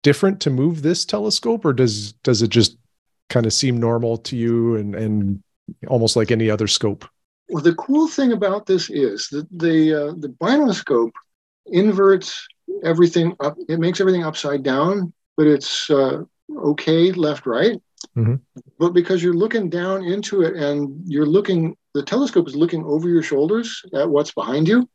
different 0.04 0.40
to 0.42 0.50
move 0.50 0.82
this 0.82 1.06
telescope, 1.06 1.66
or 1.66 1.74
does 1.74 2.14
does 2.14 2.42
it 2.42 2.50
just 2.50 2.78
kind 3.30 3.46
of 3.46 3.54
seem 3.54 3.78
normal 3.80 4.18
to 4.18 4.36
you 4.36 4.76
and 4.76 4.96
and 4.96 5.44
almost 5.88 6.16
like 6.16 6.32
any 6.32 6.50
other 6.50 6.68
scope? 6.68 7.06
Well, 7.50 7.64
the 7.64 7.76
cool 7.76 8.08
thing 8.08 8.32
about 8.32 8.66
this 8.66 8.90
is 8.90 9.28
that 9.30 9.48
the 9.52 9.94
uh, 9.94 10.14
the 10.18 10.30
binoscope 10.30 11.12
inverts 11.68 12.48
everything 12.84 13.36
up. 13.40 13.56
It 13.70 13.80
makes 13.80 14.00
everything 14.00 14.24
upside 14.24 14.64
down, 14.64 15.14
but 15.38 15.48
it's 15.48 15.90
uh, 15.90 16.24
okay 16.56 17.12
left 17.12 17.46
right. 17.46 17.82
Mm-hmm. 18.16 18.36
But 18.80 18.94
because 18.94 19.24
you're 19.24 19.34
looking 19.34 19.70
down 19.70 20.04
into 20.04 20.42
it 20.42 20.56
and 20.56 21.02
you're 21.06 21.26
looking, 21.26 21.76
the 21.94 22.04
telescope 22.04 22.48
is 22.48 22.56
looking 22.56 22.84
over 22.86 23.10
your 23.10 23.24
shoulders 23.24 23.84
at 23.94 24.10
what's 24.10 24.32
behind 24.32 24.68
you. 24.68 24.88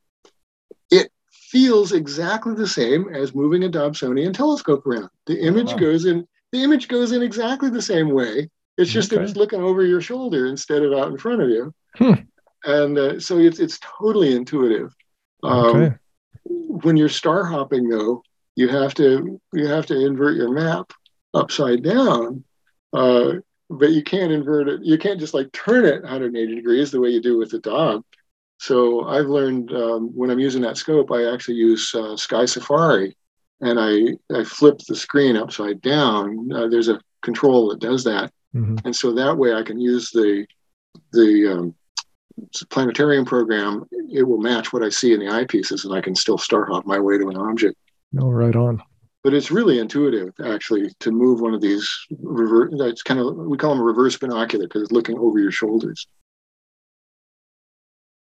It 0.90 1.10
feels 1.30 1.92
exactly 1.92 2.54
the 2.54 2.68
same 2.68 3.12
as 3.14 3.34
moving 3.34 3.64
a 3.64 3.68
Dobsonian 3.68 4.32
telescope 4.32 4.86
around. 4.86 5.10
The 5.26 5.40
image 5.40 5.70
oh, 5.70 5.74
wow. 5.74 5.78
goes 5.78 6.04
in. 6.04 6.26
The 6.52 6.62
image 6.62 6.88
goes 6.88 7.12
in 7.12 7.22
exactly 7.22 7.70
the 7.70 7.82
same 7.82 8.10
way. 8.10 8.50
It's 8.76 8.90
just 8.90 9.12
okay. 9.12 9.20
that 9.20 9.28
it's 9.28 9.36
looking 9.36 9.60
over 9.60 9.84
your 9.84 10.00
shoulder 10.00 10.46
instead 10.46 10.82
of 10.82 10.92
out 10.92 11.08
in 11.08 11.18
front 11.18 11.42
of 11.42 11.48
you. 11.48 11.74
Hmm 11.96 12.14
and 12.64 12.98
uh, 12.98 13.20
so 13.20 13.38
it's 13.38 13.58
it's 13.58 13.78
totally 13.80 14.34
intuitive. 14.34 14.94
Um, 15.42 15.76
okay. 15.76 15.96
When 16.44 16.96
you're 16.96 17.08
star 17.08 17.44
hopping, 17.44 17.88
though, 17.88 18.22
you 18.56 18.68
have 18.68 18.94
to 18.94 19.40
you 19.52 19.66
have 19.66 19.86
to 19.86 20.06
invert 20.06 20.36
your 20.36 20.50
map 20.50 20.92
upside 21.34 21.82
down, 21.82 22.44
uh, 22.92 23.34
but 23.68 23.90
you 23.90 24.02
can't 24.02 24.32
invert 24.32 24.68
it. 24.68 24.80
You 24.82 24.98
can't 24.98 25.20
just 25.20 25.34
like 25.34 25.52
turn 25.52 25.84
it 25.84 26.02
180 26.02 26.54
degrees 26.54 26.90
the 26.90 27.00
way 27.00 27.10
you 27.10 27.22
do 27.22 27.38
with 27.38 27.50
the 27.50 27.60
Dob. 27.60 28.02
So 28.58 29.06
I've 29.08 29.26
learned 29.26 29.72
um, 29.72 30.08
when 30.14 30.30
I'm 30.30 30.38
using 30.38 30.62
that 30.62 30.76
scope, 30.76 31.10
I 31.10 31.32
actually 31.32 31.54
use 31.54 31.94
uh, 31.94 32.14
Sky 32.16 32.44
Safari, 32.44 33.16
and 33.60 33.78
I 33.78 34.16
I 34.34 34.44
flip 34.44 34.78
the 34.88 34.96
screen 34.96 35.36
upside 35.36 35.80
down. 35.80 36.50
Uh, 36.52 36.68
there's 36.68 36.88
a 36.88 37.00
control 37.22 37.68
that 37.68 37.80
does 37.80 38.04
that, 38.04 38.32
mm-hmm. 38.54 38.76
and 38.84 38.94
so 38.94 39.12
that 39.14 39.36
way 39.36 39.54
I 39.54 39.62
can 39.62 39.80
use 39.80 40.10
the 40.10 40.46
the 41.12 41.52
um, 41.52 41.74
planetarium 42.70 43.24
program, 43.24 43.84
it 44.10 44.22
will 44.22 44.38
match 44.38 44.72
what 44.72 44.82
I 44.82 44.88
see 44.88 45.12
in 45.12 45.20
the 45.20 45.26
eyepieces, 45.26 45.84
and 45.84 45.94
I 45.94 46.00
can 46.00 46.14
still 46.14 46.38
star 46.38 46.66
hop 46.66 46.86
my 46.86 46.98
way 46.98 47.18
to 47.18 47.28
an 47.28 47.36
object. 47.36 47.76
No, 48.12 48.26
oh, 48.26 48.30
right 48.30 48.54
on. 48.56 48.82
But 49.22 49.34
it's 49.34 49.50
really 49.50 49.78
intuitive, 49.78 50.32
actually, 50.44 50.90
to 51.00 51.10
move 51.10 51.40
one 51.40 51.54
of 51.54 51.60
these 51.60 51.88
reverse. 52.22 52.70
It's 52.72 53.02
kind 53.02 53.20
of 53.20 53.36
we 53.36 53.58
call 53.58 53.70
them 53.70 53.80
a 53.80 53.84
reverse 53.84 54.16
binocular 54.16 54.66
because 54.66 54.82
it's 54.82 54.92
looking 54.92 55.18
over 55.18 55.38
your 55.38 55.52
shoulders. 55.52 56.06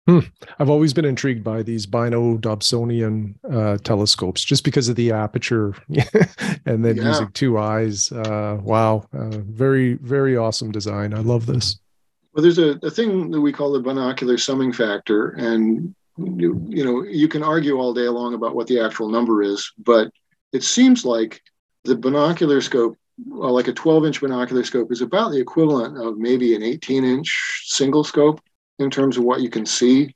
Hmm. 0.09 0.21
I've 0.59 0.71
always 0.71 0.95
been 0.95 1.05
intrigued 1.05 1.45
by 1.45 1.63
these 1.63 1.85
Bino 1.85 2.39
Dobsonian 2.39 3.35
uh, 3.53 3.77
telescopes 3.85 4.43
just 4.43 4.65
because 4.65 4.89
of 4.89 4.97
the 4.97 5.13
aperture 5.13 5.75
and 6.65 6.83
then 6.83 6.97
yeah. 6.97 7.09
using 7.09 7.31
two 7.33 7.59
eyes. 7.59 8.11
Uh, 8.11 8.59
wow. 8.63 9.05
Uh, 9.13 9.29
very, 9.29 9.95
very 9.95 10.35
awesome 10.35 10.73
design. 10.73 11.13
I 11.13 11.19
love 11.19 11.45
this. 11.45 11.79
Well, 12.33 12.43
there's 12.43 12.59
a, 12.59 12.79
a 12.83 12.91
thing 12.91 13.31
that 13.33 13.41
we 13.43 13.53
call 13.53 13.71
the 13.71 13.81
binocular 13.81 14.39
summing 14.39 14.73
factor, 14.73 15.33
and 15.33 15.95
you, 16.17 16.65
you 16.71 16.85
know 16.87 17.03
you 17.03 17.29
can 17.29 17.43
argue 17.43 17.79
all 17.79 17.93
day 17.93 18.09
long 18.09 18.33
about 18.33 18.55
what 18.55 18.67
the 18.67 18.81
actual 18.81 19.11
number 19.11 19.43
is, 19.43 19.71
but 19.77 20.11
it 20.55 20.63
seems 20.63 21.05
like 21.05 21.43
the 21.85 21.97
binocular 21.97 22.63
scope, 22.63 22.97
well, 23.27 23.53
like 23.53 23.69
a 23.69 23.75
12 23.75 24.07
inch 24.07 24.21
binocular 24.23 24.65
scope, 24.65 24.91
is 24.91 25.03
about 25.03 25.33
the 25.33 25.41
equivalent 25.41 25.99
of 25.99 26.17
maybe 26.17 26.55
an 26.55 26.63
18 26.63 27.05
inch 27.05 27.65
single 27.67 28.05
scope 28.05 28.41
in 28.79 28.91
terms 28.91 29.17
of 29.17 29.25
what 29.25 29.41
you 29.41 29.51
can 29.51 29.67
see 29.67 30.15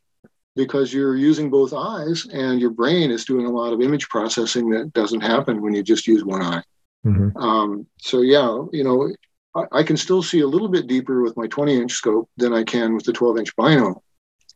because 0.55 0.93
you're 0.93 1.17
using 1.17 1.51
both 1.51 1.73
eyes 1.73 2.27
and 2.33 2.61
your 2.61 2.71
brain 2.71 3.11
is 3.11 3.25
doing 3.25 3.47
a 3.47 3.51
lot 3.51 3.73
of 3.73 3.81
image 3.81 4.09
processing 4.09 4.69
that 4.71 4.93
doesn't 4.93 5.23
happen 5.23 5.63
when 5.63 5.75
you 5.75 5.83
just 5.83 6.07
use 6.07 6.25
one 6.25 6.43
eye. 6.43 6.63
Mm-hmm. 7.07 7.37
Um, 7.37 7.87
so 7.99 8.21
yeah, 8.21 8.65
you 8.73 8.85
know, 8.85 9.13
I, 9.73 9.83
can 9.83 9.97
still 9.97 10.23
see 10.23 10.41
a 10.41 10.47
little 10.47 10.69
bit 10.69 10.87
deeper 10.87 11.23
with 11.23 11.37
my 11.37 11.47
20 11.47 11.77
inch 11.77 11.93
scope 11.93 12.31
than 12.37 12.55
I 12.55 12.65
can 12.65 12.95
with 12.95 13.05
the 13.05 13.13
12 13.13 13.39
inch 13.39 13.57
bino. 13.57 14.03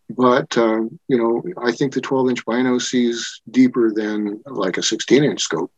But, 0.09 0.57
uh, 0.57 0.83
you 1.09 1.19
know, 1.19 1.43
I 1.63 1.73
think 1.73 1.93
the 1.93 2.01
12 2.01 2.31
inch 2.31 2.47
bino 2.47 2.79
sees 2.79 3.43
deeper 3.51 3.93
than 3.93 4.41
like 4.47 4.79
a 4.79 4.83
16 4.83 5.25
inch 5.25 5.43
scope. 5.43 5.73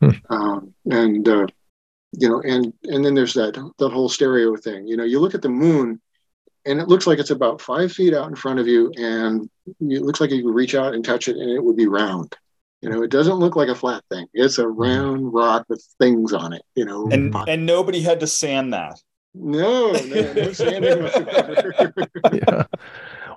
Hmm. 0.00 0.10
Um, 0.28 0.74
and, 0.90 1.28
uh, 1.28 1.46
you 2.12 2.28
know, 2.28 2.42
and, 2.42 2.72
and 2.84 3.04
then 3.04 3.14
there's 3.14 3.34
that, 3.34 3.54
that 3.78 3.92
whole 3.92 4.08
stereo 4.08 4.56
thing. 4.56 4.86
You 4.86 4.96
know, 4.96 5.04
you 5.04 5.20
look 5.20 5.34
at 5.34 5.42
the 5.42 5.48
moon 5.48 6.00
and 6.64 6.80
it 6.80 6.88
looks 6.88 7.06
like 7.06 7.18
it's 7.18 7.30
about 7.30 7.60
five 7.60 7.92
feet 7.92 8.14
out 8.14 8.28
in 8.28 8.34
front 8.34 8.58
of 8.58 8.66
you 8.66 8.92
and 8.96 9.48
it 9.80 10.02
looks 10.02 10.20
like 10.20 10.30
you 10.30 10.42
could 10.42 10.54
reach 10.54 10.74
out 10.74 10.94
and 10.94 11.04
touch 11.04 11.28
it 11.28 11.36
and 11.36 11.50
it 11.50 11.62
would 11.62 11.76
be 11.76 11.86
round. 11.86 12.36
You 12.82 12.90
know, 12.90 13.02
it 13.02 13.10
doesn't 13.10 13.34
look 13.34 13.56
like 13.56 13.68
a 13.68 13.74
flat 13.74 14.04
thing. 14.10 14.26
It's 14.34 14.58
a 14.58 14.64
mm-hmm. 14.64 14.80
round 14.80 15.34
rock 15.34 15.66
with 15.68 15.84
things 15.98 16.32
on 16.32 16.52
it. 16.52 16.62
You 16.76 16.84
know, 16.84 17.08
and 17.10 17.34
and 17.48 17.66
nobody 17.66 18.00
had 18.00 18.20
to 18.20 18.26
sand 18.26 18.72
that. 18.72 19.00
No, 19.34 19.92
no, 19.92 20.32
no 20.32 20.52
sanding 20.52 21.02
whatsoever. 21.02 21.74
yeah. 22.32 22.64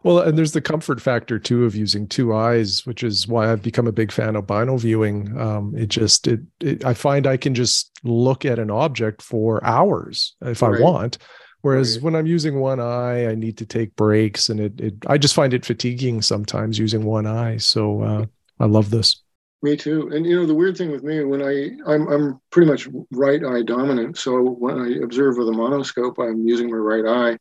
Well, 0.03 0.19
and 0.19 0.38
there's 0.38 0.53
the 0.53 0.61
comfort 0.61 0.99
factor 0.99 1.38
too 1.38 1.65
of 1.65 1.76
using 1.76 2.07
two 2.07 2.34
eyes, 2.34 2.86
which 2.86 3.03
is 3.03 3.28
why 3.28 3.51
I've 3.51 3.61
become 3.61 3.88
a 3.88 3.91
big 3.91 4.11
fan 4.11 4.36
of 4.36 4.47
bino 4.47 4.78
viewing. 4.78 5.39
Um, 5.39 5.76
it 5.76 5.89
just 5.89 6.28
it, 6.28 6.39
it, 6.59 6.84
I 6.84 6.93
find 6.93 7.28
I 7.28 7.38
can 7.38 7.53
just 7.53 7.91
look 8.03 8.43
at 8.43 8.57
an 8.57 8.72
object 8.72 9.22
for 9.22 9.63
hours 9.63 10.36
if 10.41 10.61
right. 10.61 10.80
I 10.80 10.84
want. 10.84 11.17
Whereas 11.62 11.97
right. 11.97 12.03
when 12.03 12.16
I'm 12.16 12.26
using 12.26 12.59
one 12.59 12.80
eye, 12.80 13.28
I 13.28 13.36
need 13.36 13.57
to 13.57 13.66
take 13.66 13.95
breaks, 13.95 14.49
and 14.49 14.59
it, 14.59 14.80
it 14.82 14.93
I 15.07 15.18
just 15.18 15.36
find 15.36 15.53
it 15.53 15.66
fatiguing 15.66 16.22
sometimes 16.22 16.80
using 16.80 17.03
one 17.03 17.28
eye. 17.28 17.57
So 17.57 18.01
uh, 18.01 18.26
I 18.59 18.66
love 18.66 18.89
this. 18.89 19.22
Me 19.64 19.78
too. 19.78 20.09
And 20.12 20.26
you 20.26 20.36
know, 20.36 20.47
the 20.47 20.55
weird 20.55 20.76
thing 20.76 20.89
with 20.89 21.03
me, 21.03 21.24
when 21.24 21.43
I 21.43 21.70
I'm 21.91 22.07
I'm 22.07 22.41
pretty 22.49 22.70
much 22.70 22.88
right 23.12 23.43
eye 23.45 23.62
dominant. 23.62 24.18
So 24.18 24.41
when 24.41 24.80
I 24.80 25.03
observe 25.03 25.38
with 25.38 25.49
a 25.49 25.51
monoscope, 25.51 26.18
I'm 26.18 26.47
using 26.47 26.70
my 26.70 26.78
right 26.78 27.05
eye. 27.05 27.38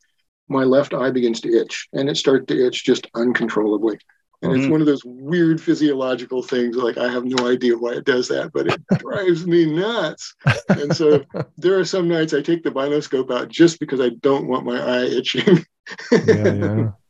My 0.47 0.63
left 0.63 0.93
eye 0.93 1.09
begins 1.09 1.41
to 1.41 1.49
itch, 1.49 1.87
and 1.93 2.09
it 2.09 2.17
starts 2.17 2.45
to 2.47 2.67
itch 2.67 2.85
just 2.85 3.07
uncontrollably. 3.15 3.97
And 4.41 4.51
mm-hmm. 4.51 4.61
it's 4.61 4.71
one 4.71 4.81
of 4.81 4.87
those 4.87 5.05
weird 5.05 5.61
physiological 5.61 6.41
things. 6.41 6.75
Like 6.75 6.97
I 6.97 7.11
have 7.11 7.25
no 7.25 7.47
idea 7.47 7.77
why 7.77 7.93
it 7.93 8.05
does 8.05 8.27
that, 8.29 8.51
but 8.53 8.67
it 8.67 8.81
drives 8.97 9.45
me 9.45 9.65
nuts. 9.65 10.33
And 10.69 10.95
so 10.95 11.23
there 11.57 11.79
are 11.79 11.85
some 11.85 12.07
nights 12.07 12.33
I 12.33 12.41
take 12.41 12.63
the 12.63 12.71
binoscope 12.71 13.31
out 13.31 13.49
just 13.49 13.79
because 13.79 13.99
I 13.99 14.09
don't 14.21 14.47
want 14.47 14.65
my 14.65 14.79
eye 14.79 15.05
itching. 15.05 15.65
yeah, 16.11 16.53
yeah. 16.53 16.91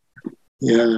Yeah 0.63 0.97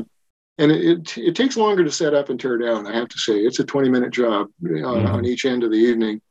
and 0.58 0.72
it, 0.72 0.84
it, 0.84 1.18
it, 1.18 1.36
takes 1.36 1.58
longer 1.58 1.84
to 1.84 1.92
set 1.92 2.14
up 2.14 2.30
and 2.30 2.40
tear 2.40 2.58
down. 2.58 2.86
I 2.86 2.96
have 2.96 3.10
to 3.10 3.18
say, 3.18 3.40
it's 3.40 3.60
a 3.60 3.64
20 3.64 3.90
minute 3.90 4.12
job 4.12 4.48
uh, 4.64 4.70
mm-hmm. 4.70 5.08
on 5.08 5.26
each 5.26 5.46
end 5.46 5.64
of 5.64 5.72
the 5.72 5.78
evening, 5.78 6.22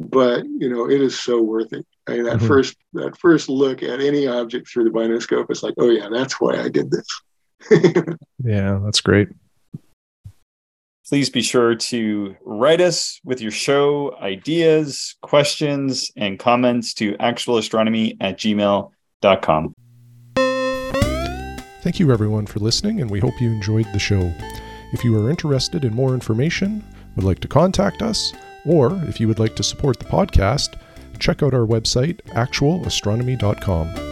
but 0.00 0.44
you 0.44 0.68
know 0.68 0.90
it 0.90 1.00
is 1.00 1.18
so 1.18 1.42
worth 1.42 1.72
it. 1.72 1.86
I 2.08 2.12
mean, 2.12 2.24
that 2.24 2.38
mm-hmm. 2.38 2.46
first 2.46 2.76
that 2.94 3.16
first 3.18 3.48
look 3.48 3.82
at 3.82 4.00
any 4.00 4.26
object 4.26 4.68
through 4.68 4.84
the 4.84 4.90
binoscope, 4.90 5.46
it's 5.50 5.62
like, 5.62 5.74
oh 5.78 5.90
yeah, 5.90 6.08
that's 6.12 6.40
why 6.40 6.60
I 6.60 6.68
did 6.68 6.90
this. 6.90 7.06
yeah, 8.44 8.78
that's 8.84 9.00
great. 9.00 9.28
Please 11.06 11.28
be 11.28 11.42
sure 11.42 11.74
to 11.74 12.36
write 12.44 12.80
us 12.80 13.20
with 13.24 13.40
your 13.40 13.50
show 13.50 14.16
ideas, 14.20 15.16
questions, 15.20 16.10
and 16.16 16.38
comments 16.38 16.94
to 16.94 17.12
actualastronomy 17.14 18.16
at 18.20 18.38
gmail.com. 18.38 19.74
Thank 21.82 21.98
you, 21.98 22.12
everyone, 22.12 22.46
for 22.46 22.60
listening, 22.60 23.00
and 23.00 23.10
we 23.10 23.18
hope 23.18 23.40
you 23.40 23.50
enjoyed 23.50 23.86
the 23.92 23.98
show. 23.98 24.32
If 24.92 25.02
you 25.02 25.18
are 25.18 25.28
interested 25.28 25.84
in 25.84 25.94
more 25.94 26.14
information, 26.14 26.84
would 27.16 27.24
like 27.24 27.40
to 27.40 27.48
contact 27.48 28.02
us, 28.02 28.32
or 28.64 28.92
if 29.08 29.18
you 29.18 29.26
would 29.26 29.40
like 29.40 29.56
to 29.56 29.62
support 29.64 29.98
the 29.98 30.04
podcast, 30.04 30.78
check 31.18 31.42
out 31.42 31.54
our 31.54 31.66
website, 31.66 32.22
actualastronomy.com. 32.26 34.11